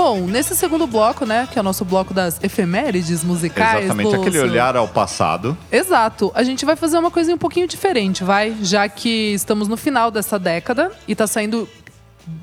Bom, 0.07 0.21
nesse 0.21 0.55
segundo 0.55 0.87
bloco, 0.87 1.27
né, 1.27 1.49
que 1.51 1.59
é 1.59 1.61
o 1.61 1.65
nosso 1.65 1.85
bloco 1.85 2.15
das 2.15 2.39
efemérides 2.41 3.25
musicais. 3.25 3.87
Exatamente, 3.87 4.15
aquele 4.15 4.39
Lúcio. 4.39 4.53
olhar 4.53 4.77
ao 4.77 4.87
passado. 4.87 5.59
Exato. 5.71 6.31
A 6.33 6.45
gente 6.45 6.65
vai 6.65 6.77
fazer 6.77 6.97
uma 6.97 7.11
coisinha 7.11 7.35
um 7.35 7.39
pouquinho 7.39 7.67
diferente, 7.67 8.23
vai? 8.23 8.55
Já 8.63 8.89
que 8.89 9.35
estamos 9.35 9.67
no 9.67 9.77
final 9.77 10.13
dessa 10.13 10.39
década 10.39 10.93
e 11.09 11.15
tá 11.17 11.27
saindo. 11.27 11.69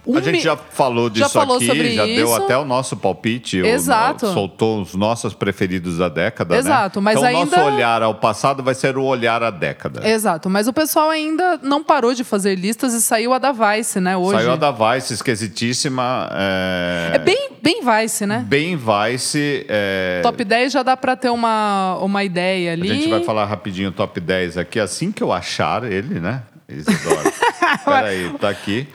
Um 0.06 0.18
a 0.18 0.22
gente 0.22 0.40
já 0.42 0.56
falou 0.56 1.10
disso 1.10 1.30
falou 1.30 1.58
aqui, 1.58 1.66
já 1.94 2.06
deu 2.06 2.26
isso. 2.26 2.36
até 2.36 2.58
o 2.58 2.64
nosso 2.64 2.96
palpite. 2.96 3.62
o- 3.62 3.66
Exato. 3.66 4.28
soltou 4.34 4.82
os 4.82 4.96
nossos 4.96 5.34
preferidos 5.34 5.98
da 5.98 6.08
década, 6.08 6.56
Exato, 6.58 7.02
né? 7.02 7.04
mas 7.06 7.18
então, 7.18 7.24
o 7.34 7.38
ainda- 7.38 7.58
nosso 7.58 7.70
olhar 7.76 8.02
ao 8.04 8.16
passado 8.16 8.64
vai 8.64 8.74
ser 8.76 8.98
o 8.98 9.04
olhar 9.04 9.44
à 9.44 9.50
década. 9.50 10.08
Exato, 10.08 10.50
mas 10.50 10.68
o 10.68 10.74
pessoal 10.74 11.10
ainda 11.10 11.60
não 11.62 11.84
parou 11.84 12.14
de 12.14 12.24
fazer 12.24 12.56
listas 12.56 12.94
e 12.94 13.02
saiu 13.02 13.34
a 13.34 13.40
da 13.40 13.52
Vice, 13.52 14.00
né? 14.00 14.16
Hoje. 14.16 14.38
Saiu 14.40 14.52
a 14.54 14.56
da 14.56 14.72
Vice, 14.72 15.14
esquisitíssima. 15.14 16.30
É, 16.32 17.12
É 17.16 17.20
bem, 17.20 17.50
bem 17.62 17.82
Vice, 17.82 18.26
né? 18.26 18.46
bem 18.48 18.78
Vice. 18.78 19.66
é, 19.68 20.22
Top 20.24 20.42
10 20.44 20.72
já 20.72 20.84
dá 20.84 20.96
pra 20.96 21.16
ter 21.16 21.30
uma, 21.30 21.98
uma 22.02 22.24
ideia 22.24 22.74
ali. 22.74 22.90
A 22.90 22.94
gente 22.94 23.10
vai 23.10 23.24
falar 23.24 23.46
rapidinho 23.46 23.90
o 23.90 23.92
top 23.92 24.20
10 24.20 24.58
aqui, 24.58 24.80
assim 24.80 25.12
que 25.12 25.22
eu 25.22 25.32
achar 25.32 25.84
ele, 25.84 26.20
né? 26.20 26.44
Isidoro. 26.70 27.32
Peraí, 27.86 28.30
tá 28.40 28.50
aqui. 28.50 28.88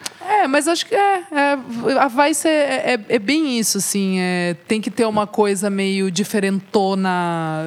É, 0.42 0.46
mas 0.46 0.68
acho 0.68 0.86
que 0.86 0.94
é, 0.94 1.22
é, 1.32 1.58
a 1.98 2.08
Vice 2.08 2.46
é, 2.46 2.94
é, 2.94 3.00
é 3.08 3.18
bem 3.18 3.58
isso, 3.58 3.78
assim. 3.78 4.18
é, 4.20 4.54
tem 4.66 4.80
que 4.80 4.90
ter 4.90 5.04
uma 5.04 5.26
coisa 5.26 5.68
meio 5.70 6.10
diferentona 6.10 7.64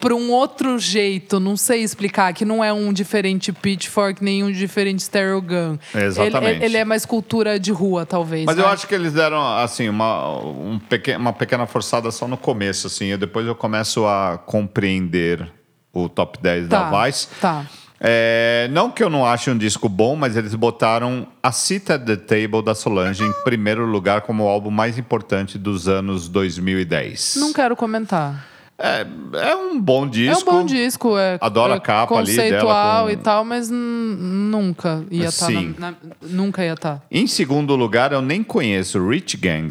pra 0.00 0.14
um 0.14 0.30
outro 0.30 0.78
jeito. 0.78 1.38
Não 1.40 1.56
sei 1.56 1.82
explicar, 1.82 2.32
que 2.32 2.44
não 2.44 2.62
é 2.62 2.72
um 2.72 2.92
diferente 2.92 3.52
Pitchfork, 3.52 4.22
nem 4.22 4.42
um 4.42 4.50
diferente 4.50 5.02
Stereo 5.02 5.40
Gun. 5.42 5.78
Exatamente. 5.94 6.56
Ele, 6.56 6.64
ele 6.64 6.76
é 6.76 6.84
mais 6.84 7.04
cultura 7.04 7.58
de 7.58 7.72
rua, 7.72 8.06
talvez. 8.06 8.44
Mas 8.46 8.56
eu 8.58 8.64
né? 8.66 8.72
acho 8.72 8.86
que 8.86 8.94
eles 8.94 9.12
deram, 9.12 9.42
assim, 9.58 9.88
uma, 9.88 10.38
um 10.38 10.80
uma 11.18 11.32
pequena 11.32 11.66
forçada 11.66 12.10
só 12.10 12.26
no 12.26 12.36
começo, 12.36 12.86
assim. 12.86 13.12
E 13.12 13.16
depois 13.16 13.46
eu 13.46 13.54
começo 13.54 14.06
a 14.06 14.38
compreender 14.38 15.50
o 15.92 16.08
top 16.08 16.38
10 16.40 16.68
Tá, 16.68 16.90
da 16.90 17.04
Vice. 17.04 17.28
tá. 17.40 17.66
É, 18.04 18.68
não 18.72 18.90
que 18.90 19.00
eu 19.04 19.08
não 19.08 19.24
ache 19.24 19.48
um 19.48 19.56
disco 19.56 19.88
bom, 19.88 20.16
mas 20.16 20.36
eles 20.36 20.56
botaram 20.56 21.24
a 21.40 21.52
Sit 21.52 21.88
at 21.90 22.04
the 22.04 22.16
Table 22.16 22.60
da 22.60 22.74
Solange 22.74 23.22
em 23.22 23.32
primeiro 23.44 23.86
lugar 23.86 24.22
como 24.22 24.42
o 24.44 24.48
álbum 24.48 24.70
mais 24.72 24.98
importante 24.98 25.56
dos 25.56 25.86
anos 25.86 26.28
2010. 26.28 27.34
Não 27.36 27.52
quero 27.52 27.76
comentar. 27.76 28.44
É, 28.76 29.06
é 29.50 29.54
um 29.54 29.80
bom 29.80 30.06
É 30.06 30.08
disco. 30.08 30.50
um 30.50 30.54
bom 30.54 30.64
disco, 30.66 31.16
é, 31.16 31.38
Adoro 31.40 31.74
a 31.74 31.76
é 31.76 31.80
capa 31.80 32.16
ali 32.18 32.34
dela 32.34 32.48
conceitual 32.48 33.04
com- 33.04 33.10
e 33.12 33.16
tal, 33.18 33.44
mas 33.44 33.70
nunca 33.70 35.04
ia 35.08 35.26
estar. 35.28 35.46
Sim. 35.46 35.74
nunca 36.20 36.64
ia 36.64 36.72
estar. 36.72 37.00
Em 37.08 37.28
segundo 37.28 37.76
lugar, 37.76 38.12
eu 38.12 38.20
nem 38.20 38.42
conheço 38.42 39.06
Rich 39.08 39.36
Gang. 39.36 39.68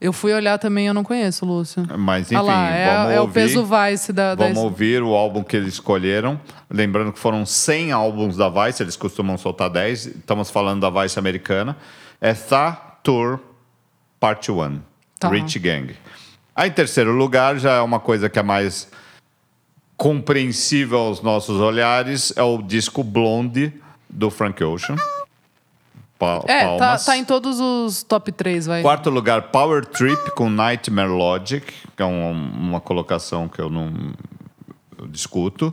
Eu 0.00 0.12
fui 0.12 0.32
olhar 0.32 0.58
também, 0.58 0.86
eu 0.86 0.94
não 0.94 1.02
conheço, 1.02 1.44
Lúcio. 1.44 1.84
Mas 1.98 2.26
enfim, 2.26 2.36
Ah 2.36 2.40
lá, 2.42 2.70
é, 2.70 2.96
vamos 2.96 3.12
é 3.12 3.18
o 3.18 3.22
ouvir. 3.22 3.34
peso 3.34 3.64
Vice 3.66 4.12
da. 4.12 4.34
da- 4.36 4.44
Vamos 4.44 4.58
ouvir 4.62 5.02
o 5.02 5.12
álbum 5.14 5.42
que 5.42 5.56
eles 5.56 5.74
escolheram. 5.74 6.40
Lembrando 6.70 7.12
que 7.12 7.18
foram 7.18 7.44
100 7.44 7.90
álbuns 7.90 8.36
da 8.36 8.48
Vice, 8.48 8.80
eles 8.82 8.94
costumam 8.96 9.36
soltar 9.36 9.68
10. 9.70 10.06
Estamos 10.06 10.50
falando 10.50 10.80
da 10.88 11.02
Vice 11.02 11.18
americana. 11.18 11.76
É 12.20 12.32
Tha 12.32 12.72
Tour 13.02 13.40
Part 14.20 14.50
1, 14.52 14.80
Tá. 15.18 15.28
Rich 15.28 15.58
Gang. 15.58 15.96
Aí, 16.54 16.68
em 16.68 16.72
terceiro 16.72 17.12
lugar, 17.12 17.58
já 17.58 17.74
é 17.74 17.80
uma 17.80 17.98
coisa 17.98 18.28
que 18.28 18.38
é 18.38 18.42
mais 18.42 18.88
compreensível 19.96 20.98
aos 20.98 21.22
nossos 21.22 21.60
olhares, 21.60 22.32
é 22.36 22.42
o 22.42 22.62
disco 22.62 23.02
Blonde, 23.02 23.72
do 24.08 24.30
Frank 24.30 24.62
Ocean. 24.62 24.96
Pa 26.18 26.42
É, 26.48 26.62
tá, 26.64 26.66
palmas. 26.78 27.04
tá 27.04 27.16
em 27.16 27.24
todos 27.24 27.60
os 27.60 28.02
top 28.02 28.32
3, 28.32 28.66
vai. 28.66 28.82
Quarto 28.82 29.08
lugar, 29.08 29.42
Power 29.52 29.84
Trip 29.84 30.32
com 30.34 30.50
Nightmare 30.50 31.08
Logic, 31.10 31.64
que 31.96 32.02
é 32.02 32.04
um- 32.06 32.32
uma 32.32 32.80
colocação 32.80 33.48
que 33.48 33.60
eu 33.60 33.70
não 33.70 33.92
eu 34.98 35.06
discuto. 35.06 35.72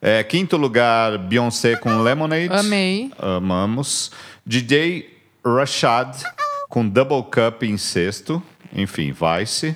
É, 0.00 0.22
quinto 0.22 0.56
lugar, 0.58 1.16
Beyoncé 1.18 1.74
com 1.76 2.02
Lemonade. 2.02 2.52
Amei. 2.52 3.10
Amamos. 3.18 4.10
DJ 4.46 5.08
Rashad 5.44 6.14
com 6.68 6.86
Double 6.86 7.22
Cup 7.22 7.62
em 7.62 7.78
sexto. 7.78 8.42
Enfim, 8.74 9.12
Vice. 9.12 9.74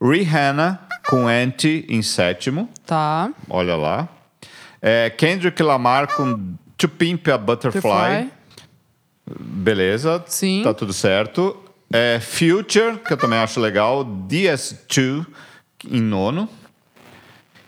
Rihanna 0.00 0.80
com 1.08 1.26
Anti 1.26 1.84
em 1.88 2.00
sétimo. 2.02 2.68
Tá. 2.86 3.30
Olha 3.50 3.74
lá. 3.76 4.08
É, 4.80 5.10
Kendrick 5.10 5.60
Lamar 5.62 6.14
com 6.14 6.54
To 6.76 6.88
Pimp 6.88 7.28
a 7.28 7.36
Butterfly. 7.38 7.80
Butterfly. 7.82 8.30
Beleza. 9.26 10.22
Sim. 10.26 10.62
Tá 10.64 10.74
tudo 10.74 10.92
certo. 10.92 11.56
É, 11.92 12.18
Future, 12.20 12.98
que 12.98 13.12
eu 13.12 13.16
também 13.16 13.38
acho 13.38 13.60
legal. 13.60 14.04
DS2 14.04 15.26
em 15.90 16.00
nono. 16.00 16.48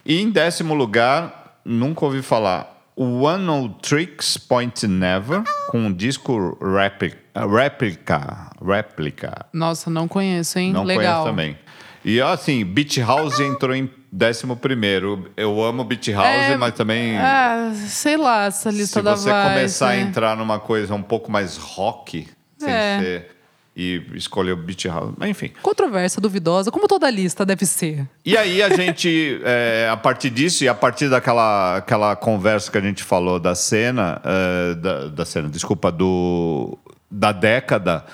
E 0.05 0.21
em 0.21 0.31
décimo 0.31 0.75
lugar, 0.75 1.59
nunca 1.65 2.05
ouvi 2.05 2.23
falar. 2.23 2.73
One 2.97 3.45
No 3.45 3.69
Tricks 3.71 4.37
Point 4.37 4.87
Never, 4.87 5.43
com 5.69 5.89
o 5.89 5.93
disco 5.93 6.57
Replica. 6.63 7.19
Réplica. 7.35 8.51
Réplica. 8.65 9.47
Nossa, 9.53 9.91
não 9.91 10.07
conheço, 10.07 10.59
hein? 10.59 10.73
Não 10.73 10.85
Legal. 10.85 11.23
conheço 11.23 11.25
também. 11.25 11.59
E 12.05 12.21
assim, 12.21 12.65
Beach 12.65 13.01
House 13.01 13.41
entrou 13.41 13.75
em 13.75 13.91
décimo 14.17 14.57
primeiro. 14.57 15.31
Eu 15.37 15.63
amo 15.63 15.83
Beach 15.85 16.13
House, 16.13 16.27
É, 16.27 16.57
mas 16.57 16.73
também. 16.75 17.17
Ah, 17.19 17.73
sei 17.75 18.17
lá, 18.17 18.45
essa 18.47 18.71
lista 18.71 19.01
Se 19.01 19.05
da 19.05 19.17
você 19.17 19.31
Vice. 19.33 19.43
começar 19.49 19.91
a 19.91 19.97
né? 19.97 20.01
entrar 20.03 20.37
numa 20.37 20.59
coisa 20.61 20.95
um 20.95 21.03
pouco 21.03 21.31
mais 21.31 21.57
rock, 21.57 22.29
sem 22.59 22.71
É. 22.73 22.99
ser 23.01 23.31
e 23.77 24.01
escolheu 24.15 24.57
Beach 24.57 24.87
House. 24.87 25.13
Mas, 25.19 25.31
enfim. 25.31 25.51
Controvérsia, 25.61 26.21
duvidosa, 26.23 26.71
como 26.71 26.87
toda 26.87 27.11
lista 27.11 27.45
deve 27.45 27.67
ser. 27.67 28.09
E 28.25 28.37
aí 28.37 28.63
a 28.63 28.69
gente, 28.77 29.41
é, 29.45 29.89
a 29.91 29.97
partir 29.97 30.31
disso 30.31 30.63
e 30.63 30.69
a 30.69 30.75
partir 30.75 31.09
daquela 31.09 31.79
aquela 31.79 32.15
conversa 32.15 32.71
que 32.71 32.79
a 32.79 32.81
gente 32.81 33.03
falou 33.03 33.41
da 33.41 33.57
cena, 33.57 34.23
é, 34.25 34.75
da, 34.77 35.09
da 35.09 35.25
cena, 35.25 35.49
desculpa, 35.49 35.91
do, 35.91 36.79
da 37.11 37.33
década, 37.33 38.05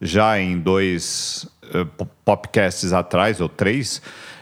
já 0.00 0.40
em 0.40 0.58
dois 0.58 1.46
po- 1.98 2.08
podcasts 2.24 2.90
atrás, 2.94 3.42
ou 3.42 3.48
três, 3.50 4.00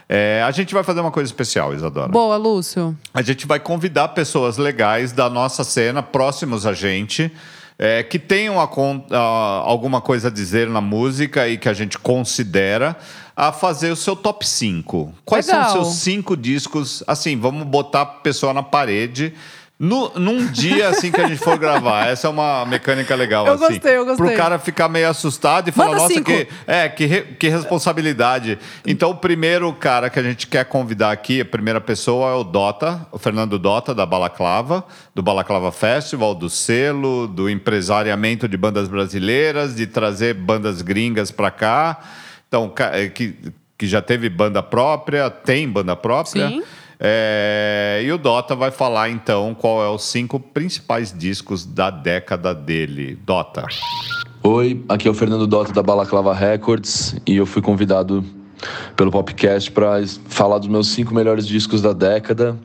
é, 0.09 0.43
a 0.47 0.51
gente 0.51 0.73
vai 0.73 0.83
fazer 0.83 1.01
uma 1.01 1.11
coisa 1.11 1.29
especial, 1.29 1.75
Isadora. 1.75 2.09
Boa, 2.09 2.37
Lúcio. 2.37 2.97
A 3.13 3.21
gente 3.23 3.47
vai 3.47 3.61
convidar 3.61 4.09
pessoas 4.09 4.57
legais 4.57 5.13
da 5.13 5.29
nossa 5.29 5.65
cena, 5.65 6.03
próximos 6.03 6.65
a 6.67 6.73
gente, 6.73 7.31
é, 7.79 8.03
que 8.03 8.19
tenham 8.19 8.59
a 8.61 8.65
a- 8.65 9.17
alguma 9.65 10.01
coisa 10.01 10.29
a 10.29 10.31
dizer 10.31 10.69
na 10.69 10.81
música 10.81 11.47
e 11.49 11.57
que 11.59 11.69
a 11.69 11.75
gente 11.75 11.99
considera 11.99 12.97
a 13.37 13.53
fazer 13.53 13.91
o 13.93 13.97
seu 13.97 14.17
top 14.17 14.45
5. 14.47 15.13
Quais 15.25 15.47
Legal. 15.47 15.71
são 15.71 15.81
os 15.83 15.87
seus 15.89 15.97
cinco 15.99 16.37
discos? 16.37 17.05
Assim, 17.07 17.39
vamos 17.39 17.65
botar 17.65 18.01
a 18.03 18.07
pessoa 18.07 18.53
na 18.53 18.63
parede. 18.65 19.33
No, 19.81 20.11
num 20.18 20.45
dia 20.51 20.89
assim 20.89 21.12
que 21.12 21.20
a 21.20 21.29
gente 21.29 21.39
for 21.39 21.57
gravar, 21.57 22.09
essa 22.09 22.26
é 22.26 22.31
uma 22.31 22.66
mecânica 22.66 23.14
legal. 23.14 23.47
Eu 23.47 23.53
assim, 23.53 23.74
gostei, 23.74 23.97
eu 23.97 24.05
gostei. 24.05 24.26
Pro 24.26 24.37
cara 24.37 24.59
ficar 24.59 24.89
meio 24.89 25.09
assustado 25.09 25.68
e 25.68 25.72
falar, 25.72 25.91
Manda 25.91 26.03
nossa, 26.03 26.14
cinco." 26.14 26.33
que, 26.33 26.49
é, 26.66 26.89
que, 26.89 27.07
re- 27.07 27.22
que 27.39 27.49
responsabilidade. 27.49 28.59
Então, 28.85 29.11
o 29.11 29.14
primeiro 29.14 29.72
cara 29.72 30.11
que 30.11 30.18
a 30.18 30.22
gente 30.22 30.49
quer 30.49 30.64
convidar 30.64 31.12
aqui, 31.12 31.41
a 31.43 31.45
primeira 31.45 31.81
pessoa 31.81 32.33
é 32.33 32.35
o 32.35 32.43
Dota, 32.43 33.07
o 33.12 33.18
Fernando 33.18 33.57
Dota, 33.57 33.95
da 33.95 34.05
Balaclava, 34.05 34.85
do 35.14 35.22
Balaclava 35.22 35.70
Festival, 35.70 36.35
do 36.35 36.51
selo, 36.51 37.29
do 37.29 37.49
empresariamento 37.49 38.49
de 38.49 38.57
bandas 38.57 38.89
brasileiras, 38.89 39.76
de 39.76 39.87
trazer 39.87 40.35
bandas 40.35 40.83
gringas 40.83 41.31
para 41.31 41.53
cá. 41.53 42.01
Então, 42.49 42.72
é, 42.93 43.07
que, 43.07 43.37
que 43.79 43.87
já 43.87 44.03
teve 44.03 44.29
banda 44.29 44.61
própria, 44.61 45.31
tem 45.31 45.68
banda 45.68 45.95
própria. 45.95 46.49
Sim. 46.49 46.62
É, 47.01 48.03
e 48.05 48.11
o 48.11 48.18
Dota 48.18 48.57
vai 48.57 48.70
falar 48.72 49.09
então 49.09 49.55
qual 49.55 49.82
é 49.84 49.88
os 49.88 50.03
cinco 50.03 50.40
principais 50.40 51.12
discos 51.16 51.64
da 51.64 51.90
década 51.90 52.55
dele. 52.55 53.16
Dota. 53.24 53.64
Oi, 54.42 54.84
aqui 54.88 55.07
é 55.07 55.11
o 55.11 55.14
Fernando 55.14 55.46
Dota 55.46 55.72
da 55.72 55.82
Balaclava 55.82 56.34
Records 56.34 57.16
e 57.26 57.36
eu 57.36 57.46
fui 57.46 57.62
convidado 57.62 58.24
pelo 58.96 59.11
Popcast 59.11 59.70
para 59.70 60.05
falar 60.28 60.59
dos 60.59 60.68
meus 60.68 60.88
cinco 60.88 61.14
melhores 61.14 61.46
discos 61.46 61.80
da 61.80 61.92
década. 61.92 62.59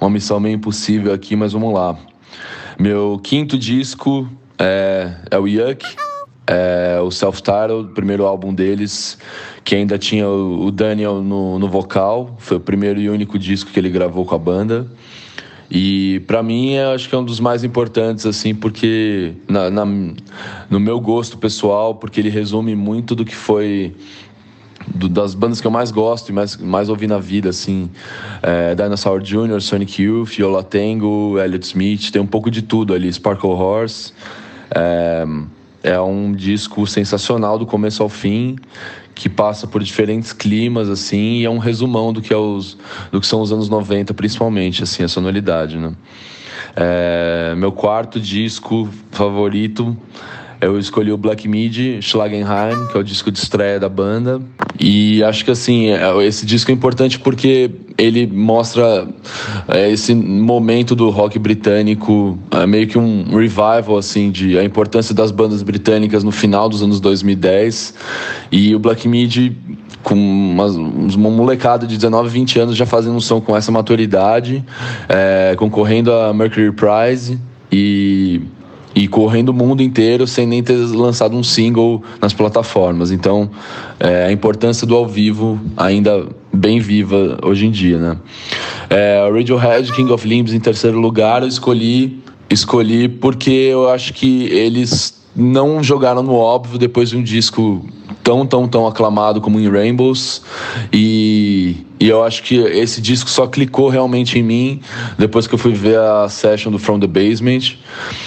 Uma 0.00 0.10
missão 0.10 0.40
meio 0.40 0.56
impossível 0.56 1.12
aqui, 1.12 1.36
mas 1.36 1.52
vamos 1.52 1.72
lá. 1.72 1.96
Meu 2.78 3.20
quinto 3.22 3.56
disco 3.56 4.28
é, 4.58 5.14
é 5.30 5.38
o 5.38 5.46
Yuck, 5.46 5.84
é 6.48 6.98
o 7.02 7.10
Self-Titled, 7.10 7.90
primeiro 7.94 8.24
álbum 8.24 8.54
deles, 8.54 9.18
que 9.62 9.74
ainda 9.74 9.98
tinha 9.98 10.26
o, 10.26 10.66
o 10.66 10.70
Daniel 10.72 11.22
no, 11.22 11.58
no 11.58 11.68
vocal. 11.68 12.36
Foi 12.38 12.56
o 12.56 12.60
primeiro 12.60 12.98
e 13.00 13.10
único 13.10 13.38
disco 13.38 13.70
que 13.70 13.78
ele 13.78 13.90
gravou 13.90 14.24
com 14.24 14.34
a 14.34 14.38
banda. 14.38 14.86
E 15.70 16.20
pra 16.26 16.42
mim, 16.42 16.72
eu 16.72 16.92
acho 16.92 17.06
que 17.08 17.14
é 17.14 17.18
um 17.18 17.24
dos 17.24 17.38
mais 17.38 17.62
importantes, 17.62 18.24
assim, 18.24 18.54
porque 18.54 19.34
na, 19.46 19.68
na- 19.68 19.84
no 19.84 20.80
meu 20.80 20.98
gosto 20.98 21.36
pessoal, 21.36 21.94
porque 21.94 22.18
ele 22.18 22.30
resume 22.30 22.74
muito 22.74 23.14
do 23.14 23.22
que 23.22 23.36
foi 23.36 23.94
do- 24.86 25.10
das 25.10 25.34
bandas 25.34 25.60
que 25.60 25.66
eu 25.66 25.70
mais 25.70 25.90
gosto 25.90 26.30
e 26.30 26.32
mais, 26.32 26.56
mais 26.56 26.88
ouvi 26.88 27.06
na 27.06 27.18
vida, 27.18 27.50
assim, 27.50 27.90
é, 28.42 28.74
Dinosaur 28.74 29.20
Jr., 29.20 29.60
Sonic 29.60 30.00
Youth, 30.02 30.38
Yola 30.38 30.62
Tango, 30.62 31.38
Elliott 31.38 31.66
Smith, 31.66 32.10
tem 32.10 32.22
um 32.22 32.26
pouco 32.26 32.50
de 32.50 32.62
tudo 32.62 32.94
ali, 32.94 33.12
Sparkle 33.12 33.50
Horse. 33.50 34.14
É, 34.74 35.26
é 35.82 36.00
um 36.00 36.32
disco 36.32 36.86
sensacional 36.86 37.58
do 37.58 37.66
começo 37.66 38.02
ao 38.02 38.08
fim, 38.08 38.56
que 39.14 39.28
passa 39.28 39.66
por 39.66 39.82
diferentes 39.82 40.32
climas, 40.32 40.88
assim, 40.88 41.38
e 41.38 41.44
é 41.44 41.50
um 41.50 41.58
resumão 41.58 42.12
do 42.12 42.22
que, 42.22 42.32
é 42.32 42.36
os, 42.36 42.76
do 43.10 43.20
que 43.20 43.26
são 43.26 43.40
os 43.40 43.52
anos 43.52 43.68
90, 43.68 44.14
principalmente, 44.14 44.82
assim, 44.82 45.02
a 45.02 45.08
sonoridade, 45.08 45.76
né? 45.76 45.92
É, 46.76 47.54
meu 47.56 47.72
quarto 47.72 48.20
disco 48.20 48.88
favorito, 49.10 49.96
eu 50.60 50.78
escolhi 50.78 51.12
o 51.12 51.16
Black 51.16 51.46
Midi 51.48 52.00
Schlagenheim, 52.02 52.86
que 52.90 52.96
é 52.96 53.00
o 53.00 53.04
disco 53.04 53.30
de 53.30 53.38
estreia 53.38 53.78
da 53.78 53.88
banda. 53.88 54.40
E 54.78 55.22
acho 55.24 55.44
que 55.44 55.50
assim, 55.50 55.88
é- 55.88 56.24
esse 56.26 56.44
disco 56.44 56.70
é 56.70 56.74
importante 56.74 57.18
porque 57.18 57.70
ele 57.96 58.26
mostra 58.26 59.08
é, 59.66 59.90
esse 59.90 60.14
momento 60.14 60.94
do 60.94 61.10
rock 61.10 61.38
britânico, 61.38 62.38
é, 62.50 62.66
meio 62.66 62.86
que 62.86 62.96
um 62.98 63.24
revival 63.36 63.96
assim 63.98 64.30
de 64.30 64.56
a 64.58 64.64
importância 64.64 65.14
das 65.14 65.30
bandas 65.30 65.62
britânicas 65.62 66.22
no 66.22 66.30
final 66.30 66.68
dos 66.68 66.82
anos 66.82 67.00
2010. 67.00 67.94
E 68.52 68.74
o 68.74 68.78
Black 68.78 69.06
Midi 69.08 69.56
com 70.02 70.14
umas- 70.14 70.76
uma 70.76 71.28
molecada 71.28 71.86
de 71.86 71.96
19, 71.96 72.28
20 72.28 72.58
anos 72.58 72.76
já 72.76 72.86
fazendo 72.86 73.16
um 73.16 73.20
som 73.20 73.40
com 73.40 73.56
essa 73.56 73.70
maturidade, 73.72 74.64
é, 75.08 75.54
concorrendo 75.56 76.12
a 76.12 76.32
Mercury 76.32 76.72
Prize 76.72 77.38
e, 77.70 78.40
e 78.98 79.06
correndo 79.06 79.50
o 79.50 79.54
mundo 79.54 79.80
inteiro 79.80 80.26
sem 80.26 80.44
nem 80.44 80.60
ter 80.60 80.74
lançado 80.74 81.36
um 81.36 81.42
single 81.44 82.02
nas 82.20 82.32
plataformas. 82.32 83.12
Então, 83.12 83.48
é, 84.00 84.24
a 84.24 84.32
importância 84.32 84.84
do 84.84 84.96
ao 84.96 85.06
vivo 85.06 85.60
ainda 85.76 86.26
bem 86.52 86.80
viva 86.80 87.38
hoje 87.44 87.66
em 87.66 87.70
dia, 87.70 87.96
né? 87.96 88.16
É, 88.90 89.30
Radiohead, 89.32 89.92
King 89.92 90.10
of 90.10 90.26
Limbs 90.26 90.52
em 90.52 90.58
terceiro 90.58 90.98
lugar, 90.98 91.42
eu 91.42 91.48
escolhi, 91.48 92.20
escolhi 92.50 93.08
porque 93.08 93.50
eu 93.50 93.88
acho 93.88 94.12
que 94.12 94.46
eles 94.46 95.22
não 95.36 95.80
jogaram 95.80 96.20
no 96.20 96.34
óbvio 96.34 96.76
depois 96.76 97.10
de 97.10 97.16
um 97.16 97.22
disco 97.22 97.86
tão, 98.24 98.44
tão, 98.44 98.66
tão 98.66 98.84
aclamado 98.84 99.40
como 99.40 99.60
em 99.60 99.70
Rainbows. 99.70 100.42
E, 100.92 101.86
e 102.00 102.08
eu 102.08 102.22
acho 102.22 102.42
que 102.42 102.56
esse 102.56 103.00
disco 103.00 103.28
só 103.28 103.46
clicou 103.46 103.88
realmente 103.88 104.38
em 104.38 104.42
mim 104.42 104.80
depois 105.18 105.46
que 105.46 105.54
eu 105.54 105.58
fui 105.58 105.72
ver 105.72 105.98
a 105.98 106.28
session 106.28 106.70
do 106.70 106.78
From 106.78 107.00
the 107.00 107.06
Basement. 107.06 107.76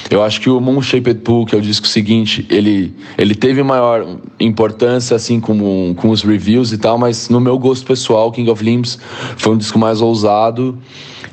Eu 0.09 0.21
acho 0.21 0.41
que 0.41 0.49
o 0.49 0.59
Moon 0.59 0.81
Shaped 0.81 1.21
Pool, 1.21 1.45
que 1.45 1.55
é 1.55 1.57
o 1.57 1.61
disco 1.61 1.87
seguinte, 1.87 2.45
ele, 2.49 2.93
ele 3.17 3.33
teve 3.33 3.63
maior 3.63 4.17
importância, 4.39 5.15
assim, 5.15 5.39
como 5.39 5.95
com 5.95 6.09
os 6.09 6.21
reviews 6.23 6.71
e 6.73 6.77
tal, 6.77 6.97
mas 6.97 7.29
no 7.29 7.39
meu 7.39 7.57
gosto 7.57 7.85
pessoal, 7.85 8.31
King 8.31 8.49
of 8.49 8.63
Limbs 8.63 8.99
foi 9.37 9.53
um 9.53 9.57
disco 9.57 9.79
mais 9.79 10.01
ousado 10.01 10.77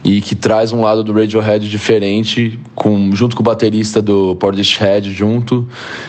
e 0.09 0.23
que 0.23 0.35
traz 0.35 0.73
um 0.73 0.81
lado 0.81 1.05
do 1.05 1.13
Radiohead 1.13 1.69
diferente, 1.69 2.59
com, 2.75 3.15
junto 3.15 3.37
com 3.37 3.43
o 3.43 3.45
baterista 3.45 4.01
do 4.01 4.35
Portishead 4.37 5.13
junto, 5.13 5.69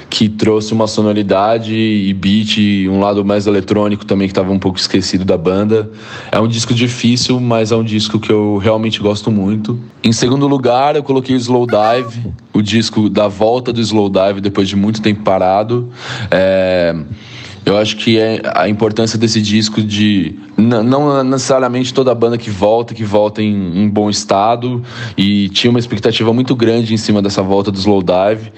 que 0.10 0.30
trouxe 0.30 0.72
uma 0.72 0.88
sonoridade 0.88 1.76
e 1.76 2.14
beat, 2.14 2.88
um 2.90 3.02
lado 3.02 3.26
mais 3.26 3.46
eletrônico 3.46 4.06
também 4.06 4.30
que 4.30 4.32
estava 4.32 4.54
um 4.54 4.58
pouco 4.58 4.80
esquecido 4.80 5.26
da 5.26 5.38
banda. 5.38 5.92
É 6.32 6.40
um 6.40 6.48
disco 6.48 6.74
difícil, 6.74 7.42
mas 7.42 7.74
é 7.74 7.76
um 7.76 7.84
disco 7.84 8.22
que 8.22 8.32
eu 8.32 8.56
realmente 8.56 9.02
gosto 9.02 9.30
muito. 9.30 9.78
Em 10.02 10.14
segundo 10.14 10.48
lugar, 10.48 10.96
eu 10.96 11.04
coloquei 11.04 11.36
o 11.36 11.38
Slow 11.38 11.68
Dive, 11.68 12.32
o 12.54 12.62
disco 12.62 13.10
da 13.10 13.28
volta 13.28 13.74
do 13.74 13.82
Slow 13.82 14.10
Dive 14.10 14.40
depois 14.40 14.70
de 14.70 14.78
muito 14.78 15.02
tempo 15.02 15.24
parado. 15.24 15.90
É, 16.32 16.96
eu 17.66 17.78
acho 17.78 17.98
que 17.98 18.18
é 18.18 18.42
a 18.56 18.68
importância 18.68 19.18
desse 19.18 19.42
disco 19.42 19.82
de 19.82 20.36
não 20.58 21.24
necessariamente 21.24 21.94
toda 21.94 22.14
banda 22.14 22.38
que 22.38 22.50
volta, 22.50 22.94
que 22.94 23.04
volta 23.04 23.42
em, 23.42 23.84
em 23.84 23.90
bom 23.90 24.10
estado 24.10 24.84
e 25.18 25.50
tinha 25.50 25.70
uma 25.70 25.80
expectativa 25.80 26.34
muito 26.34 26.56
grande 26.56 26.94
em 26.94 26.98
cima 26.98 27.22
dessa 27.22 27.42
volta 27.42 27.72
do 27.72 27.78
Slow 27.78 28.02
Dive, 28.02 28.52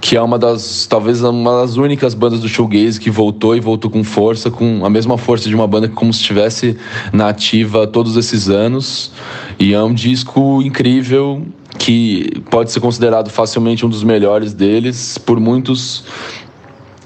que 0.00 0.16
é 0.16 0.22
uma 0.22 0.38
das 0.38 0.86
talvez 0.86 1.22
uma 1.22 1.60
das 1.62 1.76
únicas 1.76 2.14
bandas 2.14 2.40
do 2.40 2.48
shoegaze 2.48 3.00
que 3.00 3.10
voltou 3.10 3.56
e 3.56 3.60
voltou 3.60 3.90
com 3.90 4.04
força, 4.04 4.50
com 4.50 4.84
a 4.84 4.90
mesma 4.90 5.16
força 5.16 5.48
de 5.48 5.54
uma 5.54 5.66
banda 5.66 5.88
que 5.88 5.94
como 5.94 6.12
se 6.12 6.20
estivesse 6.20 6.76
na 7.12 7.28
ativa 7.28 7.86
todos 7.86 8.16
esses 8.16 8.48
anos. 8.48 9.12
E 9.58 9.74
é 9.74 9.82
um 9.82 9.92
disco 9.92 10.62
incrível 10.62 11.46
que 11.78 12.42
pode 12.50 12.70
ser 12.72 12.80
considerado 12.80 13.30
facilmente 13.30 13.86
um 13.86 13.88
dos 13.88 14.02
melhores 14.02 14.52
deles 14.52 15.16
por 15.16 15.40
muitos 15.40 16.04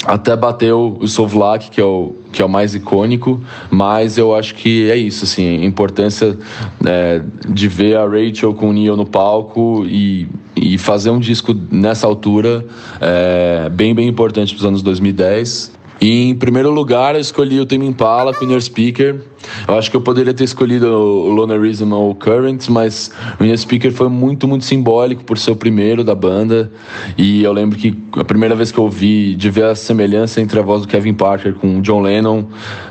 até 0.06 0.36
bateu 0.36 0.98
o 1.00 1.08
Sovlak, 1.08 1.70
que 1.70 1.80
é 1.80 1.84
o, 1.84 2.14
que 2.32 2.42
é 2.42 2.44
o 2.44 2.48
mais 2.48 2.74
icônico, 2.74 3.40
mas 3.70 4.18
eu 4.18 4.34
acho 4.34 4.54
que 4.54 4.90
é 4.90 4.96
isso, 4.96 5.24
assim, 5.24 5.62
a 5.62 5.64
importância 5.64 6.36
é, 6.84 7.22
de 7.48 7.68
ver 7.68 7.96
a 7.96 8.06
Rachel 8.06 8.54
com 8.54 8.70
o 8.70 8.72
Neil 8.72 8.96
no 8.96 9.06
palco 9.06 9.84
e, 9.86 10.28
e 10.56 10.76
fazer 10.78 11.10
um 11.10 11.18
disco 11.18 11.54
nessa 11.70 12.06
altura 12.06 12.64
é 13.00 13.68
bem, 13.70 13.94
bem 13.94 14.08
importante 14.08 14.54
para 14.54 14.60
os 14.60 14.66
anos 14.66 14.82
2010. 14.82 15.72
Em 16.00 16.34
primeiro 16.34 16.70
lugar, 16.70 17.14
eu 17.14 17.20
escolhi 17.20 17.60
o 17.60 17.66
Tame 17.66 17.86
Impala 17.86 18.34
com 18.34 18.44
o 18.44 18.48
Inner 18.48 18.60
Speaker. 18.60 19.22
Eu 19.66 19.78
acho 19.78 19.90
que 19.90 19.96
eu 19.96 20.00
poderia 20.00 20.34
ter 20.34 20.44
escolhido 20.44 20.86
o 20.86 21.30
Lonerism 21.30 21.92
ou 21.92 22.10
o 22.10 22.14
Currents, 22.14 22.68
mas 22.68 23.10
o 23.38 23.44
Inner 23.44 23.58
Speaker 23.58 23.92
foi 23.92 24.08
muito, 24.08 24.46
muito 24.46 24.64
simbólico 24.64 25.24
por 25.24 25.38
ser 25.38 25.52
o 25.52 25.56
primeiro 25.56 26.02
da 26.02 26.14
banda. 26.14 26.70
E 27.16 27.42
eu 27.42 27.52
lembro 27.52 27.78
que 27.78 27.96
a 28.18 28.24
primeira 28.24 28.54
vez 28.54 28.70
que 28.70 28.78
eu 28.78 28.84
ouvi, 28.84 29.34
de 29.34 29.50
ver 29.50 29.64
a 29.64 29.74
semelhança 29.74 30.40
entre 30.40 30.58
a 30.58 30.62
voz 30.62 30.82
do 30.82 30.88
Kevin 30.88 31.14
Parker 31.14 31.54
com 31.54 31.78
o 31.78 31.82
John 31.82 32.02
Lennon, 32.02 32.44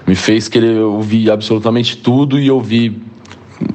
me 0.07 0.15
fez 0.15 0.47
querer 0.47 0.79
ouvir 0.79 1.29
absolutamente 1.29 1.97
tudo 1.97 2.39
e 2.39 2.49
ouvir 2.49 2.99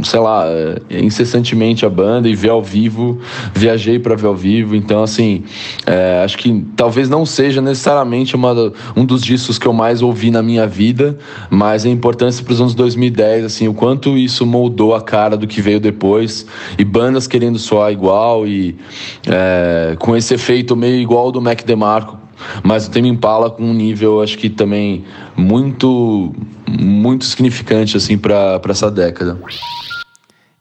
sei 0.03 0.20
lá, 0.20 0.45
é, 0.47 1.01
incessantemente 1.01 1.84
a 1.84 1.91
banda 1.91 2.28
e 2.28 2.34
ver 2.34 2.51
ao 2.51 2.62
vivo. 2.62 3.18
Viajei 3.55 3.99
para 3.99 4.14
ver 4.14 4.26
ao 4.26 4.36
vivo, 4.36 4.74
então 4.74 5.03
assim, 5.03 5.45
é, 5.86 6.22
acho 6.24 6.39
que 6.39 6.64
talvez 6.76 7.09
não 7.09 7.24
seja 7.26 7.61
necessariamente 7.61 8.34
uma, 8.36 8.72
um 8.97 9.05
dos 9.05 9.22
discos 9.22 9.59
que 9.59 9.66
eu 9.66 9.72
mais 9.72 10.03
ouvi 10.03 10.30
na 10.30 10.43
minha 10.43 10.66
vida, 10.66 11.18
mas 11.51 11.84
a 11.84 11.89
importância 11.89 12.45
para 12.45 12.53
os 12.53 12.61
anos 12.61 12.74
2010, 12.74 13.45
assim, 13.45 13.68
o 13.68 13.74
quanto 13.74 14.16
isso 14.16 14.47
moldou 14.47 14.95
a 14.95 15.01
cara 15.01 15.36
do 15.36 15.47
que 15.47 15.61
veio 15.61 15.80
depois 15.80 16.47
e 16.78 16.84
bandas 16.84 17.26
querendo 17.26 17.59
soar 17.59 17.93
igual 17.93 18.47
e 18.47 18.76
é, 19.26 19.97
com 19.99 20.16
esse 20.16 20.34
efeito 20.34 20.76
meio 20.76 21.01
igual 21.01 21.30
do 21.32 21.41
Mac 21.41 21.62
DeMarco. 21.64 22.18
Mas 22.62 22.86
o 22.86 22.91
Tame 22.91 23.09
Impala 23.09 23.51
com 23.51 23.64
um 23.64 23.74
nível, 23.74 24.22
acho 24.22 24.39
que 24.39 24.49
também 24.49 25.05
muito, 25.36 26.32
muito 26.68 27.24
significante 27.24 27.96
assim 27.96 28.18
para 28.18 28.60
essa 28.68 28.90
década. 28.90 29.38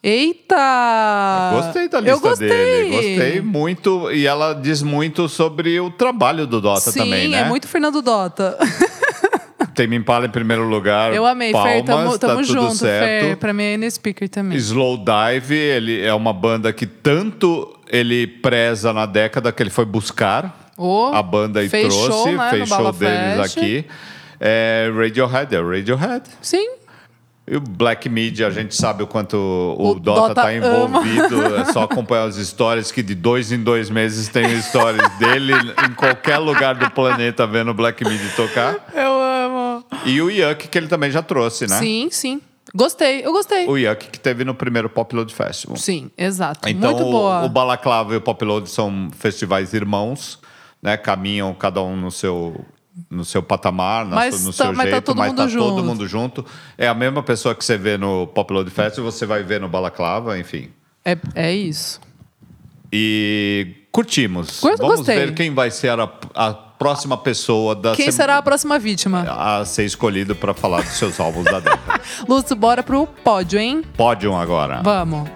Eita! 0.01 1.51
Gostei 1.53 1.89
da 1.89 1.99
lista 1.99 2.15
Eu 2.15 2.19
gostei. 2.19 2.47
dele. 2.47 2.89
Gostei 2.95 3.41
muito. 3.41 4.11
E 4.11 4.25
ela 4.25 4.53
diz 4.53 4.81
muito 4.81 5.27
sobre 5.27 5.79
o 5.79 5.89
trabalho 5.91 6.47
do 6.47 6.61
Dota 6.61 6.91
Sim, 6.91 6.99
também, 6.99 7.27
né? 7.27 7.39
é 7.41 7.43
muito 7.45 7.67
Fernando 7.67 8.01
Dota. 8.01 8.57
Tem 9.73 9.87
Me 9.87 9.95
Impala 9.95 10.25
em 10.25 10.29
primeiro 10.29 10.67
lugar. 10.67 11.13
Eu 11.13 11.25
amei, 11.25 11.51
Palmas, 11.51 11.71
Fer, 11.73 11.83
tamo, 11.83 12.17
tamo 12.17 12.17
tá 12.17 12.27
tudo 12.29 12.43
junto, 12.43 12.75
certo. 12.75 13.25
Fer. 13.25 13.37
Pra 13.37 13.53
mim 13.53 13.63
é 13.63 13.73
N 13.73 13.91
Speaker 13.91 14.27
também. 14.29 14.57
Slow 14.57 14.97
Dive, 14.97 15.55
ele 15.55 16.01
é 16.01 16.13
uma 16.13 16.33
banda 16.33 16.73
que 16.73 16.87
tanto 16.87 17.77
ele 17.87 18.25
preza 18.25 18.91
na 18.91 19.05
década 19.05 19.51
que 19.51 19.61
ele 19.61 19.69
foi 19.69 19.85
buscar 19.85 20.67
Oh, 20.77 21.11
a 21.11 21.23
banda 21.23 21.63
e 21.63 21.69
fez 21.69 21.87
trouxe, 21.93 22.07
show, 22.07 22.31
né, 22.33 22.49
fez 22.51 22.69
show 22.69 22.91
deles 22.91 23.37
Fest. 23.41 23.57
aqui. 23.57 23.85
É 24.39 24.91
Radiohead, 24.95 25.55
é 25.55 25.61
Radiohead. 25.61 26.23
Sim. 26.41 26.69
E 27.49 27.55
o 27.55 27.61
Black 27.61 28.09
Media, 28.09 28.47
a 28.47 28.49
gente 28.49 28.75
sabe 28.75 29.03
o 29.03 29.07
quanto 29.07 29.35
o, 29.37 29.91
O 29.91 29.99
Dota 29.99 30.21
Dota 30.21 30.35
tá 30.35 30.49
ama. 30.49 30.57
envolvido. 30.57 31.55
É 31.55 31.65
só 31.71 31.83
acompanhar 31.83 32.25
as 32.25 32.35
histórias 32.35 32.91
que 32.91 33.01
de 33.01 33.15
dois 33.15 33.53
em 33.53 33.63
dois 33.63 33.89
meses 33.89 34.27
tem 34.27 34.51
histórias 34.57 35.09
dele 35.17 35.53
em 35.53 35.93
qualquer 35.93 36.39
lugar 36.39 36.75
do 36.75 36.91
planeta 36.91 37.47
vendo 37.47 37.71
o 37.71 37.73
Black 37.73 38.03
Media 38.03 38.29
tocar. 38.35 38.75
Eu 38.93 39.13
amo. 39.21 39.85
E 40.05 40.21
o 40.21 40.29
Yuck, 40.29 40.67
que 40.67 40.77
ele 40.77 40.87
também 40.87 41.09
já 41.09 41.21
trouxe, 41.21 41.67
né? 41.67 41.79
Sim, 41.79 42.09
sim. 42.11 42.41
Gostei, 42.75 43.25
eu 43.25 43.31
gostei. 43.31 43.65
O 43.65 43.77
Yuck 43.77 44.09
que 44.09 44.19
teve 44.19 44.43
no 44.43 44.53
primeiro 44.53 44.89
Pop 44.89 45.15
Load 45.15 45.33
Festival. 45.33 45.77
Sim, 45.77 46.11
exato. 46.17 46.67
Então, 46.67 46.91
Muito 46.91 47.07
o- 47.07 47.11
boa. 47.11 47.45
O, 47.45 47.49
Balaclava 47.49 48.13
e 48.13 48.17
o 48.17 48.21
Pop 48.21 48.43
Load 48.43 48.69
são 48.69 49.07
festivais 49.17 49.73
irmãos, 49.73 50.37
né? 50.83 50.97
Caminham 50.97 51.53
cada 51.53 51.81
um 51.81 51.95
no 51.95 52.11
seu 52.11 52.59
no 53.09 53.23
seu 53.25 53.43
patamar, 53.43 54.05
na 54.05 54.15
Mas 54.15 54.35
sua- 54.35 54.45
no 54.45 54.51
tá- 54.53 54.63
seu 54.65 54.73
mas 54.73 54.85
tá 54.85 54.91
jeito, 54.91 55.03
todo 55.05 55.17
mas 55.17 55.27
mundo 55.27 55.37
tá 55.37 55.43
todo 55.43 55.51
junto. 55.51 55.83
mundo 55.83 56.07
junto. 56.07 56.45
É 56.77 56.87
a 56.87 56.93
mesma 56.93 57.21
pessoa 57.23 57.53
que 57.55 57.63
você 57.63 57.77
vê 57.77 57.97
no 57.97 58.27
Pop 58.27 58.51
Load 58.53 58.69
Festival, 58.69 59.11
você 59.11 59.25
vai 59.25 59.43
ver 59.43 59.59
no 59.61 59.67
Balaclava, 59.69 60.37
enfim. 60.39 60.69
É, 61.05 61.17
é 61.35 61.53
isso. 61.53 61.99
E 62.91 63.75
curtimos. 63.91 64.59
Gost- 64.61 64.77
Vamos 64.79 64.97
gostei. 64.97 65.17
ver 65.19 65.33
quem 65.33 65.53
vai 65.53 65.69
ser 65.71 65.97
a, 65.99 66.09
a 66.35 66.53
próxima 66.53 67.17
pessoa 67.17 67.75
da 67.75 67.95
Quem 67.95 68.05
sem- 68.05 68.11
será 68.11 68.37
a 68.37 68.41
próxima 68.41 68.77
vítima? 68.79 69.25
a 69.29 69.65
ser 69.65 69.83
escolhido 69.85 70.35
para 70.35 70.53
falar 70.53 70.81
dos 70.83 70.93
seus 70.93 71.19
álbuns 71.19 71.45
da 71.45 71.59
década. 71.59 72.01
Lúcio, 72.27 72.55
bora 72.55 72.83
pro 72.83 73.05
pódio, 73.07 73.59
hein? 73.59 73.83
Pódio 73.95 74.35
agora. 74.35 74.81
Vamos. 74.83 75.27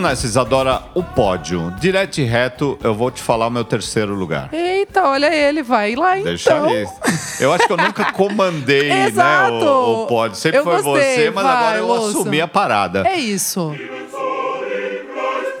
Vamos 0.00 0.08
nessa, 0.08 0.26
Isadora, 0.26 0.82
o 0.94 1.02
pódio. 1.02 1.70
Direto 1.78 2.18
e 2.18 2.24
reto, 2.24 2.78
eu 2.82 2.94
vou 2.94 3.10
te 3.10 3.22
falar 3.22 3.46
o 3.46 3.50
meu 3.50 3.64
terceiro 3.64 4.14
lugar. 4.14 4.48
Eita, 4.52 5.04
olha 5.04 5.32
ele, 5.34 5.62
vai 5.62 5.94
lá 5.94 6.18
então. 6.18 6.32
Deixa. 6.32 6.90
Eu 7.38 7.52
acho 7.52 7.66
que 7.66 7.72
eu 7.72 7.76
nunca 7.76 8.12
comandei 8.12 8.88
né, 9.10 9.48
o, 9.50 10.04
o 10.04 10.06
pódio. 10.06 10.36
Sempre 10.36 10.58
Eu 10.58 10.64
foi 10.64 10.82
gostei, 10.82 11.14
você, 11.16 11.30
mas 11.30 11.44
vai, 11.44 11.56
agora 11.56 11.78
eu 11.78 11.92
assumi 11.92 12.40
a 12.40 12.48
parada. 12.48 13.06
É 13.06 13.18
isso. 13.18 13.74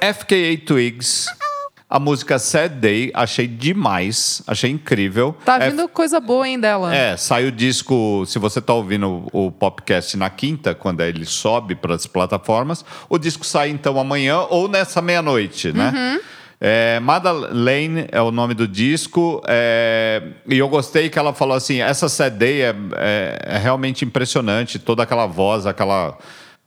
FKA 0.02 0.56
Twigs, 0.64 1.26
a 1.90 1.98
música 1.98 2.38
Sad 2.38 2.76
Day, 2.76 3.10
achei 3.12 3.48
demais, 3.48 4.42
achei 4.46 4.70
incrível. 4.70 5.36
Tá 5.44 5.56
F- 5.56 5.70
vindo 5.70 5.88
coisa 5.88 6.20
boa, 6.20 6.48
hein, 6.48 6.60
dela. 6.60 6.94
É, 6.94 7.16
sai 7.16 7.46
o 7.46 7.50
disco, 7.52 8.24
se 8.26 8.38
você 8.38 8.60
tá 8.60 8.72
ouvindo 8.72 9.26
o, 9.32 9.46
o 9.48 9.50
podcast 9.52 10.16
na 10.16 10.30
quinta, 10.30 10.72
quando 10.74 11.00
ele 11.00 11.24
sobe 11.24 11.74
para 11.74 11.94
as 11.96 12.06
plataformas, 12.06 12.84
o 13.08 13.18
disco 13.18 13.44
sai 13.44 13.70
então 13.70 13.98
amanhã 13.98 14.38
ou 14.48 14.68
nessa 14.68 15.02
meia-noite, 15.02 15.72
né? 15.72 15.92
Uhum. 15.94 16.20
É, 16.62 17.00
Madeleine 17.00 18.06
é 18.12 18.20
o 18.20 18.30
nome 18.30 18.52
do 18.52 18.68
disco, 18.68 19.42
é, 19.48 20.22
e 20.46 20.58
eu 20.58 20.68
gostei 20.68 21.08
que 21.08 21.18
ela 21.18 21.32
falou 21.32 21.56
assim: 21.56 21.80
essa 21.80 22.28
Day 22.30 22.60
é, 22.60 22.74
é- 22.96 23.38
é 23.54 23.58
realmente 23.58 24.04
impressionante, 24.04 24.78
toda 24.78 25.02
aquela 25.02 25.24
voz, 25.26 25.64
aquela, 25.64 26.18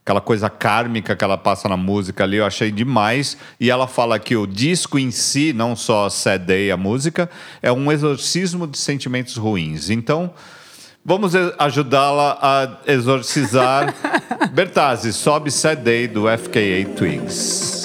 aquela 0.03 0.19
coisa 0.19 0.49
kármica 0.49 1.15
que 1.15 1.23
ela 1.23 1.37
passa 1.37 1.69
na 1.69 1.77
música 1.77 2.25
ali, 2.25 2.37
eu 2.37 2.45
achei 2.45 2.71
demais. 2.71 3.37
E 3.59 3.71
ela 3.71 3.87
fala 3.87 4.19
que 4.19 4.35
o 4.35 4.45
disco 4.45 4.99
em 4.99 5.11
si, 5.11 5.53
não 5.53 5.75
só 5.75 6.09
Sad 6.09 6.45
Day, 6.45 6.71
a 6.71 6.77
música, 6.77 7.29
é 7.61 7.71
um 7.71 7.91
exorcismo 7.91 8.67
de 8.67 8.77
sentimentos 8.77 9.37
ruins. 9.37 9.89
Então, 9.89 10.33
vamos 11.05 11.33
ajudá-la 11.57 12.37
a 12.41 12.91
exorcizar. 12.91 13.95
Bertazzi, 14.51 15.13
sobe 15.13 15.49
Sad 15.49 15.81
Day 15.81 16.07
do 16.07 16.25
FKA 16.27 16.85
Twigs. 16.97 17.82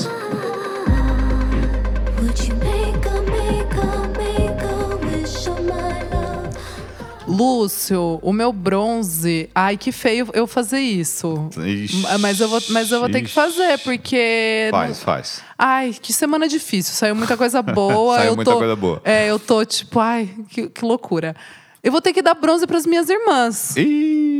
Lúcio, 7.39 8.19
o 8.21 8.33
meu 8.33 8.53
bronze. 8.53 9.49
Ai, 9.55 9.77
que 9.77 9.93
feio 9.93 10.29
eu 10.33 10.45
fazer 10.45 10.81
isso. 10.81 11.49
Ixi, 11.57 12.05
mas 12.19 12.41
eu 12.41 12.49
vou, 12.49 12.61
mas 12.71 12.91
eu 12.91 12.99
vou 12.99 13.09
ter 13.09 13.23
que 13.23 13.31
fazer, 13.31 13.79
porque. 13.79 14.69
Faz, 14.73 15.03
faz. 15.03 15.43
Ai, 15.57 15.95
que 16.01 16.13
semana 16.13 16.49
difícil. 16.49 16.95
Saiu 16.95 17.15
muita 17.15 17.37
coisa 17.37 17.63
boa. 17.63 18.17
Saiu 18.19 18.31
eu 18.31 18.37
muita 18.37 18.51
tô, 18.51 18.59
coisa 18.59 18.75
boa. 18.75 19.01
É, 19.05 19.31
eu 19.31 19.39
tô 19.39 19.65
tipo, 19.65 20.01
ai, 20.01 20.29
que, 20.49 20.69
que 20.69 20.85
loucura. 20.85 21.37
Eu 21.81 21.93
vou 21.93 22.01
ter 22.01 22.13
que 22.13 22.21
dar 22.21 22.35
bronze 22.35 22.67
pras 22.67 22.85
minhas 22.85 23.09
irmãs. 23.09 23.75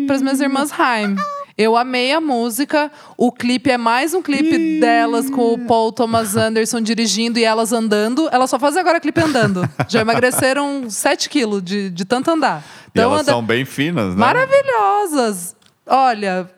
Para 0.07 0.17
as 0.17 0.23
minhas 0.23 0.41
irmãs 0.41 0.73
Haim. 0.77 1.15
Eu 1.59 1.77
amei 1.77 2.13
a 2.13 2.21
música. 2.21 2.89
O 3.17 3.33
clipe 3.33 3.69
é 3.69 3.77
mais 3.77 4.15
um 4.15 4.23
clipe 4.23 4.79
delas 4.79 5.29
com 5.29 5.55
o 5.55 5.59
Paul 5.67 5.91
Thomas 5.91 6.37
Anderson 6.37 6.81
dirigindo 6.81 7.37
e 7.37 7.45
elas 7.45 7.73
andando. 7.73 8.29
Elas 8.31 8.49
só 8.49 8.61
fazem 8.61 8.81
agora 8.81 9.01
clipe 9.01 9.21
andando. 9.21 9.69
Já 9.89 10.01
emagreceram 10.03 10.89
7 10.89 11.29
quilos 11.29 11.61
de, 11.63 11.91
de 11.91 12.05
tanto 12.05 12.31
andar. 12.31 12.63
e 12.95 13.01
elas 13.01 13.23
anda- 13.23 13.33
são 13.33 13.43
bem 13.45 13.65
finas, 13.65 14.15
né? 14.15 14.21
maravilhosas. 14.21 15.57
Olha, 15.85 16.49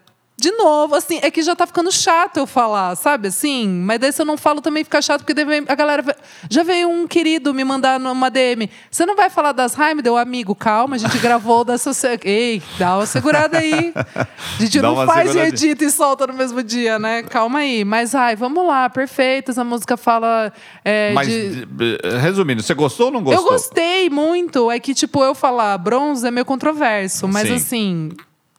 de 0.40 0.50
novo, 0.52 0.94
assim, 0.94 1.18
é 1.22 1.30
que 1.30 1.42
já 1.42 1.54
tá 1.54 1.66
ficando 1.66 1.92
chato 1.92 2.38
eu 2.38 2.46
falar, 2.46 2.96
sabe 2.96 3.28
assim? 3.28 3.68
Mas 3.68 3.98
daí 4.00 4.12
se 4.12 4.22
eu 4.22 4.26
não 4.26 4.36
falo 4.36 4.60
também 4.60 4.82
fica 4.82 5.00
chato, 5.02 5.20
porque 5.20 5.34
deve- 5.34 5.64
a 5.68 5.74
galera. 5.74 6.02
vai- 6.02 6.14
Já 6.48 6.62
veio 6.62 6.88
um 6.88 7.06
querido 7.06 7.52
me 7.52 7.62
mandar 7.64 8.00
numa 8.00 8.30
DM. 8.30 8.70
Você 8.90 9.04
não 9.04 9.14
vai 9.16 9.28
falar 9.30 9.52
das 9.52 9.78
Haim? 9.78 9.96
Deu 9.98 10.16
amigo, 10.16 10.54
calma, 10.54 10.96
a 10.96 10.98
gente 10.98 11.18
gravou 11.18 11.64
dessa. 11.64 11.90
Ei, 12.24 12.62
dá 12.78 12.96
uma 12.96 13.06
segurada 13.06 13.58
aí. 13.58 13.92
A 14.16 14.26
gente 14.62 14.80
não 14.80 15.04
faz 15.06 15.34
e 15.34 15.38
edita 15.38 15.84
e 15.84 15.90
solta 15.90 16.26
no 16.26 16.32
mesmo 16.34 16.62
dia, 16.62 16.98
né? 16.98 17.22
Calma 17.24 17.58
aí. 17.60 17.84
Mas, 17.84 18.14
ai, 18.14 18.34
vamos 18.36 18.66
lá, 18.66 18.88
perfeitas. 18.88 19.58
A 19.58 19.64
música 19.64 19.96
fala. 19.96 20.52
é, 20.84 21.12
Mas, 21.12 21.28
de- 21.28 21.66
eh, 22.02 22.18
resumindo, 22.18 22.62
você 22.62 22.72
gostou 22.74 23.06
ou 23.06 23.12
não 23.12 23.22
gostou? 23.22 23.44
eu 23.44 23.50
gostei 23.52 24.08
muito. 24.08 24.70
É 24.70 24.78
que, 24.80 24.94
tipo, 24.94 25.22
eu 25.22 25.34
falar 25.34 25.76
bronze 25.78 26.26
é 26.26 26.30
meio 26.30 26.44
controverso. 26.46 27.28
Mas, 27.28 27.48
Sim. 27.48 27.54
assim, 27.54 28.08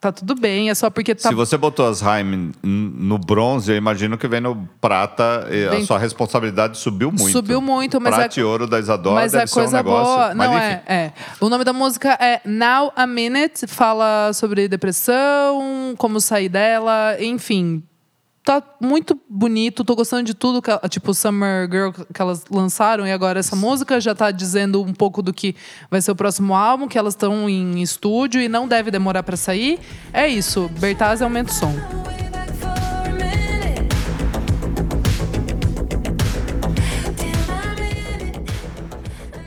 tá 0.02 0.12
tudo 0.12 0.34
bem. 0.34 0.72
É 0.72 0.76
só 0.76 0.90
porque 0.90 1.14
tá. 1.14 1.30
Se 1.30 1.36
você 1.36 1.56
botou 1.58 1.88
as 1.88 2.02
Haim 2.02 2.52
no 2.64 3.20
bronze, 3.20 3.72
eu 3.72 3.78
imagino 3.78 4.18
que 4.18 4.28
vem 4.28 4.42
no 4.42 4.68
prata, 4.82 5.48
e 5.52 5.68
a 5.68 5.86
sua 5.86 6.00
responsabilidade 6.00 6.78
subiu 6.78 7.12
muito. 7.12 7.32
Subiu 7.32 7.62
muito, 7.62 8.02
mas 8.02 8.16
Prata 8.16 8.40
é- 8.40 8.42
e 8.42 8.44
ouro 8.44 8.66
da 8.66 8.80
Isadora 8.80 9.16
Mas 9.16 9.32
deve 9.32 9.44
a 9.44 9.48
ser 9.48 9.60
um 9.60 9.64
coisa 9.64 9.78
negócio... 9.78 10.14
boa. 10.14 10.34
Não, 10.34 10.58
é, 10.58 10.84
é. 10.88 11.14
O 11.40 11.48
nome 11.48 11.64
da 11.64 11.72
música 11.72 12.18
é 12.20 12.42
Now 12.44 12.92
a 12.96 13.06
Minute. 13.06 13.68
Fala 13.68 14.34
sobre 14.34 14.68
depressão, 14.68 15.94
como 15.98 16.20
sair 16.20 16.50
dela, 16.50 17.16
enfim. 17.20 17.84
Tá 18.44 18.62
muito 18.82 19.20
bonito, 19.30 19.84
tô 19.84 19.96
gostando 19.96 20.24
de 20.24 20.34
tudo, 20.34 20.64
que, 20.64 20.72
tipo 20.90 21.14
Summer 21.14 21.70
Girl 21.72 21.92
que 21.92 22.20
elas 22.20 22.44
lançaram 22.50 23.06
e 23.06 23.12
agora 23.12 23.40
essa 23.40 23.56
música 23.56 24.02
já 24.02 24.16
tá 24.16 24.32
dizendo 24.32 24.82
um 24.82 24.94
pouco 24.94 25.22
do 25.22 25.32
que 25.32 25.56
vai 25.92 26.02
ser 26.02 26.12
o 26.12 26.16
próximo 26.16 26.56
álbum, 26.56 26.88
que 26.88 26.98
elas 26.98 27.14
estão 27.14 27.48
em 27.48 27.80
estúdio 27.84 28.42
e 28.42 28.50
não 28.50 28.68
deve 28.68 28.90
demorar 28.90 29.22
pra 29.22 29.38
sair. 29.38 29.80
É 30.12 30.28
isso, 30.28 30.68
Bertaz 30.80 31.22
aumenta 31.22 31.52
o 31.52 31.54
som. 31.54 31.72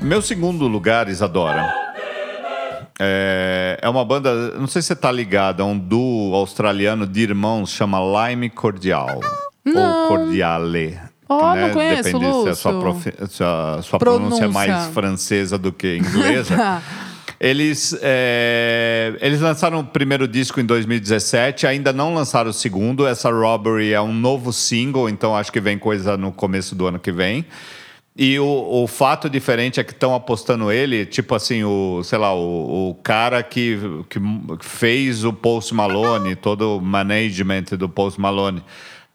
Meu 0.01 0.22
segundo 0.22 0.68
lugar, 0.68 1.09
Isadora, 1.09 1.84
é, 3.05 3.78
é 3.82 3.88
uma 3.88 4.05
banda, 4.05 4.52
não 4.59 4.66
sei 4.66 4.80
se 4.82 4.88
você 4.88 4.96
tá 4.96 5.12
ligada, 5.12 5.62
é 5.62 5.66
um 5.66 5.78
duo 5.78 6.34
australiano 6.34 7.07
de 7.07 7.20
irmãos, 7.20 7.70
chama 7.70 7.98
Lime 8.28 8.50
Cordial. 8.50 9.20
Ou 9.66 10.09
Cordiale. 10.09 10.98
Ó, 11.28 11.55
não 11.55 11.70
conheço, 11.70 12.02
Depende 12.05 12.24
se 12.42 12.48
a 12.50 12.55
sua, 12.55 12.72
Lúcio. 12.72 12.80
profi- 12.80 13.26
se 13.28 13.42
a 13.42 13.80
sua 13.82 13.98
pronúncia 13.98 14.44
é 14.44 14.48
mais 14.48 14.68
Pronúncia. 14.70 14.92
francesa 14.92 15.59
do 15.59 15.72
que 15.72 15.96
inglesa. 15.96 16.82
Eles, 17.40 17.94
é, 18.00 19.18
eles 19.20 19.40
lançaram 19.40 19.80
o 19.80 19.84
primeiro 19.84 20.26
disco 20.26 20.61
em 20.61 20.64
2017, 20.64 21.66
ainda 21.66 21.92
não 21.92 22.14
lançaram 22.14 22.48
o 22.48 22.52
segundo. 22.55 23.07
Essa 23.07 23.28
Robbery 23.30 23.92
é 23.92 24.00
um 24.00 24.14
novo 24.14 24.50
single, 24.50 25.11
então 25.11 25.36
acho 25.36 25.52
que 25.52 25.61
vem 25.61 25.76
coisa 25.76 26.16
no 26.16 26.32
começo 26.32 26.74
do 26.74 26.86
ano 26.86 26.98
que 26.98 27.12
vem. 27.12 27.44
E 28.16 28.38
o, 28.38 28.84
o 28.84 28.86
fato 28.86 29.28
diferente 29.28 29.80
é 29.80 29.84
que 29.84 29.90
estão 29.90 30.14
apostando 30.14 30.70
ele, 30.70 31.04
tipo 31.04 31.34
assim, 31.34 31.64
o, 31.64 32.00
sei 32.04 32.16
lá, 32.16 32.32
o, 32.32 32.90
o 32.90 32.94
cara 33.02 33.42
que, 33.42 33.76
que 34.08 34.20
fez 34.60 35.24
o 35.24 35.32
Post 35.32 35.74
Malone, 35.74 36.36
todo 36.36 36.76
o 36.76 36.80
management 36.80 37.76
do 37.76 37.88
Post 37.88 38.20
Malone. 38.20 38.62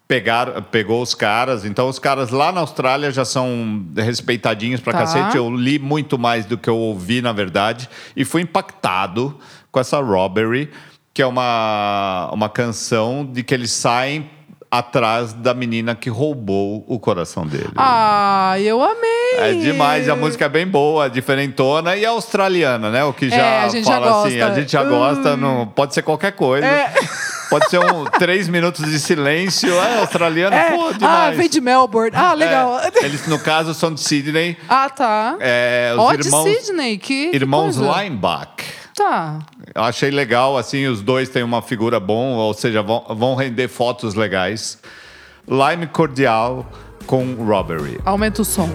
Pegar, 0.05 0.63
pegou 0.63 1.01
os 1.03 1.13
caras, 1.13 1.63
então 1.63 1.87
os 1.87 1.99
caras 1.99 2.31
lá 2.31 2.51
na 2.51 2.61
Austrália 2.61 3.11
já 3.11 3.23
são 3.23 3.85
respeitadinhos 3.95 4.81
pra 4.81 4.91
Tá. 4.91 4.99
cacete. 4.99 5.37
Eu 5.37 5.55
li 5.55 5.77
muito 5.79 6.17
mais 6.17 6.45
do 6.45 6.57
que 6.57 6.67
eu 6.67 6.75
ouvi, 6.75 7.21
na 7.21 7.31
verdade, 7.31 7.87
e 8.17 8.25
fui 8.25 8.41
impactado 8.41 9.37
com 9.71 9.79
essa 9.79 9.99
Robbery, 9.99 10.71
que 11.13 11.21
é 11.21 11.25
uma, 11.27 12.29
uma 12.33 12.49
canção 12.49 13.23
de 13.23 13.43
que 13.43 13.53
eles 13.53 13.69
saem 13.71 14.29
atrás 14.71 15.33
da 15.33 15.53
menina 15.53 15.95
que 15.95 16.09
roubou 16.09 16.83
o 16.87 16.99
coração 16.99 17.45
dele. 17.45 17.71
Ah, 17.75 18.55
eu 18.59 18.81
amei! 18.83 19.39
É 19.39 19.53
demais, 19.53 20.07
a 20.07 20.15
música 20.15 20.45
é 20.45 20.49
bem 20.49 20.67
boa, 20.67 21.09
diferentona 21.09 21.95
e 21.95 22.03
é 22.05 22.07
australiana, 22.07 22.89
né? 22.91 23.03
O 23.03 23.11
que 23.13 23.29
já 23.29 23.35
É, 23.37 23.61
a 23.63 23.69
gente 23.69 23.85
já 23.87 23.93
fala 23.99 24.25
assim, 24.27 24.39
a 24.39 24.45
gosta. 24.47 24.61
gente 24.61 24.71
já 24.71 24.83
Hum. 24.83 24.89
gosta, 24.89 25.35
não, 25.37 25.65
pode 25.67 25.93
ser 25.93 26.03
qualquer 26.03 26.33
coisa. 26.33 26.65
É. 26.67 26.93
Pode 27.49 27.67
ser 27.67 27.79
um 27.79 28.05
três 28.05 28.47
minutos 28.47 28.85
de 28.85 28.99
silêncio, 28.99 29.73
é 29.73 29.97
australiano, 30.01 30.55
É. 30.55 30.69
pô, 30.69 30.89
ah, 30.89 30.91
demais. 30.91 31.35
vem 31.37 31.49
de 31.49 31.59
Melbourne. 31.59 32.11
Ah, 32.13 32.33
legal. 32.35 32.79
É, 32.79 32.91
eles, 33.03 33.25
no 33.25 33.39
caso, 33.39 33.73
são 33.73 33.91
de 33.91 34.01
Sydney, 34.01 34.55
Ah, 34.69 34.87
tá. 34.87 35.35
é, 35.39 35.89
os 35.95 35.99
Ó, 35.99 36.13
irmãos, 36.13 36.43
de 36.45 36.59
Sydney, 36.61 36.99
que. 36.99 37.29
que 37.31 37.35
irmãos 37.35 37.75
coisa. 37.75 38.03
Lineback. 38.03 38.65
Tá. 38.99 39.39
Eu 39.73 39.83
achei 39.83 40.11
legal, 40.11 40.57
assim, 40.57 40.85
os 40.85 41.01
dois 41.01 41.29
têm 41.29 41.41
uma 41.41 41.61
figura 41.61 42.01
bom, 42.01 42.33
ou 42.33 42.53
seja, 42.53 42.81
vão, 42.81 43.05
vão 43.15 43.33
render 43.33 43.69
fotos 43.69 44.13
legais. 44.13 44.77
Lime 45.47 45.87
Cordial 45.87 46.69
com 47.07 47.33
Robbery. 47.35 47.97
Aumenta 48.03 48.41
o 48.41 48.45
som. 48.45 48.69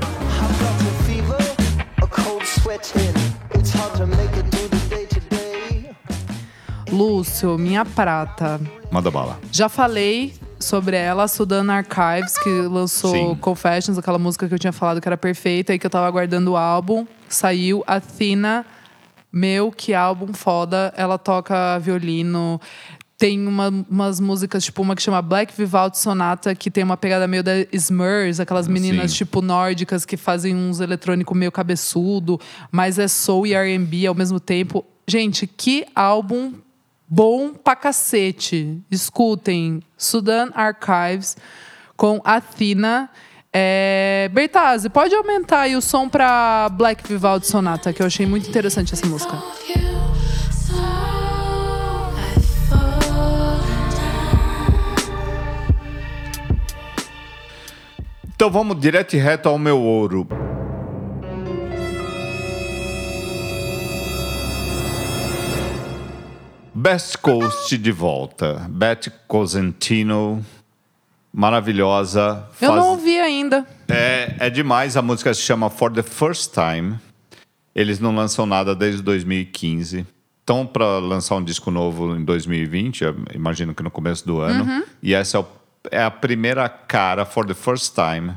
Lúcio, 6.90 7.58
minha 7.58 7.84
prata. 7.84 8.58
Manda 8.90 9.10
bala. 9.10 9.38
Já 9.52 9.68
falei 9.68 10.32
sobre 10.58 10.96
ela, 10.96 11.28
Sudan 11.28 11.70
Archives, 11.70 12.38
que 12.38 12.62
lançou 12.62 13.12
Sim. 13.12 13.34
Confessions, 13.34 13.98
aquela 13.98 14.18
música 14.18 14.48
que 14.48 14.54
eu 14.54 14.58
tinha 14.58 14.72
falado 14.72 15.02
que 15.02 15.08
era 15.08 15.18
perfeita 15.18 15.74
e 15.74 15.78
que 15.78 15.84
eu 15.84 15.90
tava 15.90 16.06
aguardando 16.06 16.52
o 16.52 16.56
álbum. 16.56 17.06
Saiu 17.28 17.84
Athena. 17.86 18.64
Meu, 19.34 19.72
que 19.72 19.92
álbum 19.92 20.32
foda. 20.32 20.94
Ela 20.96 21.18
toca 21.18 21.78
violino. 21.80 22.60
Tem 23.18 23.46
uma- 23.46 23.68
umas 23.90 24.20
músicas, 24.20 24.64
tipo 24.64 24.82
uma 24.82 24.94
que 24.94 25.02
chama 25.02 25.20
Black 25.22 25.52
Vivaldi 25.56 25.98
Sonata, 25.98 26.54
que 26.54 26.70
tem 26.70 26.84
uma 26.84 26.96
pegada 26.96 27.26
meio 27.26 27.42
da 27.42 27.52
Smurs, 27.72 28.38
aquelas 28.40 28.68
meninas, 28.68 29.10
Sim. 29.12 29.18
tipo, 29.18 29.40
nórdicas, 29.42 30.04
que 30.04 30.16
fazem 30.16 30.54
uns 30.54 30.80
eletrônicos 30.80 31.36
meio 31.36 31.50
cabeçudo, 31.52 32.40
mas 32.70 32.98
é 32.98 33.08
soul 33.08 33.46
e 33.46 33.54
R&B 33.54 34.06
ao 34.06 34.14
mesmo 34.14 34.38
tempo. 34.38 34.84
Gente, 35.06 35.46
que 35.46 35.84
álbum 35.94 36.52
bom 37.08 37.54
pra 37.54 37.76
cacete. 37.76 38.80
Escutem 38.90 39.80
Sudan 39.96 40.50
Archives 40.54 41.36
com 41.96 42.20
Athena. 42.24 43.08
É... 43.56 44.28
Bertazzi, 44.32 44.90
pode 44.90 45.14
aumentar 45.14 45.60
aí 45.60 45.76
o 45.76 45.80
som 45.80 46.08
pra 46.08 46.68
Black 46.72 47.06
Vivaldi 47.06 47.46
Sonata, 47.46 47.92
que 47.92 48.02
eu 48.02 48.06
achei 48.06 48.26
muito 48.26 48.48
interessante 48.48 48.92
essa 48.92 49.06
música. 49.06 49.40
Então 58.34 58.50
vamos 58.50 58.80
direto 58.80 59.14
e 59.14 59.18
reto 59.18 59.48
ao 59.48 59.56
meu 59.56 59.80
ouro. 59.80 60.26
Best 66.74 67.16
Coast 67.18 67.78
de 67.78 67.92
volta. 67.92 68.66
Beth 68.68 69.08
Cosentino, 69.28 70.44
maravilhosa. 71.34 72.46
Eu 72.60 72.68
Faz- 72.68 72.80
não 72.80 72.90
ouvi 72.92 73.18
ainda. 73.18 73.66
É, 73.88 74.34
é 74.38 74.50
demais. 74.50 74.96
A 74.96 75.02
música 75.02 75.34
se 75.34 75.40
chama 75.42 75.68
For 75.68 75.92
the 75.92 76.02
First 76.02 76.52
Time. 76.54 76.94
Eles 77.74 77.98
não 77.98 78.14
lançam 78.14 78.46
nada 78.46 78.74
desde 78.74 79.02
2015. 79.02 80.06
Estão 80.40 80.64
para 80.66 80.98
lançar 80.98 81.36
um 81.36 81.42
disco 81.42 81.70
novo 81.70 82.14
em 82.14 82.24
2020, 82.24 83.02
eu 83.02 83.16
imagino 83.34 83.74
que 83.74 83.82
no 83.82 83.90
começo 83.90 84.24
do 84.26 84.40
ano. 84.40 84.64
Uhum. 84.64 84.82
E 85.02 85.12
essa 85.14 85.38
é, 85.38 85.40
o- 85.40 85.46
é 85.90 86.02
a 86.04 86.10
primeira 86.10 86.68
cara, 86.68 87.24
For 87.24 87.44
the 87.46 87.54
First 87.54 87.94
Time, 87.94 88.34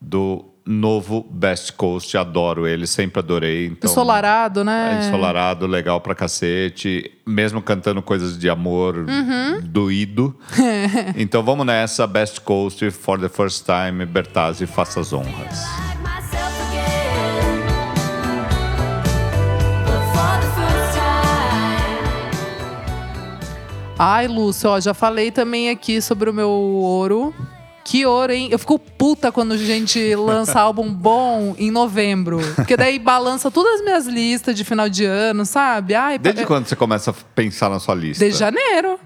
do 0.00 0.44
novo 0.70 1.26
Best 1.30 1.72
Coast. 1.72 2.14
Adoro 2.18 2.66
ele, 2.66 2.86
sempre 2.86 3.20
adorei. 3.20 3.66
Então, 3.68 3.90
Ensolarado, 3.90 4.62
né? 4.62 5.00
é 5.02 5.06
ensolarado, 5.06 5.66
legal 5.66 5.98
pra 6.00 6.14
cacete. 6.14 7.10
Mesmo 7.26 7.62
cantando 7.62 8.02
coisas 8.02 8.38
de 8.38 8.50
amor 8.50 8.96
Uhum. 8.98 9.60
doído. 9.62 10.36
então 11.16 11.42
vamos 11.42 11.64
nessa, 11.64 12.06
Best 12.06 12.42
Coast, 12.42 12.90
For 12.90 13.18
the 13.18 13.28
First 13.30 13.64
Time, 13.64 14.04
Bertazzi, 14.04 14.66
faça 14.66 15.00
as 15.00 15.12
honras. 15.12 15.58
Ai, 23.98 24.28
Lúcio, 24.28 24.70
ó, 24.70 24.78
já 24.78 24.94
falei 24.94 25.30
também 25.30 25.70
aqui 25.70 26.00
sobre 26.00 26.30
o 26.30 26.32
meu 26.34 26.48
ouro. 26.50 27.34
Que 27.90 28.04
ouro, 28.04 28.32
hein? 28.32 28.48
Eu 28.52 28.58
fico 28.58 28.78
puta 28.78 29.32
quando 29.32 29.52
a 29.52 29.56
gente 29.56 30.14
lança 30.14 30.60
álbum 30.60 30.92
bom 30.92 31.54
em 31.58 31.70
novembro. 31.70 32.38
Porque 32.54 32.76
daí 32.76 32.98
balança 32.98 33.50
todas 33.50 33.76
as 33.76 33.80
minhas 33.82 34.06
listas 34.06 34.54
de 34.54 34.62
final 34.62 34.90
de 34.90 35.06
ano, 35.06 35.46
sabe? 35.46 35.94
Ai, 35.94 36.18
Desde 36.18 36.42
pa- 36.42 36.46
quando 36.46 36.66
você 36.66 36.76
começa 36.76 37.10
a 37.12 37.14
pensar 37.34 37.70
na 37.70 37.78
sua 37.78 37.94
lista? 37.94 38.22
Desde 38.22 38.38
janeiro. 38.40 38.98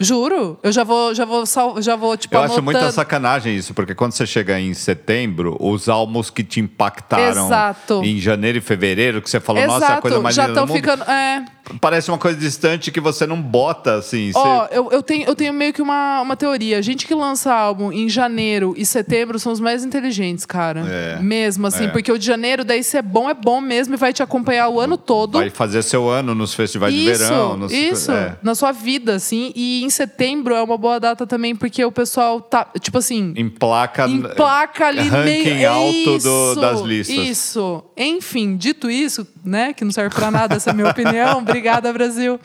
Juro. 0.00 0.58
Eu 0.62 0.72
já 0.72 0.82
vou, 0.82 1.14
já 1.14 1.24
vou, 1.24 1.44
já 1.80 1.94
vou 1.94 2.16
tipo, 2.16 2.34
Eu 2.34 2.40
acho 2.40 2.62
muita 2.62 2.78
anotando. 2.80 2.94
sacanagem 2.94 3.54
isso, 3.54 3.74
porque 3.74 3.94
quando 3.94 4.12
você 4.12 4.26
chega 4.26 4.58
em 4.58 4.72
setembro, 4.72 5.56
os 5.60 5.88
álbuns 5.88 6.30
que 6.30 6.42
te 6.42 6.58
impactaram 6.58 7.46
Exato. 7.46 8.02
em 8.02 8.18
janeiro 8.18 8.58
e 8.58 8.60
fevereiro, 8.60 9.20
que 9.20 9.28
você 9.28 9.38
falou, 9.40 9.62
Exato, 9.62 9.80
nossa, 9.80 9.92
é 9.92 9.96
a 9.96 10.00
coisa 10.00 10.20
mais 10.20 10.34
já 10.34 10.46
linda 10.46 10.54
do 10.60 10.64
estão 10.64 10.66
mundo, 10.74 10.76
ficando. 10.76 11.10
É. 11.10 11.44
parece 11.80 12.10
uma 12.10 12.18
coisa 12.18 12.38
distante 12.38 12.90
que 12.90 13.00
você 13.00 13.26
não 13.26 13.40
bota, 13.40 13.94
assim. 13.96 14.30
Ó, 14.34 14.66
você- 14.66 14.78
eu, 14.78 14.90
eu, 14.90 15.02
tenho, 15.02 15.28
eu 15.28 15.34
tenho 15.36 15.52
meio 15.52 15.72
que 15.72 15.82
uma, 15.82 16.22
uma 16.22 16.34
teoria. 16.36 16.80
Gente 16.82 17.06
que 17.06 17.14
lança 17.14 17.52
álbum 17.52 17.92
em 17.92 18.08
janeiro 18.08 18.74
e 18.76 18.86
setembro 18.86 19.38
são 19.38 19.52
os 19.52 19.60
mais 19.60 19.84
inteligentes, 19.84 20.46
cara. 20.46 20.80
É. 20.88 21.18
Mesmo, 21.20 21.66
assim. 21.66 21.84
É. 21.84 21.88
Porque 21.88 22.10
o 22.10 22.18
de 22.18 22.24
janeiro, 22.24 22.64
daí 22.64 22.82
se 22.82 22.96
é 22.96 23.02
bom, 23.02 23.28
é 23.28 23.34
bom 23.34 23.60
mesmo 23.60 23.94
e 23.94 23.96
vai 23.96 24.12
te 24.12 24.22
acompanhar 24.22 24.68
o 24.68 24.80
ano 24.80 24.96
todo. 24.96 25.38
Vai 25.38 25.50
fazer 25.50 25.82
seu 25.82 26.08
ano 26.08 26.34
nos 26.34 26.54
festivais 26.54 26.92
de 26.94 27.00
isso, 27.10 27.18
verão. 27.24 27.56
Nos, 27.56 27.72
isso. 27.72 28.10
é. 28.10 28.36
Na 28.42 28.54
sua 28.54 28.72
vida, 28.72 29.14
assim. 29.14 29.52
E 29.54 29.84
em 29.84 29.89
setembro 29.90 30.54
é 30.54 30.62
uma 30.62 30.76
boa 30.78 30.98
data 31.00 31.26
também, 31.26 31.54
porque 31.56 31.84
o 31.84 31.90
pessoal 31.92 32.40
tá, 32.40 32.66
tipo 32.80 32.98
assim... 32.98 33.32
Em 33.36 33.48
placa, 33.48 34.06
Em 34.08 34.20
placa 34.22 34.86
ali 34.86 35.08
ranking 35.08 35.24
meio... 35.54 35.70
alto 35.70 36.16
isso, 36.16 36.28
do- 36.28 36.54
das 36.60 36.80
listas. 36.80 37.16
Isso. 37.16 37.84
Enfim, 37.96 38.56
dito 38.56 38.90
isso, 38.90 39.26
né? 39.44 39.72
Que 39.72 39.84
não 39.84 39.92
serve 39.92 40.14
pra 40.14 40.30
nada 40.30 40.54
essa 40.56 40.70
é 40.70 40.72
minha 40.72 40.88
opinião. 40.90 41.38
Obrigada, 41.50 41.92
Brasil. 41.92 42.38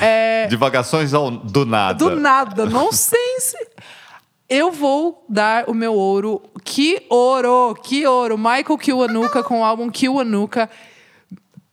É, 0.00 0.46
Divagações 0.48 1.14
ao, 1.14 1.30
do 1.30 1.64
nada. 1.66 1.98
do 1.98 2.16
nada, 2.16 2.66
nonsense. 2.66 3.56
Eu 4.48 4.72
vou 4.72 5.24
dar 5.28 5.64
o 5.68 5.74
meu 5.74 5.92
ouro. 5.94 6.40
Que 6.64 7.02
ouro, 7.10 7.74
que 7.82 8.06
ouro. 8.06 8.38
Michael 8.38 8.78
Kiwanuka 8.78 9.42
com 9.42 9.60
o 9.60 9.64
álbum 9.64 9.90
Kiwanuka. 9.90 10.70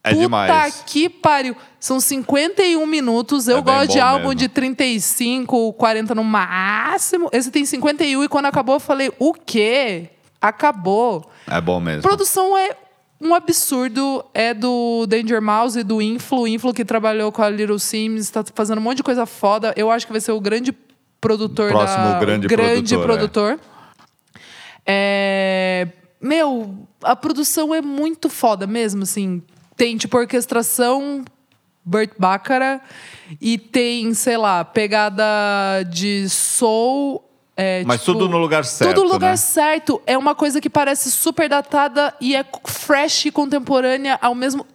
É 0.06 0.10
Puta 0.12 0.22
demais. 0.22 0.84
que 0.86 1.10
pariu. 1.10 1.56
São 1.80 2.00
51 2.00 2.86
minutos. 2.86 3.48
Eu 3.48 3.58
É 3.58 3.62
gosto 3.62 3.92
de 3.92 4.00
álbum 4.00 4.28
mesmo. 4.28 4.36
de 4.36 4.48
35, 4.48 5.74
40 5.74 6.14
no 6.14 6.24
máximo. 6.24 7.28
Esse 7.32 7.50
tem 7.50 7.66
51 7.66 8.24
e 8.24 8.28
quando 8.30 8.46
acabou 8.46 8.76
eu 8.76 8.80
falei, 8.80 9.12
o 9.18 9.34
quê? 9.34 10.10
Acabou. 10.40 11.28
É 11.50 11.60
bom 11.60 11.80
mesmo. 11.80 12.04
Produção 12.04 12.56
é 12.56 12.76
um 13.20 13.34
absurdo. 13.34 14.24
É 14.32 14.54
do 14.54 15.08
Danger 15.08 15.42
Mouse 15.42 15.80
e 15.80 15.84
do 15.84 16.00
Influ. 16.00 16.48
Influ 16.48 16.72
que 16.72 16.86
trabalhou 16.86 17.32
com 17.32 17.42
a 17.42 17.50
Little 17.50 17.80
Sims, 17.80 18.30
tá 18.30 18.44
fazendo 18.54 18.78
um 18.78 18.82
monte 18.82 18.98
de 18.98 19.04
coisa 19.04 19.26
foda. 19.26 19.74
Eu 19.76 19.90
acho 19.90 20.06
que 20.06 20.12
vai 20.12 20.22
ser 20.22 20.34
o 20.34 20.40
grande 20.40 20.72
produtor 21.20 21.72
Próximo 21.72 22.04
da... 22.12 22.20
grande 22.20 22.48
grande 22.48 22.96
produtor, 22.96 23.00
é. 23.00 23.58
produtor. 23.58 23.60
É, 24.86 25.88
Meu, 26.22 26.88
a 27.04 27.16
produção 27.16 27.74
é 27.74 27.82
muito 27.82 28.30
foda 28.30 28.68
mesmo, 28.68 29.04
assim. 29.04 29.42
Tem, 29.76 29.98
tipo, 29.98 30.18
orquestração 30.18 31.24
Burt 31.84 32.12
Baccara 32.18 32.82
e 33.40 33.58
tem, 33.58 34.14
sei 34.14 34.38
lá, 34.38 34.64
pegada 34.66 35.24
de 35.90 36.28
soul 36.30 37.24
É, 37.58 37.84
Mas 37.86 38.02
tipo, 38.02 38.14
tudo 38.14 38.28
no 38.28 38.38
lugar 38.38 38.66
certo, 38.66 38.94
Tudo 38.96 39.06
no 39.08 39.14
lugar 39.14 39.32
né? 39.32 39.38
certo. 39.38 40.02
É 40.06 40.18
uma 40.18 40.36
coisa 40.36 40.60
que 40.60 40.70
parece 40.70 41.12
super 41.12 41.48
datada 41.48 42.14
e 42.20 42.36
é 42.36 42.46
fresh 42.66 43.26
e 43.28 43.32
contemporânea 43.32 44.18
ao 44.22 44.36
mesmo, 44.36 44.66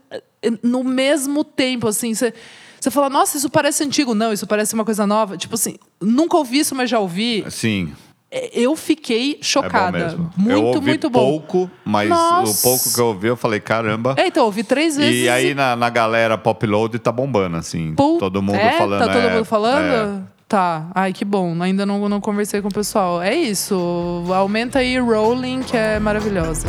no 0.63 0.83
mesmo 0.83 1.45
tempo, 1.45 1.89
assim. 1.89 2.15
Você 2.15 2.33
você 2.81 2.91
fala, 2.91 3.11
nossa, 3.11 3.37
isso 3.37 3.51
parece 3.51 3.85
antigo. 3.85 4.15
Não, 4.15 4.33
isso 4.33 4.47
parece 4.47 4.73
uma 4.73 4.87
coisa 4.87 5.07
nova. 5.07 5.37
Tipo 5.37 5.55
assim, 5.55 5.77
nunca 6.01 6.39
ouvi 6.39 6.61
isso, 6.61 6.75
mas 6.75 6.89
já 6.89 6.99
ouvi. 6.99 7.45
Sim. 7.51 7.93
É, 8.31 8.51
Eu 8.53 8.77
fiquei 8.77 9.39
É 9.41 9.45
chocada. 9.45 9.99
mesmo. 9.99 10.31
Muito, 10.37 10.53
eu 10.53 10.65
ouvi 10.67 10.89
muito 10.89 11.11
bom. 11.11 11.19
pouco, 11.19 11.71
mas 11.85 12.09
Nossa. 12.09 12.69
o 12.69 12.71
pouco 12.71 12.95
que 12.95 13.01
eu 13.01 13.07
ouvi, 13.07 13.29
eu 13.29 13.37
falei, 13.37 13.59
caramba. 13.61 14.15
É, 14.17 14.29
então, 14.29 14.43
eu 14.43 14.47
ouvi 14.47 14.63
três 14.63 14.97
vezes. 14.97 15.25
E 15.25 15.29
aí 15.29 15.55
na, 15.55 15.75
na 15.75 15.91
galera 15.91 16.39
pop 16.39 16.65
load 16.67 16.99
tá 16.99 17.11
bombando, 17.11 17.57
assim. 17.57 17.95
Pô, 17.95 18.19
todo 18.19 18.41
mundo 18.41 18.57
é? 18.57 18.79
falando. 18.79 19.01
Tá 19.01 19.13
todo 19.13 19.27
é, 19.27 19.35
mundo 19.35 19.45
falando? 19.45 20.25
é. 20.27 20.41
Tá. 20.47 20.89
Ai, 20.95 21.13
que 21.13 21.25
bom. 21.25 21.63
Ainda 21.63 21.87
não, 21.87 22.09
não 22.09 22.21
conversei 22.21 22.61
com 22.61 22.67
o 22.67 22.73
pessoal. 22.73 23.23
É 23.23 23.33
isso. 23.35 24.25
Aumenta 24.35 24.81
aí 24.81 24.99
Rolling, 24.99 25.63
que 25.63 25.77
é 25.77 26.01
maravilhosa. 26.01 26.67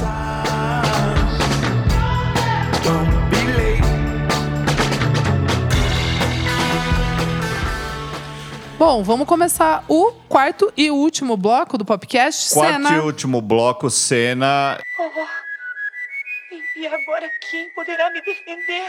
Bom, 8.82 9.04
vamos 9.04 9.28
começar 9.28 9.86
o 9.88 10.12
quarto 10.28 10.74
e 10.76 10.90
último 10.90 11.38
bloco 11.38 11.78
do 11.78 11.86
podcast. 11.86 12.52
Quarto 12.52 12.82
Cena. 12.82 12.98
e 12.98 13.00
último 13.00 13.40
bloco, 13.40 13.92
cena. 13.92 14.80
E 16.76 16.88
agora 16.88 17.30
quem 17.48 17.70
poderá 17.76 18.10
me 18.10 18.20
defender? 18.24 18.88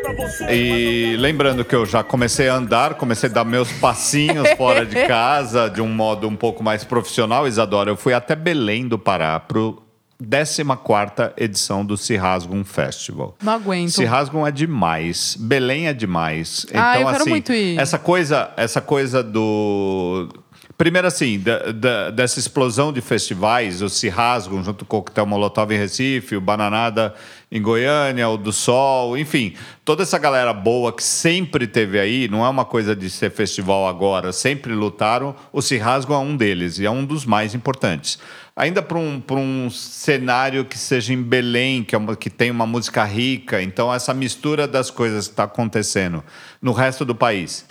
Pra 0.00 0.12
você. 0.12 0.44
E 0.48 1.16
lembrando 1.16 1.64
que 1.64 1.74
eu 1.74 1.84
já 1.84 2.04
comecei 2.04 2.48
a 2.48 2.54
andar, 2.54 2.94
comecei 2.94 3.28
a 3.28 3.32
dar 3.32 3.44
meus 3.44 3.72
passinhos 3.72 4.48
fora 4.56 4.86
de 4.86 5.08
casa 5.08 5.68
de 5.68 5.82
um 5.82 5.88
modo 5.88 6.28
um 6.28 6.36
pouco 6.36 6.62
mais 6.62 6.84
profissional, 6.84 7.48
Isadora. 7.48 7.90
Eu 7.90 7.96
fui 7.96 8.14
até 8.14 8.36
Belém 8.36 8.86
do 8.86 8.96
Pará 8.96 9.40
pro 9.40 9.83
14ª 10.22 11.32
edição 11.36 11.84
do 11.84 11.96
Se 11.96 12.16
Rasgum 12.16 12.64
Festival. 12.64 13.36
Não 13.42 13.54
aguento. 13.54 13.90
Se 13.90 14.04
Rasgum 14.04 14.46
é 14.46 14.50
demais, 14.50 15.36
Belém 15.38 15.88
é 15.88 15.92
demais. 15.92 16.66
Ah, 16.72 16.98
então 16.98 17.00
eu 17.00 17.06
quero 17.06 17.22
assim, 17.22 17.30
muito 17.30 17.52
ir. 17.52 17.78
essa 17.78 17.98
coisa, 17.98 18.52
essa 18.56 18.80
coisa 18.80 19.22
do 19.22 20.28
Primeiro, 20.76 21.06
assim, 21.06 21.38
da- 21.38 21.70
da- 21.70 22.10
dessa 22.10 22.40
explosão 22.40 22.92
de 22.92 23.00
festivais, 23.00 23.80
o 23.80 23.88
Se 23.88 24.08
Rasgam, 24.08 24.62
junto 24.64 24.84
com 24.84 24.96
o 24.96 25.02
Coquetel 25.02 25.24
Molotov 25.24 25.72
em 25.72 25.78
Recife, 25.78 26.34
o 26.36 26.40
Bananada 26.40 27.14
em 27.50 27.62
Goiânia, 27.62 28.28
o 28.28 28.36
do 28.36 28.52
Sol, 28.52 29.16
enfim, 29.16 29.54
toda 29.84 30.02
essa 30.02 30.18
galera 30.18 30.52
boa 30.52 30.92
que 30.92 31.02
sempre 31.02 31.68
teve 31.68 32.00
aí, 32.00 32.26
não 32.26 32.44
é 32.44 32.48
uma 32.48 32.64
coisa 32.64 32.96
de 32.96 33.08
ser 33.08 33.30
festival 33.30 33.86
agora, 33.86 34.32
sempre 34.32 34.72
lutaram, 34.72 35.36
o 35.52 35.62
Se 35.62 35.76
Rasgam 35.78 36.16
é 36.16 36.18
um 36.18 36.36
deles 36.36 36.80
e 36.80 36.86
é 36.86 36.90
um 36.90 37.04
dos 37.04 37.24
mais 37.24 37.54
importantes. 37.54 38.18
Ainda 38.56 38.82
para 38.82 38.98
um, 38.98 39.22
um 39.30 39.70
cenário 39.70 40.64
que 40.64 40.76
seja 40.76 41.12
em 41.14 41.22
Belém, 41.22 41.84
que, 41.84 41.94
é 41.94 41.98
uma, 41.98 42.16
que 42.16 42.28
tem 42.28 42.50
uma 42.50 42.66
música 42.66 43.04
rica, 43.04 43.62
então 43.62 43.94
essa 43.94 44.12
mistura 44.12 44.66
das 44.66 44.90
coisas 44.90 45.28
que 45.28 45.32
está 45.34 45.44
acontecendo 45.44 46.24
no 46.60 46.72
resto 46.72 47.04
do 47.04 47.14
país 47.14 47.64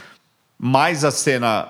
mais 0.58 1.04
a 1.04 1.12
cena 1.12 1.68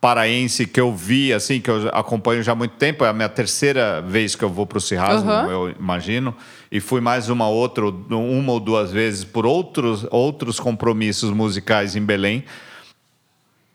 paraense 0.00 0.66
que 0.66 0.80
eu 0.80 0.94
vi, 0.94 1.32
assim, 1.32 1.60
que 1.60 1.70
eu 1.70 1.88
acompanho 1.88 2.42
já 2.42 2.52
há 2.52 2.54
muito 2.54 2.76
tempo, 2.76 3.04
é 3.04 3.08
a 3.08 3.12
minha 3.12 3.28
terceira 3.28 4.00
vez 4.00 4.34
que 4.34 4.44
eu 4.44 4.48
vou 4.48 4.66
para 4.66 4.78
o 4.78 4.80
Cirrasgo, 4.80 5.28
Aham. 5.28 5.50
eu 5.50 5.74
imagino, 5.78 6.34
e 6.70 6.80
fui 6.80 7.00
mais 7.00 7.28
uma 7.28 7.48
outra, 7.48 7.84
uma 7.86 8.52
ou 8.52 8.60
duas 8.60 8.92
vezes 8.92 9.24
por 9.24 9.46
outros, 9.46 10.06
outros 10.10 10.60
compromissos 10.60 11.30
musicais 11.30 11.96
em 11.96 12.02
Belém. 12.02 12.44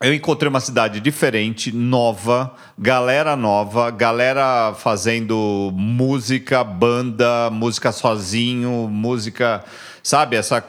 Eu 0.02 0.12
encontrei 0.12 0.50
uma 0.50 0.60
cidade 0.60 1.00
diferente, 1.00 1.74
nova, 1.74 2.54
galera 2.78 3.34
nova, 3.34 3.90
galera 3.90 4.74
fazendo 4.74 5.72
música, 5.74 6.62
banda, 6.62 7.48
música 7.50 7.90
sozinho, 7.90 8.88
música, 8.90 9.64
sabe, 10.02 10.36
essa, 10.36 10.62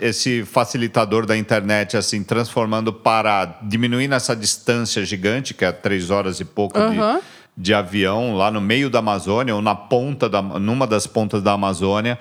esse 0.00 0.44
facilitador 0.44 1.26
da 1.26 1.36
internet, 1.36 1.96
assim, 1.96 2.24
transformando 2.24 2.92
para 2.92 3.56
diminuindo 3.62 4.16
essa 4.16 4.34
distância 4.34 5.04
gigante, 5.04 5.54
que 5.54 5.64
é 5.64 5.70
três 5.70 6.10
horas 6.10 6.40
e 6.40 6.44
pouco 6.44 6.76
de, 6.76 6.98
Aham. 6.98 7.20
de 7.56 7.72
avião, 7.72 8.34
lá 8.34 8.50
no 8.50 8.60
meio 8.60 8.90
da 8.90 8.98
Amazônia, 8.98 9.54
ou 9.54 9.62
na 9.62 9.76
ponta 9.76 10.28
da, 10.28 10.42
numa 10.42 10.88
das 10.88 11.06
pontas 11.06 11.40
da 11.40 11.52
Amazônia. 11.52 12.18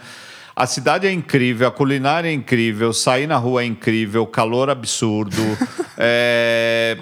A 0.56 0.68
cidade 0.68 1.08
é 1.08 1.12
incrível, 1.12 1.68
a 1.68 1.72
culinária 1.72 2.30
é 2.30 2.34
incrível, 2.34 2.91
sair 2.93 3.28
na 3.28 3.38
rua 3.38 3.64
é 3.64 3.66
incrível, 3.66 4.26
calor 4.26 4.70
absurdo. 4.70 5.41
é... 5.97 6.97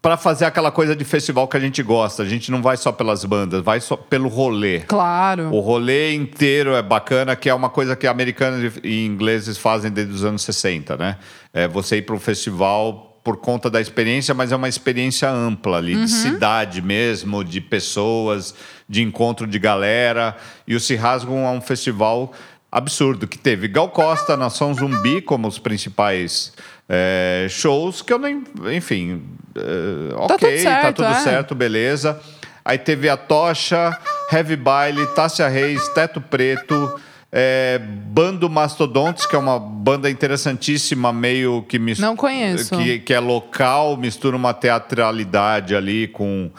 Para 0.00 0.16
fazer 0.16 0.44
aquela 0.44 0.70
coisa 0.70 0.94
de 0.94 1.04
festival 1.04 1.48
que 1.48 1.56
a 1.56 1.60
gente 1.60 1.82
gosta, 1.82 2.22
a 2.22 2.26
gente 2.26 2.50
não 2.52 2.62
vai 2.62 2.76
só 2.76 2.92
pelas 2.92 3.24
bandas, 3.24 3.60
vai 3.60 3.80
só 3.80 3.96
pelo 3.96 4.28
rolê. 4.28 4.80
Claro. 4.82 5.52
O 5.52 5.58
rolê 5.58 6.14
inteiro 6.14 6.76
é 6.76 6.82
bacana, 6.82 7.34
que 7.34 7.48
é 7.48 7.54
uma 7.54 7.68
coisa 7.68 7.96
que 7.96 8.06
americanos 8.06 8.78
e 8.84 9.04
ingleses 9.04 9.58
fazem 9.58 9.90
desde 9.90 10.14
os 10.14 10.24
anos 10.24 10.42
60, 10.42 10.96
né? 10.96 11.18
É 11.52 11.66
você 11.66 11.96
ir 11.96 12.02
para 12.02 12.14
um 12.14 12.20
festival 12.20 13.05
por 13.26 13.38
conta 13.38 13.68
da 13.68 13.80
experiência, 13.80 14.32
mas 14.32 14.52
é 14.52 14.56
uma 14.56 14.68
experiência 14.68 15.28
ampla 15.28 15.78
ali, 15.78 15.96
de 15.96 16.08
cidade 16.08 16.80
mesmo, 16.80 17.42
de 17.42 17.60
pessoas, 17.60 18.54
de 18.88 19.02
encontro 19.02 19.48
de 19.48 19.58
galera. 19.58 20.36
E 20.64 20.76
o 20.76 20.78
Se 20.78 20.94
Rasgam 20.94 21.44
é 21.44 21.50
um 21.50 21.60
festival 21.60 22.32
absurdo, 22.70 23.26
que 23.26 23.36
teve 23.36 23.66
Gal 23.66 23.88
Costa, 23.88 24.36
Nação 24.36 24.72
Zumbi 24.72 25.20
como 25.20 25.48
os 25.48 25.58
principais 25.58 26.52
é, 26.88 27.48
shows, 27.50 28.00
que 28.00 28.12
eu 28.12 28.18
nem... 28.20 28.44
Enfim, 28.72 29.24
é, 29.56 30.14
ok, 30.14 30.36
tudo 30.38 30.62
certo, 30.62 30.82
tá 30.82 30.92
tudo 30.92 31.08
é. 31.08 31.20
certo, 31.20 31.54
beleza. 31.56 32.20
Aí 32.64 32.78
teve 32.78 33.08
a 33.08 33.16
Tocha, 33.16 33.98
Heavy 34.32 34.54
Baile, 34.54 35.04
Tássia 35.16 35.48
Reis, 35.48 35.88
Teto 35.88 36.20
Preto, 36.20 37.00
é, 37.38 37.78
Bando 37.78 38.48
Mastodontes, 38.48 39.26
que 39.26 39.36
é 39.36 39.38
uma 39.38 39.58
banda 39.60 40.08
interessantíssima, 40.08 41.12
meio 41.12 41.62
que 41.68 41.78
mis- 41.78 41.98
Não 41.98 42.16
conheço. 42.16 42.74
Que, 42.78 42.98
que 42.98 43.12
é 43.12 43.20
local, 43.20 43.98
mistura 43.98 44.34
uma 44.34 44.54
teatralidade 44.54 45.76
ali 45.76 46.08
com, 46.08 46.50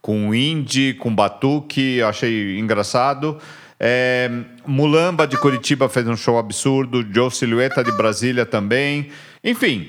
com 0.00 0.34
indie, 0.34 0.94
com 0.94 1.14
batuque, 1.14 2.00
achei 2.02 2.58
engraçado. 2.58 3.36
É, 3.78 4.30
Mulamba 4.66 5.26
de 5.26 5.36
Curitiba 5.36 5.86
fez 5.88 6.08
um 6.08 6.16
show 6.16 6.38
absurdo, 6.38 7.06
Joe 7.12 7.30
Silhueta 7.30 7.84
de 7.84 7.92
Brasília 7.92 8.46
também. 8.46 9.10
Enfim, 9.44 9.88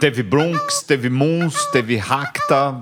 Teve 0.00 0.22
Bronx, 0.22 0.82
teve 0.82 1.08
Moons, 1.08 1.66
teve 1.72 1.96
Racta. 1.96 2.74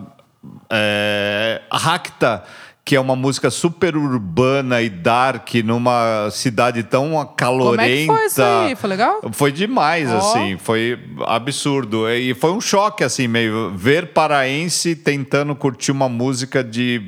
É, 0.70 1.60
Racta, 1.70 2.44
que 2.84 2.94
é 2.94 3.00
uma 3.00 3.16
música 3.16 3.50
super 3.50 3.96
urbana 3.96 4.82
e 4.82 4.90
dark 4.90 5.54
numa 5.64 6.28
cidade 6.30 6.82
tão 6.82 7.18
acalorenta. 7.18 7.82
Como 7.82 7.90
é 7.90 7.96
que 7.96 8.06
foi 8.06 8.26
isso 8.26 8.42
aí? 8.42 8.76
Foi 8.76 8.90
legal? 8.90 9.20
Foi 9.32 9.50
demais, 9.50 10.10
Ó. 10.10 10.18
assim, 10.18 10.58
foi 10.58 10.98
absurdo. 11.26 12.08
E 12.10 12.34
foi 12.34 12.52
um 12.52 12.60
choque, 12.60 13.02
assim, 13.02 13.26
meio 13.26 13.72
ver 13.74 14.08
paraense 14.12 14.94
tentando 14.94 15.56
curtir 15.56 15.92
uma 15.92 16.10
música 16.10 16.62
de 16.62 17.00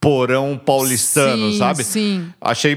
porão 0.00 0.60
paulistano, 0.62 1.50
Sim, 1.52 1.58
sabe? 1.58 1.84
sim. 1.84 2.28
Achei 2.40 2.76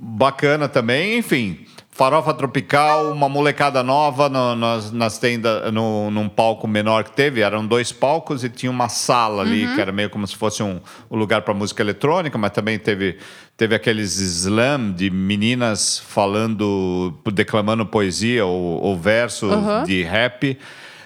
bacana 0.00 0.68
também, 0.68 1.18
enfim. 1.18 1.66
Farofa 1.94 2.34
tropical, 2.34 3.12
uma 3.12 3.28
molecada 3.28 3.80
nova 3.80 4.28
no, 4.28 4.56
nas, 4.56 4.90
nas 4.90 5.16
tendas, 5.16 5.72
no, 5.72 6.10
num 6.10 6.28
palco 6.28 6.66
menor 6.66 7.04
que 7.04 7.12
teve. 7.12 7.40
Eram 7.40 7.64
dois 7.64 7.92
palcos 7.92 8.42
e 8.42 8.48
tinha 8.48 8.68
uma 8.68 8.88
sala 8.88 9.42
ali, 9.42 9.64
Uhum. 9.64 9.74
que 9.76 9.80
era 9.80 9.92
meio 9.92 10.10
como 10.10 10.26
se 10.26 10.34
fosse 10.34 10.60
um, 10.60 10.80
um 11.08 11.16
lugar 11.16 11.42
para 11.42 11.54
música 11.54 11.84
eletrônica, 11.84 12.36
mas 12.36 12.50
também 12.50 12.80
teve, 12.80 13.16
teve 13.56 13.76
aqueles 13.76 14.16
slam 14.18 14.90
de 14.90 15.08
meninas 15.08 16.00
falando, 16.00 17.14
declamando 17.32 17.86
poesia 17.86 18.44
ou, 18.44 18.82
ou 18.82 18.98
versos 18.98 19.52
Uhum. 19.52 19.84
de 19.84 20.02
rap. 20.02 20.58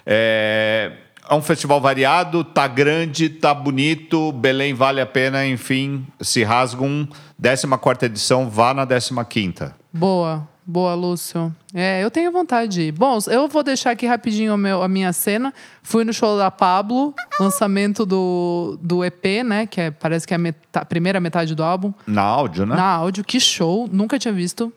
É, 0.06 0.92
é 1.28 1.34
um 1.34 1.42
festival 1.42 1.82
variado, 1.82 2.42
tá 2.42 2.66
grande, 2.66 3.28
tá 3.28 3.52
bonito, 3.52 4.32
Belém 4.32 4.72
vale 4.72 5.02
a 5.02 5.06
pena, 5.06 5.46
enfim, 5.46 6.06
se 6.18 6.42
rasgam 6.42 7.06
14 7.38 8.06
edição, 8.06 8.48
vá 8.48 8.72
na 8.72 8.86
15ª. 8.86 9.74
Boa, 9.92 10.48
boa, 10.68 10.94
Lúcio. 10.94 11.54
É, 11.74 12.04
eu 12.04 12.10
tenho 12.10 12.30
vontade 12.30 12.70
de 12.70 12.82
ir. 12.82 12.92
Bom, 12.92 13.18
eu 13.28 13.48
vou 13.48 13.62
deixar 13.62 13.92
aqui 13.92 14.06
rapidinho 14.06 14.56
meu, 14.56 14.82
a 14.82 14.88
minha 14.88 15.12
cena. 15.14 15.52
Fui 15.82 16.04
no 16.04 16.12
show 16.12 16.36
da 16.36 16.50
Pablo, 16.50 17.14
lançamento 17.40 18.04
do, 18.04 18.78
do 18.82 19.02
EP, 19.02 19.42
né? 19.44 19.66
Que 19.66 19.80
é, 19.80 19.90
parece 19.90 20.26
que 20.26 20.34
é 20.34 20.36
a 20.36 20.38
meta- 20.38 20.84
primeira 20.84 21.18
metade 21.18 21.54
do 21.54 21.62
álbum. 21.64 21.92
Na 22.06 22.22
áudio, 22.22 22.66
né? 22.66 22.76
Na 22.76 22.84
áudio, 22.84 23.24
que 23.24 23.40
show. 23.40 23.88
Nunca 23.90 24.18
tinha 24.18 24.32
visto. 24.34 24.70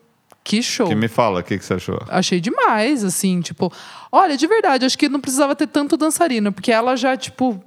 Que 0.43 0.63
show. 0.63 0.87
Que 0.87 0.95
me 0.95 1.07
fala, 1.07 1.41
o 1.41 1.43
que, 1.43 1.57
que 1.59 1.63
você 1.63 1.75
achou? 1.75 2.01
Achei 2.09 2.39
demais, 2.41 3.03
assim, 3.03 3.41
tipo... 3.41 3.71
Olha, 4.11 4.35
de 4.35 4.47
verdade, 4.47 4.85
acho 4.85 4.97
que 4.97 5.07
não 5.07 5.19
precisava 5.19 5.55
ter 5.55 5.67
tanto 5.67 5.95
dançarino. 5.97 6.51
Porque 6.51 6.71
ela 6.71 6.95
já, 6.95 7.15
tipo... 7.17 7.61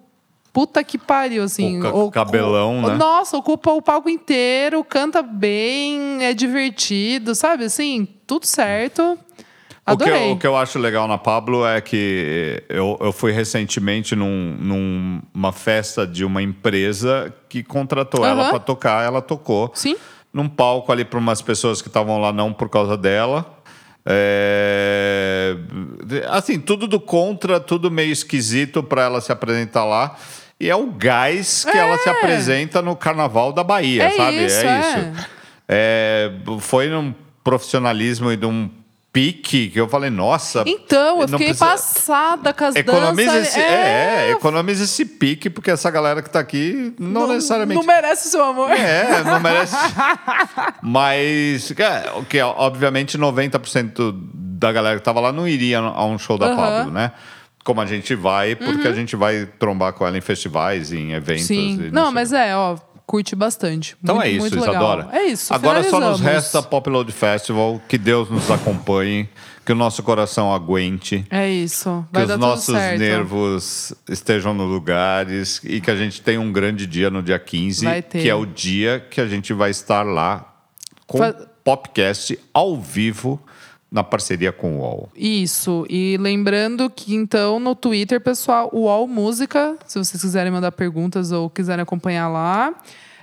Puta 0.54 0.84
que 0.84 0.96
pariu, 0.96 1.42
assim. 1.42 1.82
O 1.82 2.12
cabelão, 2.12 2.80
né? 2.80 2.94
Nossa, 2.94 3.36
ocupa 3.36 3.72
o 3.72 3.82
palco 3.82 4.08
inteiro, 4.08 4.84
canta 4.84 5.20
bem, 5.20 6.24
é 6.24 6.32
divertido, 6.32 7.34
sabe? 7.34 7.64
Assim, 7.64 8.06
tudo 8.24 8.46
certo. 8.46 9.02
O 9.86 9.96
que, 9.98 10.04
Adorei. 10.04 10.28
eu, 10.30 10.32
o 10.34 10.38
que 10.38 10.46
eu 10.46 10.56
acho 10.56 10.78
legal 10.78 11.08
na 11.08 11.18
Pablo 11.18 11.66
é 11.66 11.80
que 11.80 12.62
eu, 12.68 12.96
eu 13.00 13.12
fui 13.12 13.32
recentemente 13.32 14.14
num- 14.14 14.56
numa 15.34 15.50
festa 15.52 16.06
de 16.06 16.24
uma 16.24 16.40
empresa 16.40 17.34
que 17.48 17.62
contratou 17.64 18.24
ela 18.24 18.42
Aham. 18.44 18.50
para 18.50 18.60
tocar, 18.60 19.04
ela 19.04 19.20
tocou. 19.20 19.72
Sim. 19.74 19.96
Num 20.32 20.48
palco 20.48 20.92
ali 20.92 21.04
para 21.04 21.18
umas 21.18 21.42
pessoas 21.42 21.82
que 21.82 21.88
estavam 21.88 22.20
lá 22.20 22.32
não 22.32 22.52
por 22.52 22.68
causa 22.68 22.96
dela. 22.96 23.58
É, 24.06 25.56
Assim, 26.30 26.60
tudo 26.60 26.86
do 26.86 27.00
contra, 27.00 27.58
tudo 27.58 27.90
meio 27.90 28.12
esquisito 28.12 28.82
para 28.84 29.02
ela 29.02 29.20
se 29.20 29.32
apresentar 29.32 29.84
lá. 29.84 30.16
E 30.64 30.70
é 30.70 30.74
o 30.74 30.86
gás 30.86 31.62
que 31.62 31.76
ela 31.76 31.98
se 31.98 32.08
apresenta 32.08 32.80
no 32.80 32.96
Carnaval 32.96 33.52
da 33.52 33.62
Bahia, 33.62 34.04
É 34.04 34.10
sabe? 34.12 34.46
isso, 34.46 34.64
é 34.64 34.66
é. 34.66 34.80
isso. 34.80 35.26
É, 35.68 36.32
foi 36.60 36.88
num 36.88 37.14
profissionalismo 37.44 38.32
e 38.32 38.36
de 38.38 38.46
um 38.46 38.70
pique 39.12 39.68
que 39.68 39.78
eu 39.78 39.86
falei, 39.86 40.08
nossa. 40.08 40.64
Então, 40.66 41.20
eu 41.20 41.28
não 41.28 41.38
fiquei 41.38 41.48
precisa- 41.54 41.66
passada 41.66 42.54
com 42.54 42.64
as 42.64 42.74
Economiza 42.76 43.30
danças. 43.32 43.48
esse, 43.48 43.60
é, 43.60 44.30
economiza 44.30 44.84
esse 44.84 45.04
pique, 45.04 45.50
porque 45.50 45.70
essa 45.70 45.90
galera 45.90 46.22
que 46.22 46.30
tá 46.30 46.40
aqui 46.40 46.94
não, 46.98 47.28
necessariamente. 47.28 47.78
Não 47.78 47.86
merece 47.86 48.28
o 48.28 48.30
seu 48.30 48.42
amor. 48.42 48.70
É, 48.72 49.22
não 49.22 49.38
merece. 49.40 49.76
Mas, 50.82 51.70
é, 51.78 52.10
o 52.16 52.24
que 52.24 52.40
obviamente 52.40 53.18
90% 53.18 54.14
da 54.34 54.72
galera 54.72 54.96
que 54.98 55.04
tava 55.04 55.20
lá 55.20 55.30
não 55.32 55.46
iria 55.46 55.78
a 55.78 56.04
um 56.06 56.18
show 56.18 56.38
da. 56.38 56.48
Uhum. 56.48 56.56
Pablo, 56.56 56.90
né? 56.90 57.12
Como 57.64 57.80
a 57.80 57.86
gente 57.86 58.14
vai, 58.14 58.54
porque 58.54 58.86
a 58.86 58.92
gente 58.92 59.16
vai 59.16 59.46
trombar 59.58 59.94
com 59.94 60.06
ela 60.06 60.16
em 60.18 60.20
festivais, 60.20 60.92
em 60.92 61.12
eventos. 61.12 61.44
Sim. 61.46 61.88
Não, 61.90 62.04
sei 62.06 62.14
mas 62.14 62.32
é, 62.32 62.54
ó, 62.54 62.76
curte 63.06 63.34
bastante. 63.34 63.96
Então 64.02 64.16
muito, 64.16 64.26
é 64.28 64.30
isso. 64.30 64.56
Isadora. 64.58 65.08
É 65.12 65.22
isso. 65.24 65.52
Agora 65.54 65.82
só 65.82 65.98
nos 65.98 66.20
resta 66.20 66.62
Pop 66.62 66.88
Load 66.90 67.10
Festival. 67.10 67.80
Que 67.88 67.96
Deus 67.96 68.28
nos 68.28 68.50
acompanhe, 68.50 69.26
que 69.64 69.72
o 69.72 69.74
nosso 69.74 70.02
coração 70.02 70.52
aguente. 70.52 71.24
É 71.30 71.48
isso. 71.48 72.04
Que 72.08 72.14
Vai 72.14 72.22
os 72.24 72.28
dar 72.28 72.36
nossos 72.36 72.74
nervos 72.74 73.94
estejam 74.08 74.52
nos 74.52 74.68
lugares 74.70 75.60
e 75.64 75.80
que 75.80 75.90
a 75.90 75.96
gente 75.96 76.20
tenha 76.20 76.40
um 76.40 76.52
grande 76.52 76.86
dia 76.86 77.08
no 77.08 77.22
dia 77.22 77.38
15, 77.38 77.84
Vai 77.84 78.02
ter. 78.02 78.20
que 78.22 78.28
é 78.28 78.34
o 78.34 78.44
dia 78.44 79.00
que 79.10 79.20
a 79.22 79.26
gente 79.26 79.52
vai 79.54 79.70
estar 79.70 80.02
lá 80.02 80.52
com 81.06 81.16
Fa- 81.18 81.30
o 81.30 81.46
Popcast 81.64 82.38
ao 82.52 82.78
vivo 82.78 83.40
na 83.94 84.02
parceria 84.02 84.50
com 84.50 84.74
o 84.74 84.80
UOL. 84.80 85.08
Isso. 85.14 85.86
E 85.88 86.16
lembrando 86.18 86.90
que, 86.90 87.14
então, 87.14 87.60
no 87.60 87.76
Twitter, 87.76 88.20
pessoal, 88.20 88.68
o 88.72 88.80
UOL 88.80 89.06
Música, 89.06 89.76
se 89.86 89.96
vocês 89.96 90.20
quiserem 90.20 90.50
mandar 90.50 90.72
perguntas 90.72 91.30
ou 91.30 91.48
quiserem 91.48 91.84
acompanhar 91.84 92.28
lá. 92.28 92.74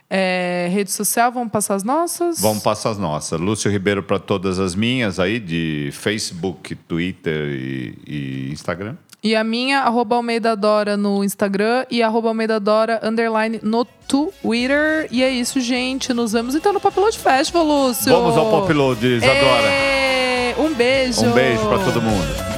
É, 0.09 0.69
rede 0.72 0.91
social, 0.91 1.32
vamos 1.32 1.51
passar 1.51 1.76
as 1.76 1.84
nossas? 1.84 2.39
Vamos 2.39 2.63
passar 2.63 2.91
as 2.91 2.97
nossas. 2.97 3.39
Lúcio 3.39 3.69
Ribeiro 3.69 4.01
para 4.01 4.17
todas 4.17 4.59
as 4.59 4.74
minhas 4.74 5.19
aí, 5.19 5.39
de 5.39 5.89
Facebook, 5.91 6.76
Twitter 6.76 7.49
e, 7.49 7.97
e 8.07 8.49
Instagram. 8.51 8.95
E 9.24 9.36
a 9.36 9.43
minha, 9.43 9.82
arroba 9.82 10.15
Almeida 10.15 10.55
Dora 10.55 10.97
no 10.97 11.24
Instagram 11.24 11.86
e 11.91 12.01
arroba 12.01 12.30
Almeida 12.30 12.59
Dora, 12.59 12.99
underline, 13.03 13.59
no 13.61 13.86
Twitter. 13.86 15.07
E 15.11 15.22
é 15.22 15.30
isso, 15.30 15.59
gente. 15.59 16.13
Nos 16.13 16.32
vemos 16.32 16.55
então 16.55 16.74
no 16.74 16.80
Papelode 16.80 17.19
Festival, 17.19 17.63
Lúcio. 17.65 18.11
Vamos 18.11 18.36
ao 18.36 18.49
Pop 18.49 18.74
Load, 18.74 19.05
Isadora. 19.05 19.67
Ê, 19.67 20.31
Um 20.58 20.74
beijo. 20.74 21.26
Um 21.26 21.32
beijo 21.32 21.68
para 21.68 21.80
todo 21.80 22.02
mundo. 22.02 22.51